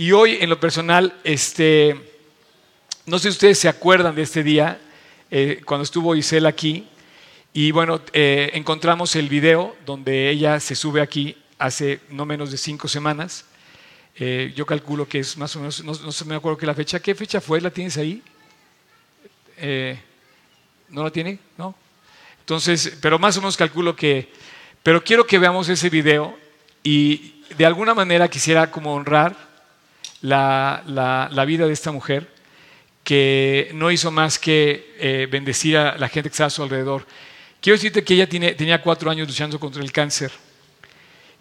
Y 0.00 0.12
hoy, 0.12 0.38
en 0.40 0.48
lo 0.48 0.60
personal, 0.60 1.12
este, 1.24 1.98
no 3.04 3.18
sé 3.18 3.24
si 3.24 3.28
ustedes 3.30 3.58
se 3.58 3.68
acuerdan 3.68 4.14
de 4.14 4.22
este 4.22 4.44
día, 4.44 4.80
eh, 5.28 5.60
cuando 5.64 5.82
estuvo 5.82 6.14
Isela 6.14 6.50
aquí, 6.50 6.86
y 7.52 7.72
bueno, 7.72 8.00
eh, 8.12 8.52
encontramos 8.54 9.16
el 9.16 9.28
video 9.28 9.74
donde 9.84 10.30
ella 10.30 10.60
se 10.60 10.76
sube 10.76 11.00
aquí 11.00 11.36
hace 11.58 11.98
no 12.10 12.26
menos 12.26 12.52
de 12.52 12.58
cinco 12.58 12.86
semanas. 12.86 13.46
Eh, 14.14 14.52
yo 14.54 14.64
calculo 14.64 15.08
que 15.08 15.18
es 15.18 15.36
más 15.36 15.56
o 15.56 15.58
menos, 15.58 15.82
no, 15.82 16.26
me 16.26 16.36
acuerdo 16.36 16.58
qué 16.58 16.66
la 16.66 16.74
fecha. 16.74 17.00
¿Qué 17.00 17.16
fecha 17.16 17.40
fue? 17.40 17.60
¿La 17.60 17.72
tienes 17.72 17.96
ahí? 17.96 18.22
¿No 20.90 21.02
la 21.02 21.10
tiene? 21.10 21.40
¿No? 21.56 21.74
Entonces, 22.38 22.96
pero 23.02 23.18
más 23.18 23.36
o 23.36 23.40
menos 23.40 23.56
calculo 23.56 23.96
que... 23.96 24.28
Pero 24.84 25.02
quiero 25.02 25.26
que 25.26 25.40
veamos 25.40 25.68
ese 25.68 25.90
video 25.90 26.38
y 26.84 27.42
de 27.56 27.66
alguna 27.66 27.94
manera 27.94 28.28
quisiera 28.28 28.70
como 28.70 28.94
honrar 28.94 29.47
la, 30.22 31.44
vida 31.46 31.66
de 31.66 31.72
esta 31.72 31.92
mujer 31.92 32.28
que 33.04 33.70
no 33.74 33.90
hizo 33.90 34.10
más 34.10 34.38
que 34.38 34.94
eh, 34.98 35.28
bendecir 35.30 35.76
a 35.76 35.96
la 35.96 36.08
gente 36.08 36.28
que 36.28 36.34
estaba 36.34 36.48
a 36.48 36.50
su 36.50 36.62
alrededor. 36.62 37.06
Quiero 37.60 37.76
decirte 37.76 38.04
que 38.04 38.14
ella 38.14 38.28
tenía 38.28 38.82
cuatro 38.82 39.10
años 39.10 39.26
luchando 39.26 39.58
contra 39.58 39.82
el 39.82 39.92
cáncer 39.92 40.30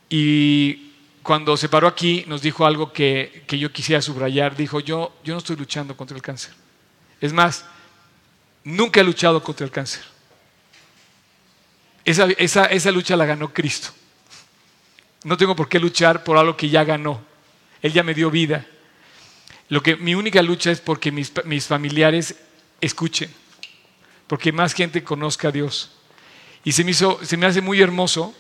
y 0.10 0.88
cuando 1.28 1.58
se 1.58 1.68
paró 1.68 1.88
aquí 1.88 2.24
nos 2.28 2.42
dijo 2.42 2.66
algo 2.66 2.94
que, 2.94 3.44
yo 3.50 3.72
quisiera 3.72 4.02
subrayar. 4.02 4.56
Dijo, 4.56 4.80
yo, 4.80 5.14
yo 5.24 5.34
no 5.34 5.40
estoy 5.40 5.58
luchando 5.58 5.96
contra 5.98 6.16
el 6.16 6.24
cáncer. 6.24 6.54
Es 7.20 7.34
más, 7.34 7.66
nunca 8.64 9.02
he 9.02 9.04
luchado 9.04 9.44
contra 9.44 9.66
el 9.66 9.72
cáncer. 9.72 10.04
Esa, 12.06 12.92
lucha 12.92 13.18
la 13.18 13.26
ganó 13.26 13.54
Cristo. 13.54 13.90
No 15.26 15.36
tengo 15.36 15.54
por 15.54 15.68
qué 15.68 15.78
luchar 15.78 16.24
por 16.24 16.38
algo 16.38 16.56
que 16.56 16.70
ya 16.70 16.86
ganó. 16.86 17.22
Él 17.82 17.92
ya 17.92 18.04
me 18.04 18.14
dio 18.14 18.32
vida. 18.32 18.66
Lo 19.70 19.84
que, 19.84 19.96
mi 19.96 20.16
única 20.16 20.42
lucha 20.42 20.72
es 20.72 20.80
porque 20.80 21.12
mis, 21.12 21.32
familiares 21.68 22.36
escuchen, 22.80 23.30
porque 24.28 24.52
más 24.52 24.74
gente 24.74 25.04
conozca 25.04 25.50
a 25.50 25.52
Dios. 25.52 25.92
Y 26.64 26.72
se 26.72 26.84
me, 26.84 26.92
hizo, 26.92 27.20
se 27.24 27.38
me 27.38 27.46
hace 27.46 27.62
muy 27.62 27.82
hermoso 27.82 28.34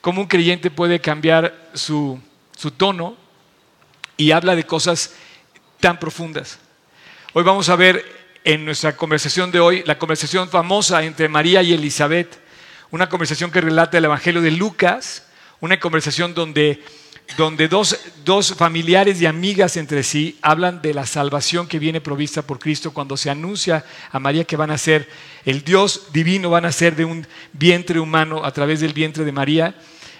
cómo 0.00 0.20
un 0.20 0.28
creyente 0.28 0.70
puede 0.70 1.00
cambiar 1.00 1.70
su, 1.74 2.20
su 2.56 2.70
tono 2.70 3.16
y 4.16 4.30
habla 4.30 4.56
de 4.56 4.64
cosas 4.64 5.14
tan 5.80 5.98
profundas. 5.98 6.58
Hoy 7.32 7.44
vamos 7.44 7.68
a 7.68 7.76
ver 7.76 8.04
en 8.44 8.64
nuestra 8.64 8.96
conversación 8.96 9.50
de 9.50 9.60
hoy 9.60 9.82
la 9.86 9.98
conversación 9.98 10.48
famosa 10.48 11.02
entre 11.04 11.28
María 11.28 11.62
y 11.62 11.72
Elizabeth 11.72 12.42
una 12.92 13.08
conversación 13.08 13.50
que 13.50 13.62
relata 13.62 13.96
el 13.96 14.04
Evangelio 14.04 14.42
de 14.42 14.50
Lucas, 14.50 15.26
una 15.60 15.80
conversación 15.80 16.34
donde, 16.34 16.84
donde 17.36 17.68
dos, 17.68 17.98
dos, 18.24 18.54
familiares 18.54 19.20
y 19.20 19.26
amigas 19.26 19.76
entre 19.76 20.02
sí 20.02 20.38
hablan 20.42 20.82
de 20.82 20.94
la 20.94 21.06
salvación 21.06 21.66
que 21.66 21.78
viene 21.78 22.00
provista 22.00 22.42
por 22.42 22.58
Cristo 22.58 22.92
cuando 22.92 23.16
se 23.16 23.30
anuncia 23.30 23.84
a 24.10 24.18
María 24.18 24.44
que 24.44 24.56
van 24.56 24.70
a 24.70 24.78
ser 24.78 25.08
el 25.44 25.64
Dios 25.64 26.08
divino, 26.12 26.50
van 26.50 26.64
a 26.64 26.72
ser 26.72 26.96
de 26.96 27.04
un 27.04 27.26
vientre 27.52 28.00
humano 28.00 28.44
a 28.44 28.52
través 28.52 28.80
del 28.80 28.92
vientre 28.92 29.24
de 29.24 29.32
María. 29.32 29.74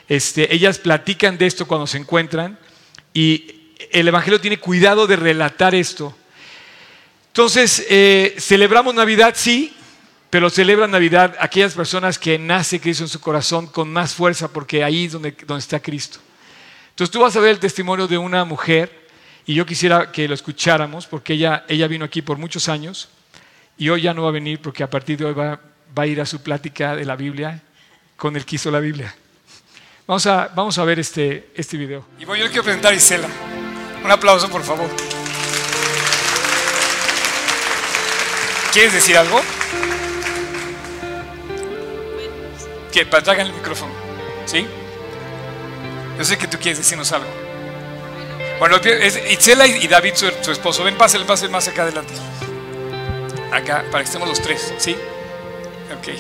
Este, 0.08 0.54
ellas 0.54 0.78
platican 0.78 1.38
de 1.38 1.46
esto 1.46 1.66
cuando 1.66 1.86
se 1.86 1.98
encuentran 1.98 2.58
y 3.14 3.70
el 3.90 4.08
Evangelio 4.08 4.40
tiene 4.40 4.58
cuidado 4.58 5.06
de 5.06 5.16
relatar 5.16 5.74
esto. 5.74 6.16
Entonces, 7.28 7.86
eh, 7.88 8.36
celebramos 8.38 8.94
Navidad, 8.94 9.34
sí, 9.36 9.74
pero 10.30 10.50
celebran 10.50 10.90
Navidad 10.90 11.36
aquellas 11.40 11.74
personas 11.74 12.18
que 12.18 12.38
nace 12.38 12.80
Cristo 12.80 13.04
en 13.04 13.08
su 13.08 13.20
corazón 13.20 13.66
con 13.66 13.92
más 13.92 14.14
fuerza, 14.14 14.48
porque 14.48 14.84
ahí 14.84 15.06
es 15.06 15.12
donde, 15.12 15.32
donde 15.46 15.60
está 15.60 15.80
Cristo. 15.80 16.20
Entonces 16.92 17.10
tú 17.10 17.20
vas 17.20 17.34
a 17.36 17.40
ver 17.40 17.50
el 17.50 17.58
testimonio 17.58 18.06
de 18.06 18.18
una 18.18 18.44
mujer, 18.44 19.08
y 19.46 19.54
yo 19.54 19.66
quisiera 19.66 20.12
que 20.12 20.28
lo 20.28 20.34
escucháramos, 20.34 21.06
porque 21.06 21.32
ella, 21.32 21.64
ella 21.68 21.88
vino 21.88 22.04
aquí 22.04 22.22
por 22.22 22.38
muchos 22.38 22.68
años, 22.68 23.08
y 23.76 23.88
hoy 23.88 24.02
ya 24.02 24.14
no 24.14 24.22
va 24.22 24.28
a 24.28 24.32
venir, 24.32 24.60
porque 24.60 24.82
a 24.82 24.90
partir 24.90 25.18
de 25.18 25.24
hoy 25.24 25.34
va, 25.34 25.58
va 25.98 26.02
a 26.02 26.06
ir 26.06 26.20
a 26.20 26.26
su 26.26 26.42
plática 26.42 26.94
de 26.94 27.04
la 27.04 27.16
Biblia 27.16 27.62
con 28.16 28.36
el 28.36 28.44
que 28.44 28.56
hizo 28.56 28.70
la 28.70 28.78
Biblia. 28.80 29.14
Vamos 30.06 30.26
a, 30.26 30.50
vamos 30.54 30.78
a 30.78 30.84
ver 30.84 31.00
este, 31.00 31.50
este 31.54 31.76
video. 31.76 32.04
Y 32.18 32.24
voy 32.24 32.38
yo 32.40 32.46
quiero 32.48 32.62
presentar 32.62 32.92
a 32.92 32.96
Isela. 32.96 33.28
Un 34.04 34.10
aplauso, 34.10 34.48
por 34.48 34.62
favor. 34.62 34.88
¿Quieres 38.72 38.92
decir 38.92 39.16
algo? 39.16 39.40
que 42.92 43.06
traigan 43.06 43.46
el 43.46 43.54
micrófono. 43.54 43.92
¿Sí? 44.44 44.66
Yo 46.22 46.26
sé 46.26 46.38
que 46.38 46.46
tú 46.46 46.56
quieres 46.56 46.78
decirnos 46.78 47.10
algo. 47.10 47.26
Bueno, 48.60 48.76
es 48.76 49.20
Itzela 49.28 49.66
y 49.66 49.88
David, 49.88 50.12
su, 50.14 50.52
esposo. 50.52 50.84
Ven, 50.84 50.96
pásenle, 50.96 51.26
pásenle 51.26 51.50
más 51.50 51.66
acá 51.66 51.82
adelante. 51.82 52.14
Acá, 53.50 53.84
para 53.90 54.04
que 54.04 54.06
estemos 54.06 54.28
los 54.28 54.40
tres. 54.40 54.72
¿Sí? 54.78 54.92
Ok. 55.90 56.14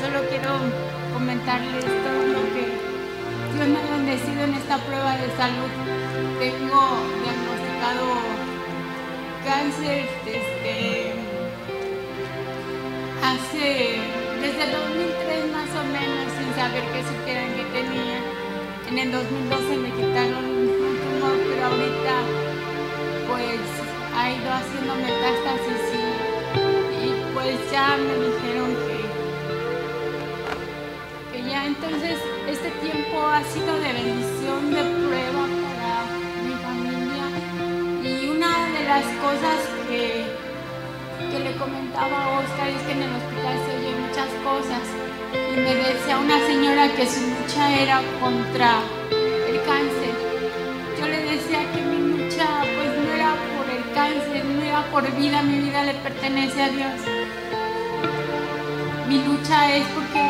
Solo 0.00 0.20
quiero 0.28 0.52
comentarles 1.12 1.84
todo 1.84 2.22
lo 2.22 2.42
que 2.54 2.68
Dios 3.56 3.68
me 3.70 3.78
ha 3.78 3.96
bendecido 3.96 4.44
en 4.44 4.54
esta 4.54 4.78
prueba 4.78 5.16
de 5.16 5.36
salud. 5.36 5.70
Tengo 6.38 7.02
diagnosticado 7.24 8.06
cáncer 9.44 10.08
desde 10.24 11.12
hace, 13.24 14.31
desde 14.42 14.66
2003 14.72 15.52
más 15.52 15.70
o 15.70 15.84
menos, 15.86 16.26
sin 16.34 16.50
saber 16.58 16.82
qué 16.92 17.00
supieran 17.06 17.54
que 17.54 17.62
tenía. 17.70 18.18
En 18.90 18.98
el 18.98 19.12
2012 19.12 19.76
me 19.78 19.90
quitaron 19.94 20.44
un 20.44 20.66
tumor, 20.98 21.38
pero 21.46 21.62
ahorita 21.70 22.14
pues 23.28 23.62
ha 24.18 24.30
ido 24.34 24.50
haciendo 24.50 24.92
metástasis 24.96 25.82
y, 25.94 26.02
y 27.06 27.08
pues 27.32 27.54
ya 27.70 27.96
me 27.96 28.14
dijeron 28.26 28.70
que, 28.82 28.98
que 31.30 31.38
ya 31.48 31.60
entonces 31.66 32.18
este 32.50 32.70
tiempo 32.82 33.16
ha 33.24 33.42
sido 33.44 33.72
de 33.78 33.92
bendición, 33.92 34.74
de 34.74 34.82
prueba 35.06 35.44
para 35.62 35.92
mi 36.42 36.54
familia 36.66 37.24
y 38.02 38.28
una 38.28 38.50
de 38.74 38.82
las 38.90 39.06
cosas 39.22 39.58
que 39.88 40.42
que 41.30 41.38
le 41.38 41.56
comentaba 41.56 42.24
a 42.24 42.40
Oscar 42.40 42.68
es 42.68 42.82
que 42.82 42.92
en 42.92 43.02
el 43.02 43.12
hospital 43.14 43.56
se 43.64 43.81
muchas 44.12 44.28
cosas. 44.44 44.82
Y 45.32 45.56
me 45.56 45.74
decía 45.74 46.18
una 46.18 46.38
señora 46.46 46.94
que 46.94 47.06
su 47.06 47.20
lucha 47.20 47.70
era 47.80 48.02
contra 48.20 48.80
el 49.48 49.56
cáncer. 49.64 50.12
Yo 51.00 51.08
le 51.08 51.22
decía 51.22 51.60
que 51.72 51.80
mi 51.80 51.98
lucha 52.12 52.46
pues 52.60 52.90
no 52.98 53.10
era 53.10 53.32
por 53.56 53.66
el 53.70 53.94
cáncer, 53.94 54.44
no 54.44 54.62
era 54.62 54.82
por 54.90 55.10
vida, 55.16 55.42
mi 55.42 55.60
vida 55.60 55.82
le 55.84 55.94
pertenece 55.94 56.62
a 56.62 56.68
Dios. 56.68 56.92
Mi 59.08 59.24
lucha 59.24 59.74
es 59.76 59.86
porque 59.94 60.20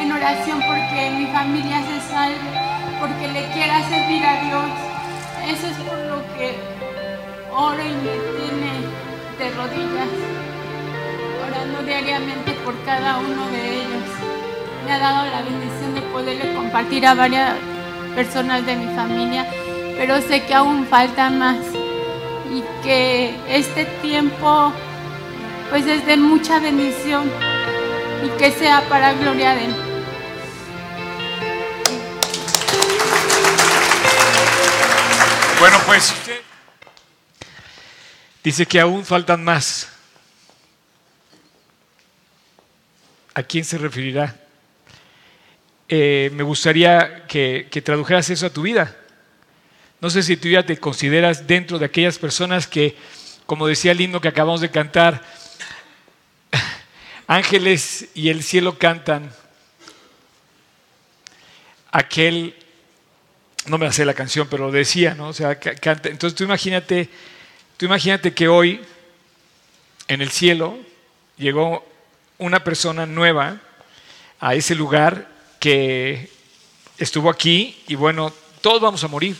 en 0.00 0.10
oración 0.10 0.60
porque 0.66 1.10
mi 1.16 1.26
familia 1.26 1.80
se 1.86 2.12
salve, 2.12 2.50
porque 2.98 3.28
le 3.28 3.52
quiera 3.52 3.88
servir 3.88 4.26
a 4.26 4.42
Dios. 4.42 4.68
Eso 5.46 5.66
es 5.68 5.76
por 5.88 5.98
lo 6.10 6.18
que 6.34 6.56
oro 7.52 7.84
y 7.84 7.94
me 8.02 8.16
tiene 8.34 8.72
de 9.38 9.50
rodillas 9.56 10.42
orando 11.46 11.82
diariamente 11.82 12.41
por 12.64 12.74
cada 12.84 13.18
uno 13.18 13.48
de 13.50 13.76
ellos. 13.76 14.08
Me 14.84 14.92
ha 14.92 14.98
dado 14.98 15.30
la 15.30 15.42
bendición 15.42 15.94
de 15.94 16.00
poderle 16.12 16.54
compartir 16.54 17.06
a 17.06 17.14
varias 17.14 17.54
personas 18.14 18.64
de 18.66 18.76
mi 18.76 18.94
familia, 18.94 19.46
pero 19.96 20.20
sé 20.22 20.44
que 20.44 20.54
aún 20.54 20.86
falta 20.86 21.30
más 21.30 21.58
y 22.50 22.62
que 22.82 23.34
este 23.48 23.84
tiempo 24.02 24.72
pues 25.70 25.86
es 25.86 26.04
de 26.04 26.16
mucha 26.16 26.58
bendición 26.58 27.30
y 28.24 28.28
que 28.38 28.52
sea 28.52 28.82
para 28.88 29.14
gloria 29.14 29.54
de 29.54 29.64
Él. 29.64 29.74
Bueno, 35.58 35.78
pues 35.86 36.12
dice 38.42 38.66
que 38.66 38.80
aún 38.80 39.04
faltan 39.04 39.44
más. 39.44 39.91
¿A 43.34 43.42
quién 43.42 43.64
se 43.64 43.78
referirá? 43.78 44.36
Eh, 45.88 46.30
me 46.34 46.42
gustaría 46.42 47.26
que, 47.26 47.82
tradujeras 47.84 48.28
eso 48.30 48.46
a 48.46 48.50
tu 48.50 48.62
vida. 48.62 48.96
No 50.00 50.10
sé 50.10 50.22
si 50.22 50.36
tú 50.36 50.48
ya 50.48 50.64
te 50.64 50.76
consideras 50.78 51.46
dentro 51.46 51.78
de 51.78 51.86
aquellas 51.86 52.18
personas 52.18 52.66
que, 52.66 52.96
como 53.46 53.66
decía 53.66 53.92
el 53.92 54.00
himno 54.00 54.20
que 54.20 54.28
acabamos 54.28 54.60
de 54.60 54.70
cantar, 54.70 55.22
ángeles 57.26 58.08
y 58.14 58.28
el 58.28 58.42
cielo 58.42 58.78
cantan. 58.78 59.30
Aquel, 61.90 62.56
no 63.66 63.78
me 63.78 63.86
hace 63.86 64.04
la 64.04 64.14
canción, 64.14 64.48
pero 64.50 64.66
lo 64.66 64.72
decía, 64.72 65.14
¿no? 65.14 65.28
O 65.28 65.32
sea, 65.32 65.58
canta. 65.58 66.08
Entonces 66.08 66.34
tú 66.34 66.44
imagínate, 66.44 67.08
tú 67.76 67.86
imagínate 67.86 68.34
que 68.34 68.48
hoy 68.48 68.80
en 70.08 70.20
el 70.20 70.30
cielo 70.30 70.78
llegó 71.36 71.91
una 72.38 72.64
persona 72.64 73.06
nueva 73.06 73.60
a 74.40 74.54
ese 74.54 74.74
lugar 74.74 75.28
que 75.60 76.30
estuvo 76.98 77.30
aquí 77.30 77.82
y 77.88 77.94
bueno, 77.94 78.32
todos 78.60 78.80
vamos 78.80 79.02
a 79.04 79.08
morir. 79.08 79.36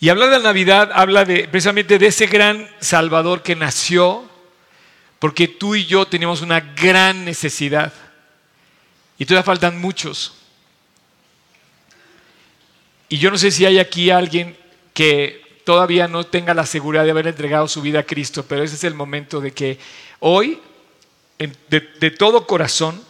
Y 0.00 0.08
hablar 0.08 0.30
de 0.30 0.38
la 0.38 0.44
Navidad 0.44 0.90
habla 0.94 1.24
de, 1.24 1.46
precisamente 1.48 1.98
de 1.98 2.06
ese 2.06 2.26
gran 2.26 2.68
Salvador 2.80 3.42
que 3.42 3.54
nació 3.54 4.28
porque 5.18 5.46
tú 5.46 5.74
y 5.74 5.84
yo 5.84 6.06
teníamos 6.06 6.40
una 6.40 6.60
gran 6.60 7.26
necesidad. 7.26 7.92
Y 9.18 9.26
todavía 9.26 9.44
faltan 9.44 9.78
muchos. 9.78 10.32
Y 13.10 13.18
yo 13.18 13.30
no 13.30 13.36
sé 13.36 13.50
si 13.50 13.66
hay 13.66 13.78
aquí 13.78 14.08
alguien 14.10 14.56
que 14.94 15.60
todavía 15.64 16.08
no 16.08 16.24
tenga 16.24 16.54
la 16.54 16.64
seguridad 16.64 17.04
de 17.04 17.10
haber 17.10 17.26
entregado 17.26 17.68
su 17.68 17.82
vida 17.82 18.00
a 18.00 18.04
Cristo, 18.04 18.46
pero 18.48 18.62
ese 18.62 18.76
es 18.76 18.84
el 18.84 18.94
momento 18.94 19.42
de 19.42 19.52
que 19.52 19.78
hoy, 20.20 20.58
de, 21.40 22.10
todo 22.10 22.46
corazón, 22.46 23.02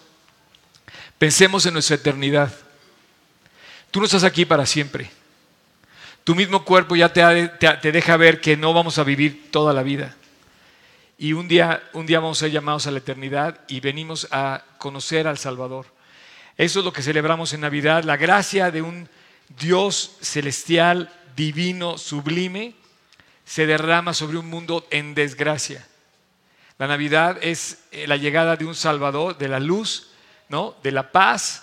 pensemos 1.19 1.67
en 1.67 1.73
nuestra 1.73 1.97
eternidad. 1.97 2.53
Tú 3.91 3.99
no 3.99 4.07
estás 4.07 4.23
aquí 4.23 4.45
para 4.45 4.67
siempre. 4.67 5.11
Tu 6.23 6.35
mismo 6.37 6.65
cuerpo 6.65 6.95
ya 6.95 7.13
te, 7.13 7.49
te, 7.49 7.93
deja 7.93 8.17
ver 8.17 8.41
que 8.41 8.57
no 8.57 8.73
vamos 8.73 8.99
a 8.99 9.05
vivir 9.05 9.51
toda 9.51 9.73
la 9.73 9.83
vida. 9.83 10.15
Y 11.19 11.33
un 11.33 11.49
día, 11.49 11.83
un 11.93 12.07
día 12.07 12.21
vamos 12.21 12.39
a 12.39 12.47
ser 12.47 12.53
llamados 12.53 12.87
a 12.87 12.93
la 12.93 12.99
eternidad 12.99 13.61
y 13.67 13.81
venimos 13.81 14.29
a 14.31 14.63
conocer 14.79 15.27
al 15.27 15.39
Salvador. 15.39 15.87
Eso 16.57 16.79
es 16.79 16.85
lo 16.85 16.93
que 16.93 17.03
celebramos 17.03 17.53
en 17.53 17.63
Navidad, 17.63 18.05
la 18.05 18.17
gracia 18.17 18.71
de 18.71 18.83
un 18.83 19.09
Dios 19.59 20.17
celestial, 20.21 21.13
divino, 21.35 21.99
sublime, 21.99 22.75
se 23.45 23.67
derrama 23.67 24.15
sobre 24.15 24.39
un 24.39 24.47
mundo 24.47 24.87
en 24.91 25.15
desgracia. 25.15 25.85
La 26.81 26.87
Navidad 26.87 27.37
es 27.43 27.77
eh, 27.93 28.07
la 28.07 28.17
llegada 28.17 28.57
de 28.57 28.65
un 28.65 28.75
Salvador, 28.75 29.37
de 29.37 29.49
la 29.49 29.61
luz, 29.61 30.13
¿no? 30.49 30.77
de 30.83 30.91
la 30.91 31.13
paz. 31.13 31.63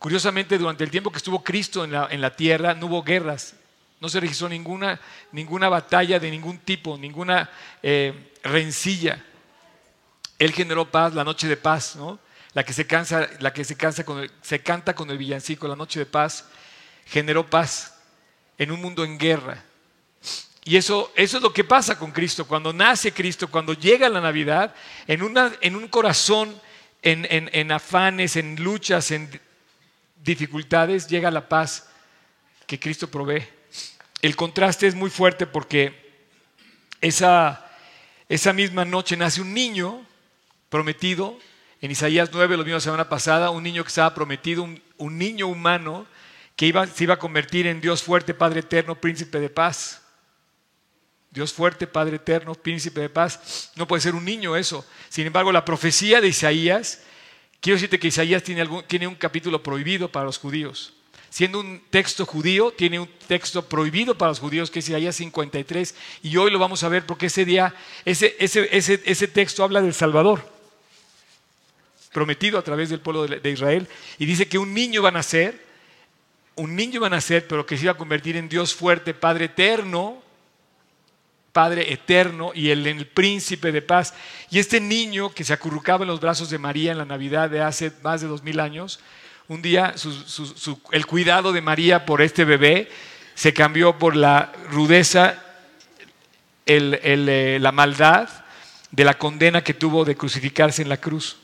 Curiosamente, 0.00 0.58
durante 0.58 0.82
el 0.82 0.90
tiempo 0.90 1.12
que 1.12 1.18
estuvo 1.18 1.44
Cristo 1.44 1.84
en 1.84 1.92
la, 1.92 2.08
en 2.10 2.20
la 2.20 2.34
tierra, 2.34 2.74
no 2.74 2.86
hubo 2.86 3.04
guerras, 3.04 3.54
no 4.00 4.08
se 4.08 4.18
registró 4.18 4.48
ninguna, 4.48 5.00
ninguna 5.30 5.68
batalla 5.68 6.18
de 6.18 6.32
ningún 6.32 6.58
tipo, 6.58 6.98
ninguna 6.98 7.48
eh, 7.80 8.32
rencilla. 8.42 9.24
Él 10.36 10.50
generó 10.50 10.90
paz, 10.90 11.14
la 11.14 11.22
noche 11.22 11.46
de 11.46 11.56
paz, 11.56 11.94
¿no? 11.94 12.18
La 12.52 12.64
que 12.64 12.72
se 12.72 12.88
cansa, 12.88 13.28
la 13.38 13.52
que 13.52 13.62
se 13.62 13.76
cansa 13.76 14.04
con 14.04 14.28
se 14.42 14.62
canta 14.64 14.96
con 14.96 15.08
el 15.10 15.18
villancico, 15.18 15.68
la 15.68 15.76
noche 15.76 16.00
de 16.00 16.06
paz, 16.06 16.44
generó 17.04 17.48
paz 17.48 18.00
en 18.58 18.72
un 18.72 18.82
mundo 18.82 19.04
en 19.04 19.16
guerra. 19.16 19.62
Y 20.66 20.76
eso, 20.76 21.10
eso 21.16 21.38
es 21.38 21.42
lo 21.42 21.54
que 21.54 21.64
pasa 21.64 21.98
con 21.98 22.12
Cristo. 22.12 22.46
Cuando 22.46 22.74
nace 22.74 23.12
Cristo, 23.12 23.48
cuando 23.48 23.72
llega 23.72 24.10
la 24.10 24.20
Navidad, 24.20 24.74
en, 25.06 25.22
una, 25.22 25.52
en 25.62 25.76
un 25.76 25.88
corazón 25.88 26.54
en, 27.00 27.26
en 27.30 27.72
afanes, 27.72 28.36
en 28.36 28.62
luchas, 28.62 29.10
en 29.12 29.40
dificultades, 30.22 31.08
llega 31.08 31.30
la 31.30 31.48
paz 31.48 31.88
que 32.66 32.78
Cristo 32.78 33.08
provee 33.08 33.56
el 34.22 34.36
contraste 34.36 34.86
es 34.86 34.94
muy 34.94 35.10
fuerte 35.10 35.46
porque 35.46 35.94
esa, 37.00 37.64
esa 38.28 38.52
misma 38.52 38.84
noche 38.84 39.16
nace 39.16 39.40
un 39.40 39.54
niño 39.54 40.04
prometido. 40.68 41.38
En 41.80 41.90
Isaías 41.90 42.30
9, 42.32 42.56
lo 42.56 42.64
vimos 42.64 42.82
la 42.82 42.90
semana 42.90 43.08
pasada, 43.08 43.50
un 43.50 43.62
niño 43.62 43.84
que 43.84 43.88
estaba 43.88 44.14
prometido, 44.14 44.66
un, 44.96 45.18
niño 45.18 45.46
humano 45.46 46.06
que 46.56 46.66
iba, 46.66 46.86
se 46.86 47.04
iba 47.04 47.14
a 47.14 47.18
convertir 47.18 47.66
en 47.66 47.80
Dios 47.80 48.02
fuerte, 48.02 48.32
Padre 48.32 48.60
eterno, 48.60 48.94
príncipe 48.94 49.38
de 49.38 49.50
paz. 49.50 50.02
Dios 51.36 51.52
fuerte, 51.52 51.86
Padre 51.86 52.16
eterno, 52.16 52.54
príncipe 52.54 53.02
de 53.02 53.10
paz. 53.10 53.70
No 53.76 53.86
puede 53.86 54.00
ser 54.00 54.14
un 54.14 54.24
niño 54.24 54.56
eso. 54.56 54.86
Sin 55.10 55.26
embargo, 55.26 55.52
la 55.52 55.66
profecía 55.66 56.22
de 56.22 56.28
Isaías, 56.28 57.02
quiero 57.60 57.76
decirte 57.76 57.98
que 57.98 58.08
Isaías 58.08 58.42
tiene, 58.42 58.62
algún, 58.62 58.82
tiene 58.84 59.06
un 59.06 59.14
capítulo 59.16 59.62
prohibido 59.62 60.10
para 60.10 60.24
los 60.24 60.38
judíos 60.38 60.94
siendo 61.28 61.60
un 61.60 61.82
texto 61.90 62.24
judío, 62.24 62.70
tiene 62.70 62.98
un 62.98 63.10
texto 63.28 63.68
prohibido 63.68 64.16
para 64.16 64.30
los 64.30 64.40
judíos, 64.40 64.70
que 64.70 64.78
es 64.78 64.88
Isaías 64.88 65.16
53, 65.16 65.94
y 66.22 66.34
hoy 66.38 66.50
lo 66.50 66.58
vamos 66.58 66.82
a 66.82 66.88
ver 66.88 67.04
porque 67.04 67.26
ese 67.26 67.44
día, 67.44 67.74
ese, 68.06 68.34
ese, 68.38 68.66
ese, 68.74 69.02
ese 69.04 69.28
texto 69.28 69.62
habla 69.62 69.82
del 69.82 69.92
Salvador, 69.92 70.50
prometido 72.14 72.58
a 72.58 72.62
través 72.62 72.88
del 72.88 73.00
pueblo 73.00 73.26
de, 73.26 73.50
Israel, 73.50 73.86
y 74.18 74.24
dice 74.24 74.48
que 74.48 74.56
un 74.56 74.72
niño 74.72 75.02
va 75.02 75.10
a 75.10 75.12
nacer, 75.12 75.62
un 76.54 76.74
niño 76.74 77.02
va 77.02 77.08
a 77.08 77.10
nacer, 77.10 77.46
pero 77.46 77.66
que 77.66 77.76
se 77.76 77.82
iba 77.82 77.92
a 77.92 77.98
convertir 77.98 78.38
en 78.38 78.48
Dios 78.48 78.74
fuerte, 78.74 79.12
Padre 79.12 79.44
eterno, 79.44 80.22
Padre 81.56 81.90
eterno 81.90 82.52
y 82.54 82.68
el, 82.68 83.06
príncipe 83.06 83.72
de 83.72 83.80
paz. 83.80 84.12
Y 84.50 84.58
este 84.58 84.78
niño 84.78 85.30
que 85.30 85.42
se 85.42 85.54
acurrucaba 85.54 86.04
en 86.04 86.08
los 86.08 86.20
brazos 86.20 86.50
de 86.50 86.58
María 86.58 86.92
en 86.92 86.98
la 86.98 87.06
Navidad 87.06 87.48
de 87.48 87.62
hace 87.62 87.90
más 88.02 88.20
de 88.20 88.26
dos 88.26 88.42
mil 88.42 88.60
años, 88.60 89.00
un 89.48 89.62
día 89.62 89.94
el 90.92 91.06
cuidado 91.06 91.54
de 91.54 91.62
María 91.62 92.04
por 92.04 92.20
este 92.20 92.44
bebé 92.44 92.90
se 93.34 93.54
cambió 93.54 93.98
por 93.98 94.16
la 94.16 94.52
rudeza, 94.70 95.42
eh, 96.66 97.56
la 97.58 97.72
maldad 97.72 98.28
de 98.90 99.04
la 99.04 99.14
condena 99.14 99.64
que 99.64 99.72
tuvo 99.72 100.04
de 100.04 100.14
crucificarse 100.14 100.82
en 100.82 100.90
la 100.90 100.98
cruz. 100.98 101.38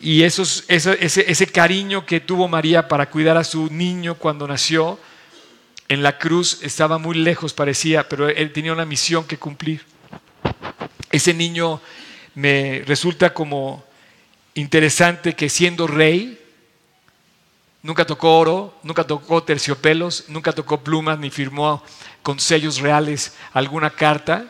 Y 0.00 0.24
ese 0.24 1.46
cariño 1.52 2.04
que 2.04 2.18
tuvo 2.18 2.48
María 2.48 2.88
para 2.88 3.08
cuidar 3.08 3.36
a 3.36 3.44
su 3.44 3.70
niño 3.70 4.16
cuando 4.16 4.48
nació 4.48 4.98
en 5.90 6.02
la 6.02 6.16
cruz 6.18 6.60
estaba 6.62 6.96
muy 6.96 7.18
lejos, 7.18 7.52
parecía, 7.52 8.08
pero 8.08 8.28
él 8.28 8.52
tenía 8.52 8.72
una 8.72 8.86
misión 8.86 9.24
que 9.24 9.36
cumplir. 9.38 9.84
Ese 11.10 11.34
niño 11.34 11.82
me 12.34 12.82
resulta 12.86 13.34
como 13.34 13.84
interesante 14.54 15.34
que 15.34 15.50
siendo 15.50 15.86
rey, 15.86 16.40
Nunca 17.82 18.04
tocó 18.04 18.38
oro, 18.38 18.78
nunca 18.82 19.04
tocó 19.04 19.42
terciopelos, 19.42 20.24
nunca 20.28 20.52
tocó 20.52 20.84
plumas 20.84 21.18
ni 21.18 21.30
firmó 21.30 21.82
con 22.22 22.38
sellos 22.38 22.78
reales 22.78 23.34
alguna 23.54 23.88
carta. 23.88 24.44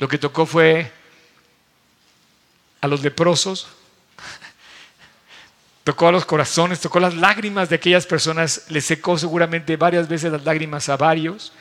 Lo 0.00 0.08
que 0.08 0.18
tocó 0.18 0.44
fue 0.44 0.90
a 2.80 2.88
los 2.88 3.00
leprosos, 3.02 3.68
tocó 5.84 6.08
a 6.08 6.12
los 6.12 6.24
corazones, 6.24 6.80
tocó 6.80 7.00
las 7.00 7.14
lágrimas 7.14 7.68
de 7.68 7.76
aquellas 7.76 8.06
personas, 8.06 8.64
le 8.68 8.80
secó 8.80 9.18
seguramente 9.18 9.76
varias 9.76 10.08
veces 10.08 10.32
las 10.32 10.44
lágrimas 10.44 10.88
a 10.88 10.96
varios. 10.96 11.52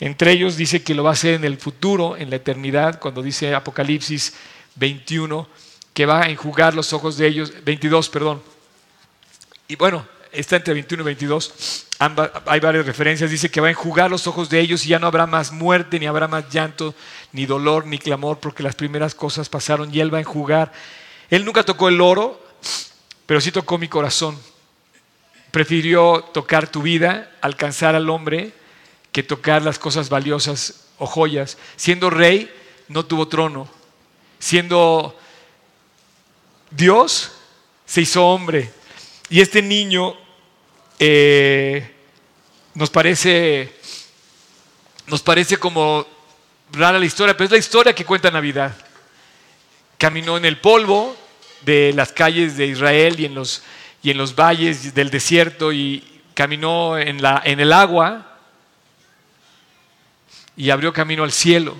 Entre 0.00 0.32
ellos 0.32 0.56
dice 0.56 0.82
que 0.82 0.94
lo 0.94 1.04
va 1.04 1.10
a 1.10 1.12
hacer 1.14 1.34
en 1.34 1.44
el 1.44 1.58
futuro, 1.58 2.16
en 2.16 2.30
la 2.30 2.36
eternidad, 2.36 2.98
cuando 2.98 3.22
dice 3.22 3.54
Apocalipsis 3.54 4.34
21, 4.74 5.48
que 5.94 6.06
va 6.06 6.22
a 6.22 6.28
enjugar 6.28 6.74
los 6.74 6.92
ojos 6.92 7.16
de 7.16 7.26
ellos, 7.26 7.52
22, 7.64 8.08
perdón, 8.10 8.42
y 9.68 9.76
bueno, 9.76 10.06
está 10.32 10.56
entre 10.56 10.74
21 10.74 11.02
y 11.02 11.04
22. 11.06 11.86
Hay 12.46 12.60
varias 12.60 12.86
referencias. 12.86 13.30
Dice 13.30 13.50
que 13.50 13.60
va 13.60 13.68
a 13.68 13.70
enjugar 13.70 14.10
los 14.10 14.26
ojos 14.26 14.48
de 14.48 14.60
ellos 14.60 14.84
y 14.84 14.90
ya 14.90 14.98
no 14.98 15.06
habrá 15.06 15.26
más 15.26 15.50
muerte, 15.52 15.98
ni 15.98 16.06
habrá 16.06 16.28
más 16.28 16.48
llanto, 16.50 16.94
ni 17.32 17.46
dolor, 17.46 17.86
ni 17.86 17.98
clamor, 17.98 18.38
porque 18.38 18.62
las 18.62 18.74
primeras 18.76 19.14
cosas 19.14 19.48
pasaron 19.48 19.92
y 19.92 20.00
Él 20.00 20.12
va 20.12 20.18
a 20.18 20.20
enjugar. 20.20 20.72
Él 21.30 21.44
nunca 21.44 21.64
tocó 21.64 21.88
el 21.88 22.00
oro, 22.00 22.45
pero 23.26 23.40
sí 23.40 23.52
tocó 23.52 23.78
mi 23.78 23.88
corazón. 23.88 24.38
Prefirió 25.50 26.22
tocar 26.32 26.68
tu 26.68 26.82
vida, 26.82 27.32
alcanzar 27.40 27.94
al 27.94 28.08
hombre, 28.08 28.52
que 29.12 29.22
tocar 29.22 29.62
las 29.62 29.78
cosas 29.78 30.08
valiosas 30.08 30.86
o 30.98 31.06
joyas. 31.06 31.58
Siendo 31.76 32.10
rey, 32.10 32.50
no 32.88 33.04
tuvo 33.04 33.28
trono. 33.28 33.68
Siendo 34.38 35.18
Dios, 36.70 37.32
se 37.86 38.02
hizo 38.02 38.26
hombre 38.26 38.70
y 39.28 39.40
este 39.40 39.62
niño 39.62 40.14
eh, 40.98 41.94
nos 42.74 42.90
parece 42.90 43.72
nos 45.06 45.22
parece 45.22 45.56
como 45.56 46.06
rara 46.72 46.98
la 46.98 47.06
historia, 47.06 47.36
pero 47.36 47.46
es 47.46 47.50
la 47.52 47.58
historia 47.58 47.94
que 47.94 48.04
cuenta 48.04 48.30
Navidad. 48.30 48.76
Caminó 49.98 50.36
en 50.36 50.44
el 50.44 50.60
polvo 50.60 51.16
de 51.66 51.92
las 51.92 52.12
calles 52.12 52.56
de 52.56 52.68
Israel 52.68 53.18
y 53.18 53.24
en 53.24 53.34
los, 53.34 53.62
y 54.00 54.12
en 54.12 54.18
los 54.18 54.36
valles 54.36 54.94
del 54.94 55.10
desierto 55.10 55.72
y 55.72 56.22
caminó 56.32 56.96
en, 56.96 57.20
la, 57.20 57.42
en 57.44 57.58
el 57.58 57.72
agua 57.72 58.38
y 60.56 60.70
abrió 60.70 60.92
camino 60.92 61.24
al 61.24 61.32
cielo. 61.32 61.76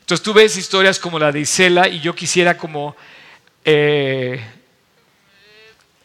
Entonces 0.00 0.22
tú 0.22 0.34
ves 0.34 0.58
historias 0.58 0.98
como 0.98 1.18
la 1.18 1.32
de 1.32 1.40
Isela 1.40 1.88
y 1.88 2.00
yo 2.00 2.14
quisiera 2.14 2.58
como 2.58 2.94
eh, 3.64 4.44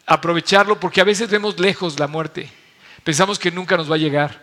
aprovecharlo 0.06 0.80
porque 0.80 1.02
a 1.02 1.04
veces 1.04 1.30
vemos 1.30 1.60
lejos 1.60 2.00
la 2.00 2.08
muerte. 2.08 2.50
Pensamos 3.04 3.38
que 3.38 3.52
nunca 3.52 3.76
nos 3.76 3.92
va 3.92 3.96
a 3.96 4.00
llegar. 4.00 4.42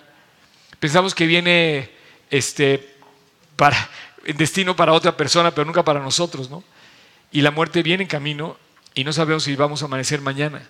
Pensamos 0.78 1.14
que 1.14 1.26
viene 1.26 1.90
este, 2.28 2.94
para, 3.56 3.88
en 4.26 4.36
destino 4.36 4.76
para 4.76 4.92
otra 4.92 5.16
persona, 5.16 5.50
pero 5.50 5.64
nunca 5.64 5.82
para 5.82 6.00
nosotros, 6.00 6.50
¿no? 6.50 6.62
Y 7.32 7.40
la 7.40 7.50
muerte 7.50 7.82
viene 7.82 8.04
en 8.04 8.08
camino 8.08 8.56
y 8.94 9.04
no 9.04 9.12
sabemos 9.12 9.44
si 9.44 9.56
vamos 9.56 9.82
a 9.82 9.86
amanecer 9.86 10.20
mañana. 10.20 10.62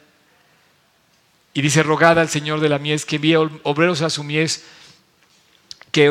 Y 1.55 1.61
dice, 1.61 1.83
rogada 1.83 2.23
al 2.23 2.29
Señor 2.29 2.61
de 2.61 2.69
la 2.69 2.79
mies 2.79 3.05
que 3.05 3.17
envíe 3.17 3.35
obreros 3.35 4.01
a 4.01 4.09
su 4.09 4.25
mies, 4.25 4.65
que 5.91 6.07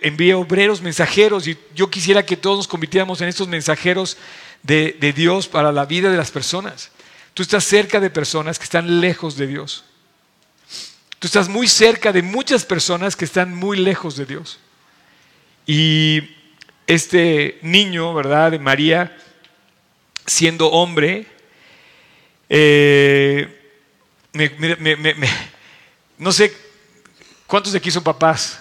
envíe 0.00 0.32
obreros 0.32 0.82
mensajeros. 0.82 1.46
Y 1.46 1.56
yo 1.74 1.90
quisiera 1.90 2.24
que 2.24 2.36
todos 2.36 2.56
nos 2.56 2.68
convirtiéramos 2.68 3.20
en 3.20 3.28
estos 3.28 3.46
mensajeros 3.46 4.16
de 4.62 5.12
Dios 5.14 5.46
para 5.46 5.70
la 5.70 5.84
vida 5.84 6.10
de 6.10 6.16
las 6.16 6.30
personas. 6.30 6.90
Tú 7.34 7.42
estás 7.42 7.64
cerca 7.64 8.00
de 8.00 8.08
personas 8.08 8.58
que 8.58 8.64
están 8.64 9.00
lejos 9.00 9.36
de 9.36 9.46
Dios. 9.46 9.84
Tú 11.18 11.26
estás 11.26 11.48
muy 11.48 11.68
cerca 11.68 12.12
de 12.12 12.22
muchas 12.22 12.64
personas 12.64 13.14
que 13.14 13.26
están 13.26 13.54
muy 13.54 13.76
lejos 13.76 14.16
de 14.16 14.26
Dios. 14.26 14.58
Y 15.66 16.22
este 16.86 17.58
niño, 17.62 18.14
¿verdad? 18.14 18.52
De 18.52 18.58
María, 18.58 19.16
siendo 20.26 20.68
hombre, 20.70 21.26
eh, 22.48 23.48
no 26.18 26.32
sé 26.32 26.54
cuántos 27.46 27.72
de 27.72 27.78
aquí 27.78 27.90
son 27.90 28.02
papás 28.02 28.60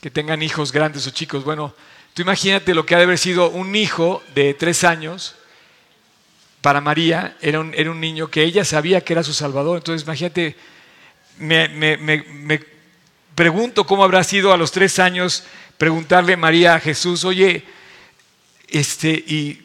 que 0.00 0.10
tengan 0.10 0.42
hijos 0.42 0.72
grandes 0.72 1.06
o 1.06 1.10
chicos. 1.10 1.44
Bueno, 1.44 1.74
tú 2.12 2.22
imagínate 2.22 2.74
lo 2.74 2.84
que 2.84 2.94
ha 2.94 2.98
de 2.98 3.04
haber 3.04 3.18
sido 3.18 3.50
un 3.50 3.74
hijo 3.74 4.22
de 4.34 4.54
tres 4.54 4.84
años 4.84 5.36
para 6.60 6.80
María, 6.80 7.36
era 7.40 7.60
un, 7.60 7.74
era 7.74 7.90
un 7.90 8.00
niño 8.00 8.28
que 8.28 8.42
ella 8.42 8.64
sabía 8.64 9.02
que 9.02 9.12
era 9.12 9.22
su 9.22 9.32
Salvador. 9.32 9.78
Entonces, 9.78 10.04
imagínate 10.04 10.56
me, 11.38 12.60
pregunto 13.34 13.84
cómo 13.84 14.04
habrá 14.04 14.22
sido 14.24 14.52
a 14.52 14.56
los 14.56 14.70
tres 14.70 14.98
años 14.98 15.44
preguntarle 15.78 16.34
a 16.34 16.36
María 16.36 16.74
a 16.74 16.80
Jesús, 16.80 17.24
oye, 17.24 17.64
este, 18.68 19.10
y, 19.10 19.63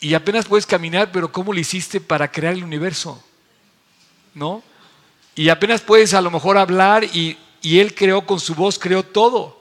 y 0.00 0.14
apenas 0.14 0.46
puedes 0.46 0.66
caminar, 0.66 1.10
pero 1.12 1.32
¿cómo 1.32 1.52
lo 1.52 1.58
hiciste 1.58 2.00
para 2.00 2.30
crear 2.30 2.54
el 2.54 2.64
universo? 2.64 3.22
¿No? 4.34 4.62
Y 5.34 5.48
apenas 5.48 5.80
puedes 5.80 6.14
a 6.14 6.20
lo 6.20 6.30
mejor 6.30 6.58
hablar 6.58 7.04
y, 7.04 7.36
y 7.62 7.80
Él 7.80 7.94
creó 7.94 8.24
con 8.26 8.40
su 8.40 8.54
voz, 8.54 8.78
creó 8.78 9.02
todo. 9.02 9.60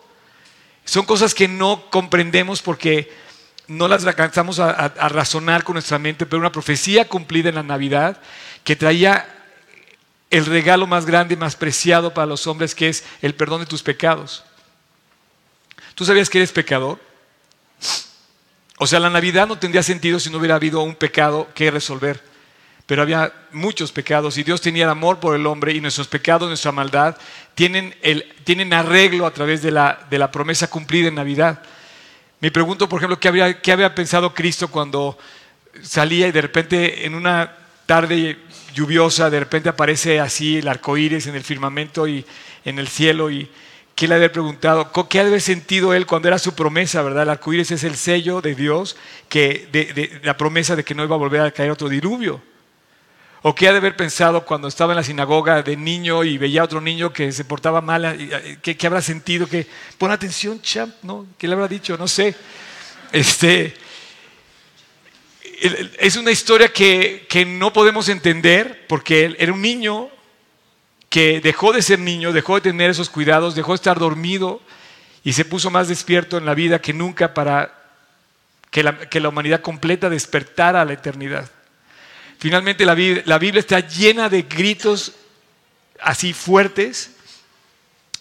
Son 0.85 1.05
cosas 1.05 1.33
que 1.33 1.47
no 1.47 1.89
comprendemos 1.89 2.61
porque 2.61 3.11
no 3.67 3.87
las 3.87 4.05
alcanzamos 4.05 4.59
a, 4.59 4.87
razonar 5.09 5.63
con 5.63 5.73
nuestra 5.73 5.99
mente, 5.99 6.25
pero 6.25 6.39
una 6.39 6.51
profecía 6.51 7.07
cumplida 7.07 7.49
en 7.49 7.55
la 7.55 7.63
Navidad 7.63 8.21
que 8.63 8.75
traía 8.75 9.27
el 10.29 10.45
regalo 10.45 10.87
más 10.87 11.05
grande 11.05 11.33
y 11.33 11.37
más 11.37 11.55
preciado 11.55 12.13
para 12.13 12.27
los 12.27 12.47
hombres, 12.47 12.73
que 12.73 12.89
es 12.89 13.03
el 13.21 13.35
perdón 13.35 13.61
de 13.61 13.65
tus 13.65 13.83
pecados. 13.83 14.43
¿Tú 15.95 16.05
sabías 16.05 16.29
que 16.29 16.37
eres 16.37 16.51
pecador? 16.51 16.99
O 18.77 18.85
sea, 18.85 18.99
la 18.99 19.09
Navidad 19.09 19.47
no 19.47 19.57
tendría 19.57 19.81
sentido 19.81 20.19
si 20.19 20.29
no 20.29 20.37
hubiera 20.37 20.55
habido 20.55 20.81
un 20.81 20.95
pecado 20.95 21.49
que 21.55 21.71
resolver. 21.71 22.21
Pero 22.85 23.01
había 23.01 23.33
muchos 23.51 23.91
pecados 23.91 24.37
y 24.37 24.43
Dios 24.43 24.61
tenía 24.61 24.85
el 24.85 24.89
amor 24.89 25.19
por 25.19 25.35
el 25.35 25.45
hombre 25.45 25.73
y 25.73 25.81
nuestros 25.81 26.07
pecados, 26.07 26.47
nuestra 26.47 26.71
maldad, 26.71 27.17
tienen, 27.55 27.93
el, 28.01 28.33
tienen 28.43 28.71
arreglo 28.73 29.25
a 29.25 29.31
través 29.31 29.61
de 29.61 29.71
la, 29.71 29.99
de 30.09 30.17
la, 30.17 30.31
promesa 30.31 30.69
cumplida 30.69 31.07
en 31.09 31.15
Navidad. 31.15 31.61
Me 32.39 32.51
pregunto, 32.51 32.87
por 32.87 32.99
ejemplo, 32.99 33.19
¿qué 33.19 33.27
había, 33.27 33.61
qué 33.61 33.71
había 33.71 33.93
pensado 33.93 34.33
Cristo 34.33 34.69
cuando 34.69 35.17
salía 35.81 36.27
y 36.27 36.31
de 36.31 36.41
repente 36.41 37.05
en 37.05 37.15
una 37.15 37.51
tarde 37.87 38.37
lluviosa, 38.73 39.29
de 39.29 39.39
repente 39.39 39.69
aparece 39.69 40.19
así 40.19 40.57
el 40.57 40.67
arco 40.67 40.97
iris 40.97 41.25
en 41.25 41.35
el 41.35 41.43
firmamento 41.43 42.07
y 42.07 42.23
en 42.63 42.77
el 42.77 42.87
cielo. 42.87 43.31
y 43.31 43.49
¿Qué 43.97 44.07
le 44.07 44.13
había 44.13 44.31
preguntado? 44.31 44.91
¿Qué 45.09 45.19
había 45.19 45.39
sentido 45.39 45.91
él 45.91 46.05
cuando 46.05 46.27
era 46.27 46.37
su 46.37 46.53
promesa, 46.53 47.01
verdad? 47.01 47.23
El 47.23 47.31
arco 47.31 47.51
iris 47.51 47.71
es 47.71 47.83
el 47.83 47.95
sello 47.95 48.41
de 48.41 48.53
Dios, 48.53 48.95
que, 49.27 50.19
la 50.21 50.37
promesa 50.37 50.75
de 50.75 50.83
que 50.83 50.93
no 50.93 51.03
iba 51.03 51.15
a 51.15 51.17
volver 51.17 51.41
a 51.41 51.49
caer 51.49 51.71
otro 51.71 51.89
diluvio. 51.89 52.39
¿O 53.41 53.55
qué 53.55 53.67
ha 53.67 53.71
de 53.71 53.79
haber 53.79 53.95
pensado 53.95 54.45
cuando 54.45 54.67
estaba 54.67 54.93
en 54.93 54.97
la 54.97 55.03
sinagoga 55.03 55.63
de 55.63 55.75
niño 55.75 56.23
y 56.23 56.37
veía 56.37 56.61
a 56.61 56.65
otro 56.65 56.79
niño 56.79 57.11
que 57.11 57.31
se 57.31 57.43
portaba 57.43 57.81
mal? 57.81 58.59
¿Qué, 58.61 58.77
qué 58.77 58.85
habrá 58.85 59.01
sentido? 59.01 59.47
Que, 59.47 59.65
pon 59.97 60.11
atención, 60.11 60.61
champ, 60.61 60.93
¿no? 61.01 61.25
¿Qué 61.35 61.47
le 61.47 61.55
habrá 61.55 61.67
dicho? 61.67 61.97
No 61.97 62.07
sé. 62.07 62.35
Este, 63.11 63.73
es 65.99 66.15
una 66.17 66.29
historia 66.29 66.67
que, 66.71 67.25
no 67.47 67.73
podemos 67.73 68.09
entender 68.09 68.85
porque 68.87 69.25
él 69.25 69.35
era 69.39 69.51
un 69.51 69.61
niño 69.63 70.09
que 71.09 71.39
dejó 71.41 71.73
de 71.73 71.81
ser 71.81 71.99
niño, 71.99 72.33
dejó 72.33 72.55
de 72.55 72.61
tener 72.61 72.89
esos 72.89 73.09
cuidados, 73.09 73.55
dejó 73.55 73.71
de 73.71 73.77
estar 73.77 73.99
dormido 73.99 74.61
y 75.23 75.33
se 75.33 75.45
puso 75.45 75.69
más 75.69 75.87
despierto 75.87 76.37
en 76.37 76.45
la 76.45 76.53
vida 76.53 76.81
que 76.81 76.93
nunca 76.93 77.33
para 77.33 77.73
que 78.69 78.83
la, 79.19 79.29
humanidad 79.29 79.61
completa 79.61 80.09
despertara 80.09 80.81
a 80.81 80.85
la 80.85 80.93
eternidad. 80.93 81.49
Finalmente 82.37 82.85
la, 82.85 82.93
Biblia 82.93 83.59
está 83.59 83.79
llena 83.79 84.29
de 84.29 84.43
gritos 84.43 85.13
así 85.99 86.33
fuertes, 86.33 87.15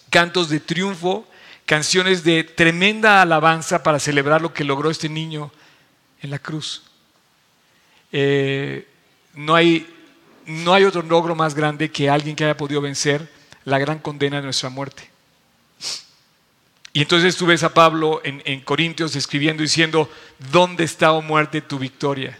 cantos 0.09 0.49
de 0.49 0.59
triunfo, 0.59 1.27
canciones 1.65 2.23
de 2.23 2.43
tremenda 2.43 3.21
alabanza 3.21 3.83
para 3.83 3.99
celebrar 3.99 4.41
lo 4.41 4.53
que 4.53 4.63
logró 4.63 4.89
este 4.89 5.09
niño 5.09 5.51
en 6.21 6.31
la 6.31 6.39
cruz. 6.39 6.83
Eh, 8.11 8.87
no, 9.35 9.53
hay, 9.53 9.85
no 10.47 10.73
hay 10.73 10.85
otro 10.85 11.01
logro 11.03 11.35
más 11.35 11.53
grande 11.53 11.91
que 11.91 12.09
alguien 12.09 12.35
que 12.35 12.45
haya 12.45 12.57
podido 12.57 12.81
vencer 12.81 13.29
la 13.65 13.77
gran 13.77 13.99
condena 13.99 14.37
de 14.37 14.43
nuestra 14.43 14.69
muerte. 14.69 15.09
Y 16.93 17.01
entonces 17.01 17.35
tú 17.35 17.45
ves 17.45 17.61
a 17.63 17.73
Pablo 17.73 18.21
en, 18.23 18.61
Corintios 18.61 19.15
escribiendo 19.15 19.61
diciendo, 19.61 20.09
¿dónde 20.51 20.83
está, 20.83 21.11
oh 21.11 21.21
muerte, 21.21 21.61
tu 21.61 21.77
victoria? 21.77 22.39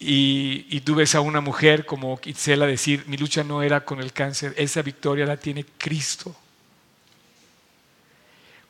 Y, 0.00 0.80
tú 0.80 0.94
ves 0.94 1.14
a 1.14 1.20
una 1.20 1.40
mujer 1.40 1.84
como 1.84 2.18
Itzela 2.24 2.66
decir, 2.66 3.04
mi 3.06 3.16
lucha 3.16 3.44
no 3.44 3.62
era 3.62 3.84
con 3.84 4.00
el 4.00 4.12
cáncer, 4.12 4.54
esa 4.56 4.82
victoria 4.82 5.26
la 5.26 5.36
tiene 5.36 5.64
Cristo. 5.76 6.34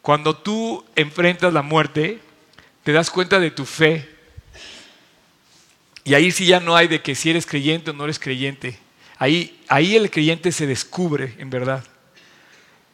Cuando 0.02 0.36
tú 0.36 0.84
enfrentas 0.96 1.52
la 1.52 1.62
muerte, 1.62 2.20
te 2.82 2.92
das 2.92 3.10
cuenta 3.10 3.38
de 3.38 3.50
tu 3.50 3.64
fe, 3.64 4.17
y 6.08 6.14
ahí 6.14 6.30
sí 6.30 6.46
ya 6.46 6.58
no 6.58 6.74
hay 6.74 6.88
de 6.88 7.02
que 7.02 7.14
si 7.14 7.28
eres 7.28 7.44
creyente 7.44 7.90
o 7.90 7.92
no 7.92 8.04
eres 8.04 8.18
creyente. 8.18 8.78
Ahí, 9.18 9.60
ahí 9.68 9.94
el 9.94 10.10
creyente 10.10 10.52
se 10.52 10.66
descubre, 10.66 11.34
en 11.36 11.50
verdad. 11.50 11.84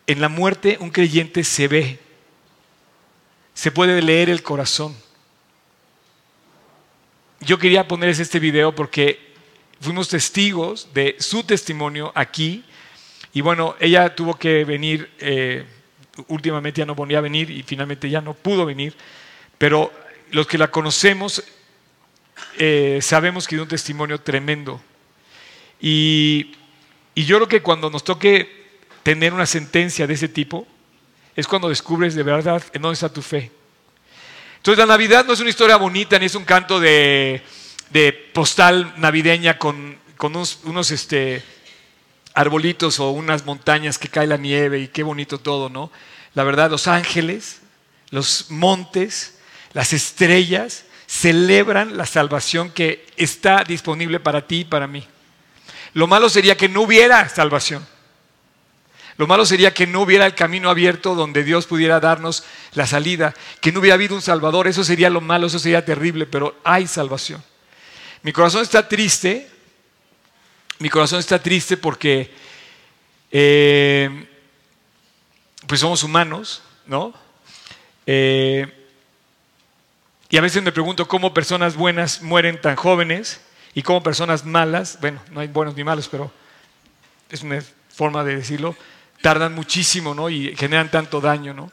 En 0.09 0.21
la 0.21 0.28
muerte 0.28 0.78
un 0.80 0.90
creyente 0.90 1.44
se 1.44 1.68
ve. 1.68 2.00
Se 3.54 3.71
puede 3.71 4.02
leer 4.02 4.30
el 4.30 4.42
corazón. 4.42 4.97
Yo 7.38 7.56
quería 7.56 7.87
ponerles 7.87 8.18
este 8.18 8.40
video 8.40 8.75
porque 8.75 9.33
fuimos 9.80 10.09
testigos 10.09 10.88
de 10.92 11.14
su 11.21 11.44
testimonio 11.44 12.11
aquí. 12.16 12.64
Y 13.33 13.42
bueno, 13.42 13.76
ella 13.78 14.12
tuvo 14.16 14.35
que 14.35 14.64
venir, 14.64 15.09
eh, 15.21 15.64
últimamente 16.26 16.80
ya 16.80 16.87
no 16.87 16.97
ponía 16.97 17.18
a 17.18 17.21
venir 17.21 17.49
y 17.49 17.62
finalmente 17.62 18.11
ya 18.11 18.21
no 18.21 18.35
pudo 18.35 18.66
venir. 18.66 18.97
Pero 19.56 19.92
los 20.33 20.49
que 20.49 20.59
la 20.59 20.73
conocemos 20.73 21.44
eh, 22.59 22.99
sabemos 23.03 23.47
que 23.47 23.57
dio 23.57 23.62
un 23.62 23.69
testimonio 23.69 24.21
tremendo. 24.21 24.81
Y, 25.81 26.57
yo 27.17 27.37
creo 27.37 27.49
que 27.49 27.62
cuando 27.62 27.91
nos 27.91 28.03
toque 28.03 28.64
tener 29.03 29.33
una 29.33 29.47
sentencia 29.47 30.07
de 30.07 30.14
ese 30.14 30.29
tipo, 30.29 30.67
es 31.37 31.47
cuando 31.47 31.69
descubres 31.69 32.14
de 32.14 32.23
verdad 32.23 32.62
en 32.73 32.83
dónde 32.83 32.95
está 32.95 33.09
tu 33.09 33.23
fe. 33.23 33.53
Entonces 34.57 34.79
la 34.79 34.87
Navidad 34.87 35.25
no 35.25 35.33
es 35.33 35.41
una 35.41 35.50
historia 35.50 35.76
bonita, 35.76 36.19
ni 36.19 36.26
es 36.26 36.35
un 36.35 36.45
canto 36.45 36.81
de, 36.81 37.43
postal 38.33 38.95
navideña 38.97 39.59
con, 39.59 39.99
unos, 40.21 40.91
este, 40.91 41.43
arbolitos 42.35 42.99
o 42.99 43.11
unas 43.11 43.45
montañas 43.45 43.99
que 43.99 44.09
cae 44.09 44.26
la 44.26 44.38
nieve 44.38 44.81
y 44.81 44.88
qué 44.88 45.03
bonito 45.03 45.38
todo, 45.38 45.69
¿no? 45.69 45.93
La 46.35 46.43
verdad, 46.43 46.71
los 46.71 46.88
ángeles, 46.88 47.61
los 48.11 48.50
montes, 48.50 49.38
las 49.73 49.93
estrellas, 49.93 50.85
celebran 51.07 51.97
la 51.97 52.07
salvación 52.07 52.71
que 52.71 53.07
está 53.17 53.65
disponible 53.65 54.21
para 54.21 54.47
ti 54.47 54.61
y 54.61 54.65
para 54.65 54.87
mí. 54.87 55.07
Lo 55.93 56.07
malo 56.07 56.29
sería 56.29 56.57
que 56.57 56.69
no 56.69 56.83
hubiera 56.83 57.29
salvación. 57.29 57.87
Lo 59.17 59.29
malo 59.29 59.47
sería 59.47 59.73
que 59.73 59.87
no 59.87 60.03
hubiera 60.03 60.27
el 60.27 60.35
camino 60.35 60.69
abierto 60.69 61.15
donde 61.15 61.45
Dios 61.45 61.67
pudiera 61.67 62.01
darnos 62.01 62.45
la 62.73 62.87
salida, 62.87 63.33
que 63.61 63.71
no 63.71 63.79
hubiera 63.79 63.95
habido 63.95 64.17
un 64.17 64.23
Salvador. 64.23 64.67
Eso 64.67 64.83
sería 64.83 65.09
lo 65.09 65.21
malo, 65.21 65.47
eso 65.47 65.61
sería 65.61 65.85
terrible, 65.85 66.27
pero 66.27 66.59
hay 66.65 66.89
salvación. 66.89 67.43
Mi 68.23 68.33
corazón 68.33 68.63
está 68.63 68.89
triste, 68.89 69.49
mi 70.81 70.89
corazón 70.89 71.21
está 71.21 71.41
triste 71.41 71.77
porque 71.77 72.35
eh, 73.31 74.27
pues 75.67 75.81
somos 75.81 76.03
humanos, 76.03 76.63
¿no? 76.87 77.15
Eh, 78.07 78.84
y 80.35 80.37
a 80.37 80.41
veces 80.41 80.64
me 80.64 80.73
pregunto 80.73 81.07
cómo 81.07 81.33
personas 81.33 81.76
buenas 81.76 82.21
mueren 82.21 82.61
tan 82.61 82.75
jóvenes 82.75 83.41
y 83.73 83.83
cómo 83.83 84.03
personas 84.03 84.45
malas, 84.45 84.99
bueno, 85.00 85.23
no 85.31 85.38
hay 85.38 85.47
buenos 85.47 85.76
ni 85.76 85.85
malos, 85.85 86.09
pero 86.09 86.29
es 87.31 87.45
una 87.45 87.62
forma 87.88 88.25
de 88.25 88.35
decirlo, 88.35 88.75
tardan 89.23 89.55
muchísimo, 89.55 90.12
¿no? 90.12 90.29
Y 90.29 90.57
generan 90.57 90.91
tanto 90.91 91.21
daño, 91.21 91.55
¿no? 91.55 91.71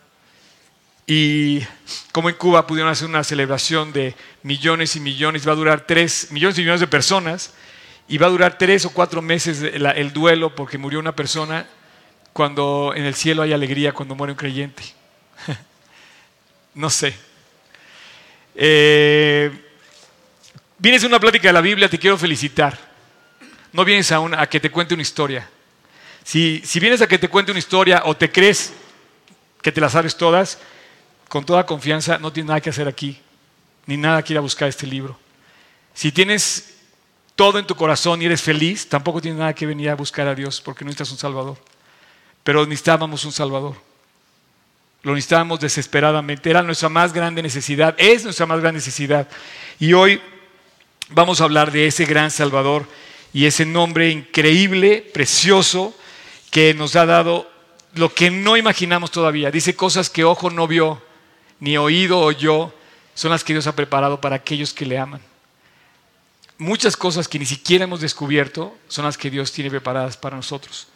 Y 1.07 1.63
como 2.11 2.29
en 2.29 2.35
Cuba 2.35 2.67
pudieron 2.67 2.91
hacer 2.91 3.07
una 3.07 3.23
celebración 3.23 3.93
de 3.93 4.13
millones 4.43 4.95
y 4.95 4.99
millones, 4.99 5.47
va 5.47 5.53
a 5.53 5.55
durar 5.55 5.87
tres, 5.87 6.27
millones 6.29 6.55
y 6.59 6.61
millones 6.61 6.81
de 6.81 6.87
personas, 6.87 7.55
y 8.07 8.19
va 8.19 8.27
a 8.27 8.29
durar 8.29 8.59
tres 8.59 8.85
o 8.85 8.91
cuatro 8.91 9.23
meses 9.23 9.63
el, 9.63 9.87
el 9.87 10.13
duelo 10.13 10.53
porque 10.53 10.77
murió 10.77 10.99
una 10.99 11.15
persona, 11.15 11.65
cuando 12.31 12.93
en 12.95 13.05
el 13.05 13.15
cielo 13.15 13.41
hay 13.41 13.53
alegría 13.53 13.91
cuando 13.91 14.13
muere 14.13 14.33
un 14.33 14.37
creyente. 14.37 14.83
no 16.75 16.91
sé, 16.91 17.15
eh, 18.55 19.51
vienes 20.77 21.03
a 21.03 21.07
una 21.07 21.19
plática 21.19 21.49
de 21.49 21.53
la 21.53 21.61
Biblia, 21.61 21.89
te 21.89 21.99
quiero 21.99 22.17
felicitar. 22.17 22.77
No 23.73 23.85
vienes 23.85 24.11
a, 24.11 24.17
a 24.41 24.47
que 24.47 24.59
te 24.59 24.69
cuente 24.69 24.93
una 24.93 25.03
historia. 25.03 25.49
Si, 26.23 26.61
si 26.65 26.79
vienes 26.79 27.01
a 27.01 27.07
que 27.07 27.17
te 27.17 27.29
cuente 27.29 27.51
una 27.51 27.59
historia 27.59 28.03
o 28.05 28.15
te 28.15 28.31
crees 28.31 28.73
que 29.61 29.71
te 29.71 29.81
las 29.81 29.93
sabes 29.93 30.17
todas, 30.17 30.59
con 31.29 31.45
toda 31.45 31.65
confianza, 31.65 32.17
no 32.17 32.33
tienes 32.33 32.49
nada 32.49 32.61
que 32.61 32.69
hacer 32.69 32.87
aquí, 32.87 33.19
ni 33.85 33.97
nada 33.97 34.21
que 34.23 34.33
ir 34.33 34.37
a 34.37 34.41
buscar 34.41 34.67
este 34.67 34.85
libro. 34.85 35.17
Si 35.93 36.11
tienes 36.11 36.75
todo 37.35 37.57
en 37.57 37.65
tu 37.65 37.75
corazón 37.75 38.21
y 38.21 38.25
eres 38.25 38.41
feliz, 38.41 38.87
tampoco 38.87 39.21
tienes 39.21 39.39
nada 39.39 39.53
que 39.53 39.65
venir 39.65 39.89
a 39.89 39.95
buscar 39.95 40.27
a 40.27 40.35
Dios 40.35 40.61
porque 40.61 40.83
no 40.83 40.89
necesitas 40.89 41.11
un 41.11 41.17
Salvador. 41.17 41.57
Pero 42.43 42.65
necesitábamos 42.65 43.23
un 43.25 43.31
Salvador. 43.31 43.75
Lo 45.03 45.13
necesitábamos 45.13 45.59
desesperadamente. 45.59 46.49
Era 46.49 46.61
nuestra 46.61 46.89
más 46.89 47.13
grande 47.13 47.41
necesidad, 47.41 47.95
es 47.97 48.23
nuestra 48.23 48.45
más 48.45 48.59
gran 48.59 48.75
necesidad. 48.75 49.27
Y 49.79 49.93
hoy 49.93 50.21
vamos 51.09 51.41
a 51.41 51.45
hablar 51.45 51.71
de 51.71 51.87
ese 51.87 52.05
gran 52.05 52.31
Salvador 52.31 52.87
y 53.33 53.45
ese 53.45 53.65
nombre 53.65 54.09
increíble, 54.09 55.09
precioso, 55.13 55.95
que 56.49 56.73
nos 56.73 56.95
ha 56.95 57.05
dado 57.05 57.49
lo 57.93 58.13
que 58.13 58.29
no 58.29 58.57
imaginamos 58.57 59.11
todavía. 59.11 59.51
Dice 59.51 59.75
cosas 59.75 60.09
que 60.09 60.23
ojo 60.23 60.49
no 60.49 60.67
vio, 60.67 61.01
ni 61.59 61.77
oído 61.77 62.19
oyó, 62.19 62.73
son 63.13 63.31
las 63.31 63.43
que 63.43 63.53
Dios 63.53 63.67
ha 63.67 63.75
preparado 63.75 64.21
para 64.21 64.35
aquellos 64.35 64.73
que 64.73 64.85
le 64.85 64.97
aman. 64.97 65.21
Muchas 66.57 66.95
cosas 66.95 67.27
que 67.27 67.39
ni 67.39 67.45
siquiera 67.45 67.85
hemos 67.85 68.01
descubierto 68.01 68.77
son 68.87 69.05
las 69.05 69.17
que 69.17 69.31
Dios 69.31 69.51
tiene 69.51 69.69
preparadas 69.69 70.15
para 70.15 70.35
nosotros. 70.35 70.87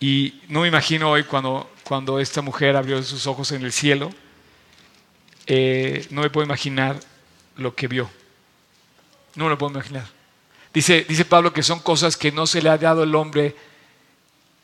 Y 0.00 0.40
no 0.48 0.60
me 0.62 0.68
imagino 0.68 1.10
hoy 1.10 1.24
cuando, 1.24 1.70
cuando 1.86 2.18
esta 2.18 2.42
mujer 2.42 2.74
abrió 2.74 3.00
sus 3.04 3.28
ojos 3.28 3.52
en 3.52 3.62
el 3.62 3.70
cielo, 3.70 4.10
eh, 5.46 6.04
no 6.10 6.22
me 6.22 6.30
puedo 6.30 6.44
imaginar 6.44 6.98
lo 7.56 7.76
que 7.76 7.86
vio. 7.86 8.10
No 9.36 9.44
me 9.44 9.50
lo 9.50 9.58
puedo 9.58 9.70
imaginar. 9.70 10.04
Dice, 10.74 11.06
dice 11.08 11.24
Pablo 11.24 11.52
que 11.52 11.62
son 11.62 11.78
cosas 11.78 12.16
que 12.16 12.32
no 12.32 12.48
se 12.48 12.60
le 12.60 12.70
ha 12.70 12.76
dado 12.76 13.04
al 13.04 13.14
hombre 13.14 13.54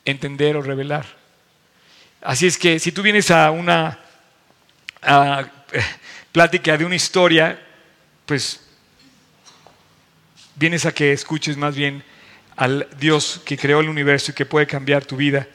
entender 0.04 0.56
o 0.56 0.62
revelar. 0.62 1.06
Así 2.22 2.48
es 2.48 2.58
que 2.58 2.80
si 2.80 2.90
tú 2.90 3.02
vienes 3.02 3.30
a 3.30 3.52
una 3.52 4.00
eh, 5.00 5.44
plática 6.32 6.76
de 6.76 6.84
una 6.84 6.96
historia, 6.96 7.64
pues 8.26 8.66
vienes 10.56 10.86
a 10.86 10.92
que 10.92 11.12
escuches 11.12 11.56
más 11.56 11.76
bien 11.76 12.02
al 12.56 12.88
Dios 12.98 13.40
que 13.44 13.56
creó 13.56 13.78
el 13.78 13.88
universo 13.88 14.32
y 14.32 14.34
que 14.34 14.44
puede 14.44 14.66
cambiar 14.66 15.04
tu 15.04 15.14
vida. 15.14 15.46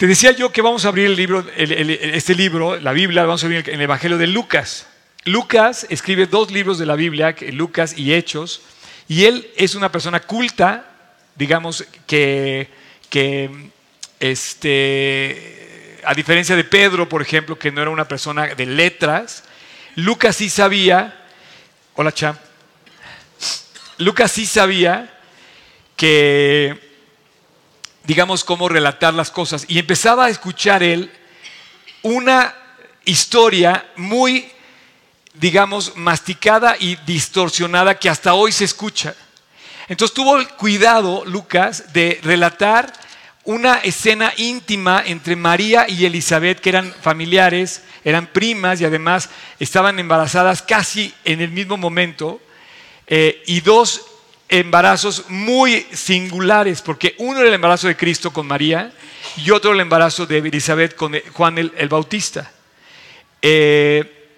Te 0.00 0.06
decía 0.06 0.30
yo 0.30 0.50
que 0.50 0.62
vamos 0.62 0.86
a 0.86 0.88
abrir 0.88 1.04
el 1.04 1.14
libro, 1.14 1.44
este 1.54 2.34
libro, 2.34 2.80
la 2.80 2.92
Biblia, 2.92 3.26
vamos 3.26 3.42
a 3.42 3.46
abrir 3.46 3.68
en 3.68 3.74
el 3.74 3.82
Evangelio 3.82 4.16
de 4.16 4.28
Lucas. 4.28 4.86
Lucas 5.26 5.86
escribe 5.90 6.24
dos 6.24 6.50
libros 6.50 6.78
de 6.78 6.86
la 6.86 6.96
Biblia, 6.96 7.36
Lucas 7.52 7.92
y 7.98 8.14
Hechos, 8.14 8.62
y 9.08 9.26
él 9.26 9.50
es 9.58 9.74
una 9.74 9.92
persona 9.92 10.20
culta, 10.20 10.86
digamos, 11.36 11.84
que, 12.06 12.70
que 13.10 13.50
este, 14.20 15.98
a 16.02 16.14
diferencia 16.14 16.56
de 16.56 16.64
Pedro, 16.64 17.06
por 17.06 17.20
ejemplo, 17.20 17.58
que 17.58 17.70
no 17.70 17.82
era 17.82 17.90
una 17.90 18.08
persona 18.08 18.46
de 18.46 18.64
letras, 18.64 19.44
Lucas 19.96 20.34
sí 20.36 20.48
sabía, 20.48 21.26
hola 21.92 22.12
champ, 22.12 22.40
Lucas 23.98 24.32
sí 24.32 24.46
sabía 24.46 25.14
que, 25.94 26.89
digamos, 28.04 28.44
cómo 28.44 28.68
relatar 28.68 29.14
las 29.14 29.30
cosas. 29.30 29.64
Y 29.68 29.78
empezaba 29.78 30.26
a 30.26 30.30
escuchar 30.30 30.82
él 30.82 31.10
una 32.02 32.54
historia 33.04 33.86
muy, 33.96 34.50
digamos, 35.34 35.96
masticada 35.96 36.76
y 36.78 36.96
distorsionada 37.06 37.98
que 37.98 38.08
hasta 38.08 38.34
hoy 38.34 38.52
se 38.52 38.64
escucha. 38.64 39.14
Entonces 39.88 40.14
tuvo 40.14 40.38
el 40.38 40.48
cuidado, 40.48 41.24
Lucas, 41.24 41.92
de 41.92 42.20
relatar 42.22 42.92
una 43.44 43.76
escena 43.78 44.32
íntima 44.36 45.02
entre 45.04 45.34
María 45.34 45.86
y 45.88 46.04
Elizabeth, 46.04 46.60
que 46.60 46.68
eran 46.68 46.94
familiares, 47.02 47.82
eran 48.04 48.26
primas 48.28 48.80
y 48.80 48.84
además 48.84 49.28
estaban 49.58 49.98
embarazadas 49.98 50.62
casi 50.62 51.12
en 51.24 51.40
el 51.40 51.50
mismo 51.50 51.76
momento, 51.76 52.40
eh, 53.06 53.42
y 53.46 53.60
dos 53.60 54.09
embarazos 54.50 55.24
muy 55.28 55.86
singulares, 55.92 56.82
porque 56.82 57.14
uno 57.18 57.38
era 57.38 57.48
el 57.48 57.54
embarazo 57.54 57.86
de 57.88 57.96
Cristo 57.96 58.32
con 58.32 58.46
María 58.46 58.92
y 59.36 59.50
otro 59.50 59.72
el 59.72 59.80
embarazo 59.80 60.26
de 60.26 60.38
Elizabeth 60.38 60.94
con 60.94 61.18
Juan 61.32 61.56
el, 61.56 61.88
Bautista. 61.88 62.50
Eh, 63.40 64.28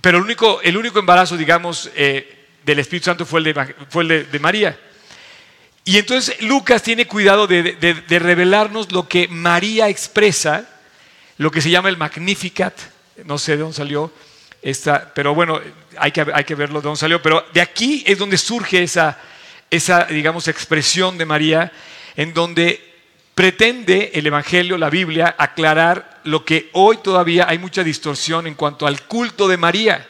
pero 0.00 0.18
el 0.18 0.24
único, 0.24 0.60
el 0.62 0.76
único 0.76 0.98
embarazo, 0.98 1.36
digamos, 1.36 1.90
eh, 1.94 2.46
del 2.64 2.78
Espíritu 2.78 3.04
Santo 3.04 3.26
fue 3.26 3.40
el 3.40 3.44
de, 3.44 3.74
fue 3.88 4.02
el 4.02 4.30
de 4.30 4.38
María. 4.38 4.78
Y 5.84 5.98
entonces 5.98 6.40
Lucas 6.40 6.82
tiene 6.82 7.06
cuidado 7.06 7.46
de, 7.46 8.18
revelarnos 8.18 8.90
lo 8.90 9.06
que 9.06 9.28
María 9.28 9.88
expresa, 9.88 10.66
lo 11.36 11.50
que 11.50 11.60
se 11.60 11.70
llama 11.70 11.90
el 11.90 11.98
Magnificat, 11.98 12.74
no 13.24 13.36
sé 13.36 13.52
de 13.52 13.58
dónde 13.58 13.76
salió, 13.76 14.10
esta, 14.62 15.12
pero 15.14 15.34
bueno, 15.34 15.60
hay 15.98 16.12
que, 16.12 16.26
hay 16.32 16.44
que 16.44 16.54
verlo 16.54 16.80
de 16.80 16.84
dónde 16.84 17.00
salió, 17.00 17.20
pero 17.22 17.44
de 17.52 17.60
aquí 17.60 18.02
es 18.06 18.18
donde 18.18 18.38
surge 18.38 18.82
esa, 18.82 19.18
esa, 19.70 20.04
digamos, 20.04 20.48
expresión 20.48 21.18
de 21.18 21.26
María, 21.26 21.72
en 22.16 22.32
donde 22.32 22.94
pretende 23.34 24.12
el 24.14 24.26
Evangelio, 24.26 24.78
la 24.78 24.90
Biblia, 24.90 25.34
aclarar 25.36 26.20
lo 26.24 26.44
que 26.44 26.70
hoy 26.72 26.98
todavía 26.98 27.46
hay 27.48 27.58
mucha 27.58 27.82
distorsión 27.82 28.46
en 28.46 28.54
cuanto 28.54 28.86
al 28.86 29.02
culto 29.02 29.48
de 29.48 29.56
María. 29.56 30.06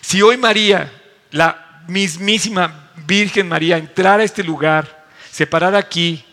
Si 0.00 0.22
hoy 0.22 0.36
María, 0.36 0.92
la 1.30 1.82
mismísima 1.88 2.90
Virgen 3.06 3.48
María 3.48 3.76
entrar 3.76 4.20
a 4.20 4.24
este 4.24 4.44
lugar, 4.44 5.06
se 5.30 5.46
parara 5.46 5.78
aquí 5.78 6.24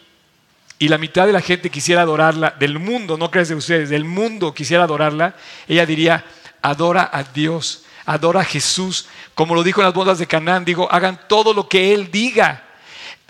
y 0.80 0.88
la 0.88 0.98
mitad 0.98 1.26
de 1.26 1.34
la 1.34 1.42
gente 1.42 1.70
quisiera 1.70 2.02
adorarla, 2.02 2.56
del 2.60 2.80
mundo, 2.80 3.18
no 3.18 3.32
crees 3.32 3.50
de 3.50 3.56
ustedes, 3.56 3.90
del 3.90 4.06
mundo 4.06 4.54
quisiera 4.54 4.84
adorarla, 4.84 5.36
ella 5.68 5.86
diría, 5.86 6.26
adora 6.62 7.10
a 7.12 7.24
Dios, 7.24 7.84
adora 8.06 8.42
a 8.42 8.46
Jesús, 8.46 9.08
como 9.36 9.56
lo 9.56 9.64
dijo 9.64 9.82
en 9.82 9.86
las 9.86 9.94
bodas 9.94 10.20
de 10.20 10.28
Canaán, 10.28 10.66
digo, 10.66 10.92
hagan 10.92 11.20
todo 11.28 11.54
lo 11.54 11.68
que 11.68 11.94
Él 11.94 12.12
diga. 12.12 12.64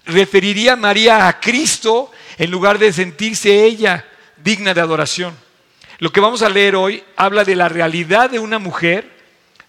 Referiría 0.05 0.75
María 0.75 1.27
a 1.27 1.39
Cristo 1.39 2.12
en 2.38 2.51
lugar 2.51 2.79
de 2.79 2.91
sentirse 2.91 3.63
ella 3.63 4.05
digna 4.38 4.73
de 4.73 4.81
adoración. 4.81 5.36
Lo 5.99 6.12
que 6.12 6.19
vamos 6.19 6.41
a 6.41 6.49
leer 6.49 6.75
hoy 6.75 7.03
habla 7.15 7.45
de 7.45 7.55
la 7.55 7.69
realidad 7.69 8.29
de 8.29 8.39
una 8.39 8.59
mujer 8.59 9.13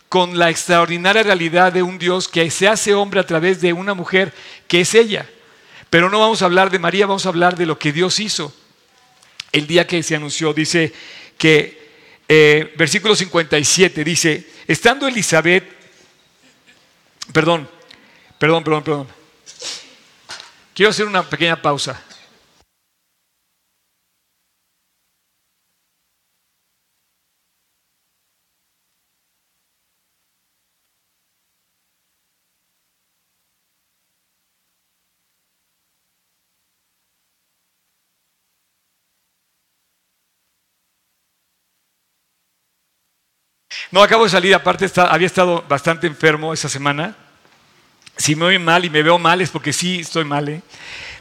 con 0.08 0.38
la 0.38 0.50
extraordinaria 0.50 1.22
realidad 1.22 1.72
de 1.72 1.82
un 1.82 1.98
Dios 1.98 2.28
que 2.28 2.50
se 2.50 2.68
hace 2.68 2.94
hombre 2.94 3.20
a 3.20 3.26
través 3.26 3.60
de 3.60 3.72
una 3.72 3.94
mujer 3.94 4.32
que 4.68 4.80
es 4.80 4.94
ella. 4.94 5.28
Pero 5.90 6.10
no 6.10 6.18
vamos 6.18 6.42
a 6.42 6.46
hablar 6.46 6.70
de 6.70 6.78
María, 6.78 7.06
vamos 7.06 7.26
a 7.26 7.28
hablar 7.28 7.56
de 7.56 7.66
lo 7.66 7.78
que 7.78 7.92
Dios 7.92 8.18
hizo. 8.18 8.52
El 9.52 9.66
día 9.66 9.86
que 9.86 10.02
se 10.02 10.16
anunció, 10.16 10.52
dice 10.52 10.92
que, 11.38 11.83
eh, 12.28 12.74
versículo 12.76 13.14
57, 13.14 14.04
dice, 14.04 14.46
estando 14.66 15.06
Elizabeth, 15.06 15.64
perdón, 17.32 17.68
perdón, 18.38 18.64
perdón, 18.64 18.84
perdón. 18.84 19.08
Quiero 20.74 20.90
hacer 20.90 21.06
una 21.06 21.28
pequeña 21.28 21.60
pausa. 21.60 22.02
No, 43.94 44.02
acabo 44.02 44.24
de 44.24 44.30
salir, 44.30 44.52
aparte 44.52 44.90
había 44.96 45.28
estado 45.28 45.64
bastante 45.68 46.08
enfermo 46.08 46.52
esa 46.52 46.68
semana. 46.68 47.14
Si 48.16 48.34
me 48.34 48.46
oye 48.46 48.58
mal 48.58 48.84
y 48.84 48.90
me 48.90 49.04
veo 49.04 49.20
mal 49.20 49.40
es 49.40 49.50
porque 49.50 49.72
sí 49.72 50.00
estoy 50.00 50.24
mal. 50.24 50.48
¿eh? 50.48 50.62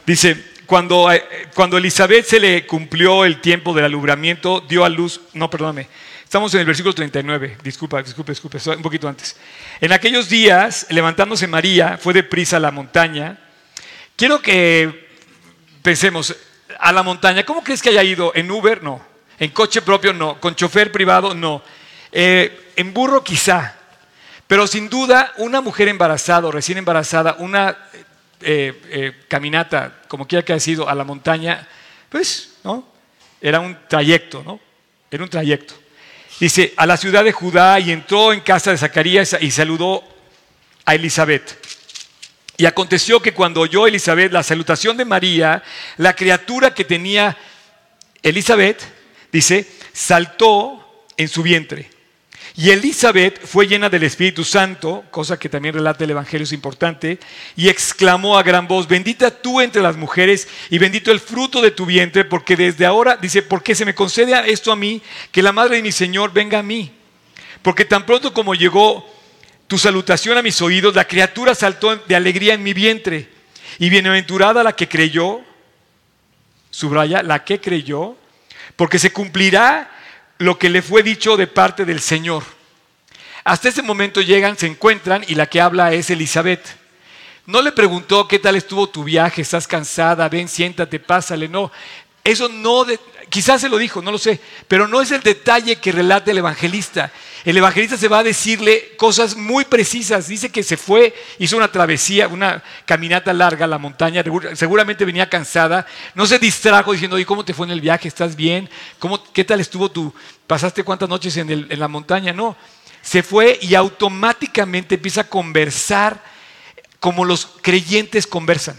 Dice, 0.04 0.44
cuando, 0.66 1.12
eh, 1.12 1.22
cuando 1.54 1.78
Elizabeth 1.78 2.26
se 2.26 2.40
le 2.40 2.66
cumplió 2.66 3.24
el 3.24 3.40
tiempo 3.40 3.74
del 3.74 3.84
alumbramiento, 3.84 4.60
dio 4.60 4.84
a 4.84 4.88
luz, 4.88 5.20
no, 5.34 5.48
perdóname, 5.48 5.86
estamos 6.24 6.52
en 6.54 6.60
el 6.62 6.66
versículo 6.66 6.92
39, 6.92 7.58
disculpa, 7.62 8.02
disculpe, 8.02 8.32
disculpe, 8.32 8.58
un 8.70 8.82
poquito 8.82 9.06
antes. 9.06 9.36
En 9.80 9.92
aquellos 9.92 10.28
días, 10.28 10.88
levantándose 10.90 11.46
María, 11.46 11.96
fue 11.96 12.12
deprisa 12.12 12.56
a 12.56 12.60
la 12.60 12.72
montaña. 12.72 13.38
Quiero 14.16 14.42
que 14.42 15.10
pensemos, 15.80 16.34
a 16.80 16.90
la 16.90 17.04
montaña, 17.04 17.44
¿cómo 17.44 17.62
crees 17.62 17.80
que 17.80 17.90
haya 17.90 18.02
ido? 18.02 18.32
¿En 18.34 18.50
Uber? 18.50 18.82
No. 18.82 19.00
¿En 19.38 19.50
coche 19.50 19.80
propio? 19.80 20.12
No. 20.12 20.40
¿Con 20.40 20.56
chofer 20.56 20.90
privado? 20.90 21.36
No. 21.36 21.62
Eh, 22.10 22.62
en 22.76 22.94
burro 22.94 23.24
quizá, 23.24 23.74
pero 24.46 24.66
sin 24.66 24.88
duda 24.88 25.32
una 25.38 25.60
mujer 25.60 25.88
embarazada 25.88 26.48
o 26.48 26.52
recién 26.52 26.78
embarazada, 26.78 27.36
una 27.38 27.76
eh, 28.40 28.80
eh, 28.90 29.12
caminata, 29.28 30.02
como 30.08 30.26
quiera 30.26 30.44
que 30.44 30.52
haya 30.52 30.60
sido, 30.60 30.88
a 30.88 30.94
la 30.94 31.04
montaña, 31.04 31.66
pues, 32.10 32.56
¿no? 32.62 32.86
Era 33.40 33.60
un 33.60 33.76
trayecto, 33.88 34.42
¿no? 34.42 34.60
Era 35.10 35.24
un 35.24 35.30
trayecto. 35.30 35.74
Dice, 36.40 36.74
a 36.76 36.86
la 36.86 36.96
ciudad 36.96 37.24
de 37.24 37.32
Judá 37.32 37.78
y 37.80 37.90
entró 37.90 38.32
en 38.32 38.40
casa 38.40 38.70
de 38.70 38.78
Zacarías 38.78 39.36
y 39.40 39.50
saludó 39.50 40.02
a 40.84 40.94
Elizabeth. 40.94 41.58
Y 42.56 42.66
aconteció 42.66 43.20
que 43.20 43.32
cuando 43.32 43.60
oyó 43.60 43.86
Elizabeth 43.86 44.32
la 44.32 44.42
salutación 44.42 44.96
de 44.96 45.04
María, 45.04 45.62
la 45.96 46.14
criatura 46.14 46.74
que 46.74 46.84
tenía 46.84 47.36
Elizabeth, 48.22 48.82
dice, 49.32 49.66
saltó 49.92 51.06
en 51.16 51.28
su 51.28 51.42
vientre. 51.42 51.93
Y 52.56 52.70
Elizabeth 52.70 53.44
fue 53.44 53.66
llena 53.66 53.88
del 53.88 54.04
Espíritu 54.04 54.44
Santo, 54.44 55.04
cosa 55.10 55.36
que 55.36 55.48
también 55.48 55.74
relata 55.74 56.04
el 56.04 56.10
Evangelio 56.10 56.44
es 56.44 56.52
importante, 56.52 57.18
y 57.56 57.68
exclamó 57.68 58.38
a 58.38 58.44
gran 58.44 58.68
voz, 58.68 58.86
bendita 58.86 59.32
tú 59.32 59.60
entre 59.60 59.82
las 59.82 59.96
mujeres 59.96 60.46
y 60.70 60.78
bendito 60.78 61.10
el 61.10 61.18
fruto 61.18 61.60
de 61.60 61.72
tu 61.72 61.84
vientre, 61.84 62.24
porque 62.24 62.54
desde 62.54 62.86
ahora, 62.86 63.16
dice, 63.16 63.42
porque 63.42 63.74
se 63.74 63.84
me 63.84 63.94
concede 63.94 64.52
esto 64.52 64.70
a 64.70 64.76
mí, 64.76 65.02
que 65.32 65.42
la 65.42 65.50
madre 65.50 65.76
de 65.76 65.82
mi 65.82 65.90
Señor 65.90 66.32
venga 66.32 66.60
a 66.60 66.62
mí. 66.62 66.92
Porque 67.60 67.84
tan 67.84 68.06
pronto 68.06 68.32
como 68.32 68.54
llegó 68.54 69.04
tu 69.66 69.76
salutación 69.76 70.38
a 70.38 70.42
mis 70.42 70.62
oídos, 70.62 70.94
la 70.94 71.08
criatura 71.08 71.56
saltó 71.56 71.96
de 71.96 72.14
alegría 72.14 72.54
en 72.54 72.62
mi 72.62 72.72
vientre. 72.72 73.30
Y 73.80 73.90
bienaventurada 73.90 74.62
la 74.62 74.76
que 74.76 74.88
creyó, 74.88 75.40
subraya, 76.70 77.20
la 77.24 77.42
que 77.42 77.60
creyó, 77.60 78.16
porque 78.76 79.00
se 79.00 79.12
cumplirá 79.12 79.90
lo 80.38 80.58
que 80.58 80.70
le 80.70 80.82
fue 80.82 81.02
dicho 81.02 81.36
de 81.36 81.46
parte 81.46 81.84
del 81.84 82.00
Señor. 82.00 82.42
Hasta 83.44 83.68
ese 83.68 83.82
momento 83.82 84.20
llegan, 84.20 84.56
se 84.56 84.66
encuentran 84.66 85.24
y 85.28 85.34
la 85.34 85.46
que 85.46 85.60
habla 85.60 85.92
es 85.92 86.10
Elizabeth. 86.10 86.64
No 87.46 87.60
le 87.60 87.72
preguntó 87.72 88.26
qué 88.26 88.38
tal 88.38 88.56
estuvo 88.56 88.88
tu 88.88 89.04
viaje, 89.04 89.42
estás 89.42 89.68
cansada, 89.68 90.28
ven, 90.28 90.48
siéntate, 90.48 90.98
pásale, 90.98 91.46
no. 91.46 91.70
Eso 92.24 92.48
no, 92.48 92.86
quizás 93.34 93.60
se 93.60 93.68
lo 93.68 93.78
dijo, 93.78 94.00
no 94.00 94.12
lo 94.12 94.18
sé, 94.18 94.38
pero 94.68 94.86
no 94.86 95.02
es 95.02 95.10
el 95.10 95.20
detalle 95.20 95.74
que 95.74 95.90
relata 95.90 96.30
el 96.30 96.38
evangelista. 96.38 97.10
El 97.44 97.56
evangelista 97.56 97.96
se 97.96 98.06
va 98.06 98.20
a 98.20 98.22
decirle 98.22 98.94
cosas 98.96 99.34
muy 99.34 99.64
precisas. 99.64 100.28
Dice 100.28 100.50
que 100.50 100.62
se 100.62 100.76
fue, 100.76 101.12
hizo 101.40 101.56
una 101.56 101.72
travesía, 101.72 102.28
una 102.28 102.62
caminata 102.86 103.32
larga 103.32 103.64
a 103.64 103.68
la 103.68 103.78
montaña, 103.78 104.22
seguramente 104.54 105.04
venía 105.04 105.28
cansada, 105.28 105.84
no 106.14 106.26
se 106.26 106.38
distrajo 106.38 106.92
diciendo, 106.92 107.18
¿y 107.18 107.24
cómo 107.24 107.44
te 107.44 107.54
fue 107.54 107.66
en 107.66 107.72
el 107.72 107.80
viaje? 107.80 108.06
¿Estás 108.06 108.36
bien? 108.36 108.70
¿Cómo, 109.00 109.20
¿Qué 109.32 109.42
tal 109.42 109.58
estuvo 109.58 109.90
tú? 109.90 110.14
¿Pasaste 110.46 110.84
cuántas 110.84 111.08
noches 111.08 111.36
en, 111.36 111.50
en 111.50 111.80
la 111.80 111.88
montaña? 111.88 112.32
No, 112.32 112.56
se 113.02 113.24
fue 113.24 113.58
y 113.60 113.74
automáticamente 113.74 114.94
empieza 114.94 115.22
a 115.22 115.28
conversar 115.28 116.22
como 117.00 117.24
los 117.24 117.48
creyentes 117.62 118.28
conversan. 118.28 118.76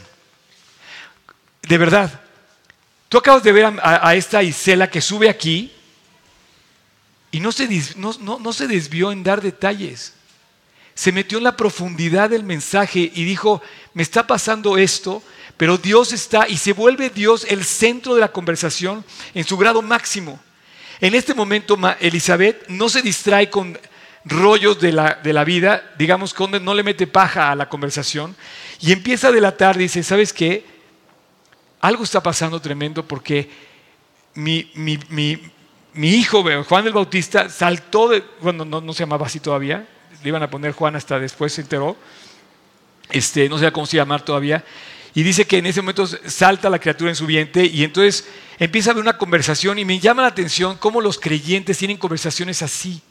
De 1.63 1.77
verdad, 1.77 2.21
Tú 3.09 3.17
acabas 3.17 3.43
de 3.43 3.51
ver 3.51 3.65
a, 3.81 4.15
esta 4.15 4.41
Isela 4.43 4.89
que 4.89 5.01
sube 5.01 5.29
aquí 5.29 5.71
y 7.31 7.39
no 7.39 7.51
se, 7.51 7.67
no 7.97 8.53
se 8.53 8.67
desvió 8.67 9.11
en 9.11 9.23
dar 9.23 9.41
detalles. 9.41 10.13
Se 10.95 11.11
metió 11.11 11.37
en 11.37 11.43
la 11.43 11.57
profundidad 11.57 12.29
del 12.29 12.43
mensaje 12.43 13.11
y 13.13 13.25
dijo, 13.25 13.61
me 13.93 14.01
está 14.01 14.25
pasando 14.25 14.77
esto, 14.77 15.21
pero 15.57 15.77
Dios 15.77 16.13
está 16.13 16.47
y 16.47 16.57
se 16.57 16.73
vuelve 16.73 17.09
Dios 17.09 17.45
el 17.49 17.63
centro 17.63 18.15
de 18.15 18.21
la 18.21 18.31
conversación 18.31 19.03
en 19.33 19.43
su 19.45 19.57
grado 19.57 19.81
máximo. 19.81 20.39
En 21.01 21.13
este 21.13 21.33
momento 21.33 21.77
Elizabeth 21.99 22.67
no 22.69 22.89
se 22.89 23.01
distrae 23.01 23.49
con 23.49 23.77
rollos 24.23 24.79
de 24.79 24.91
la, 24.91 25.19
de 25.21 25.33
la 25.33 25.43
vida, 25.43 25.93
digamos 25.97 26.33
que 26.33 26.47
no 26.47 26.73
le 26.73 26.83
mete 26.83 27.07
paja 27.07 27.51
a 27.51 27.55
la 27.55 27.69
conversación 27.69 28.35
y 28.81 28.91
empieza 28.91 29.27
a 29.27 29.31
delatar, 29.31 29.77
dice, 29.77 30.01
¿sabes 30.03 30.33
qué? 30.33 30.74
Algo 31.81 32.03
está 32.03 32.21
pasando 32.21 32.59
tremendo 32.59 33.07
porque 33.07 33.49
mi, 34.35 34.69
hijo, 35.95 36.43
Juan 36.67 36.87
el 36.87 36.93
Bautista, 36.93 37.49
saltó 37.49 38.09
de, 38.09 38.23
bueno, 38.41 38.65
no, 38.65 38.93
se 38.93 38.99
llamaba 38.99 39.25
así 39.25 39.39
todavía, 39.39 39.87
le 40.23 40.29
iban 40.29 40.43
a 40.43 40.49
poner 40.49 40.73
Juan 40.73 40.95
hasta 40.95 41.19
después 41.19 41.53
se 41.53 41.61
enteró, 41.61 41.95
este, 43.09 43.47
no 43.47 43.57
sé 43.57 43.71
cómo 43.71 43.85
se 43.85 43.97
llamar 43.97 44.23
todavía, 44.23 44.63
y 45.13 45.23
dice 45.23 45.45
que 45.45 45.59
en 45.59 45.65
ese 45.65 45.81
momento 45.81 46.05
salta 46.07 46.69
la 46.69 46.79
criatura 46.79 47.09
en 47.09 47.15
su 47.15 47.25
vientre 47.25 47.65
y 47.65 47.85
entonces 47.85 48.27
empieza 48.59 48.89
a 48.89 48.91
haber 48.91 49.01
una 49.01 49.17
conversación 49.17 49.79
y 49.79 49.85
me 49.85 49.99
llama 49.99 50.23
la 50.23 50.27
atención 50.27 50.77
cómo 50.77 50.99
los 50.99 51.17
creyentes 51.17 51.77
tienen 51.77 51.95
conversaciones 51.95 52.61
así. 52.61 53.01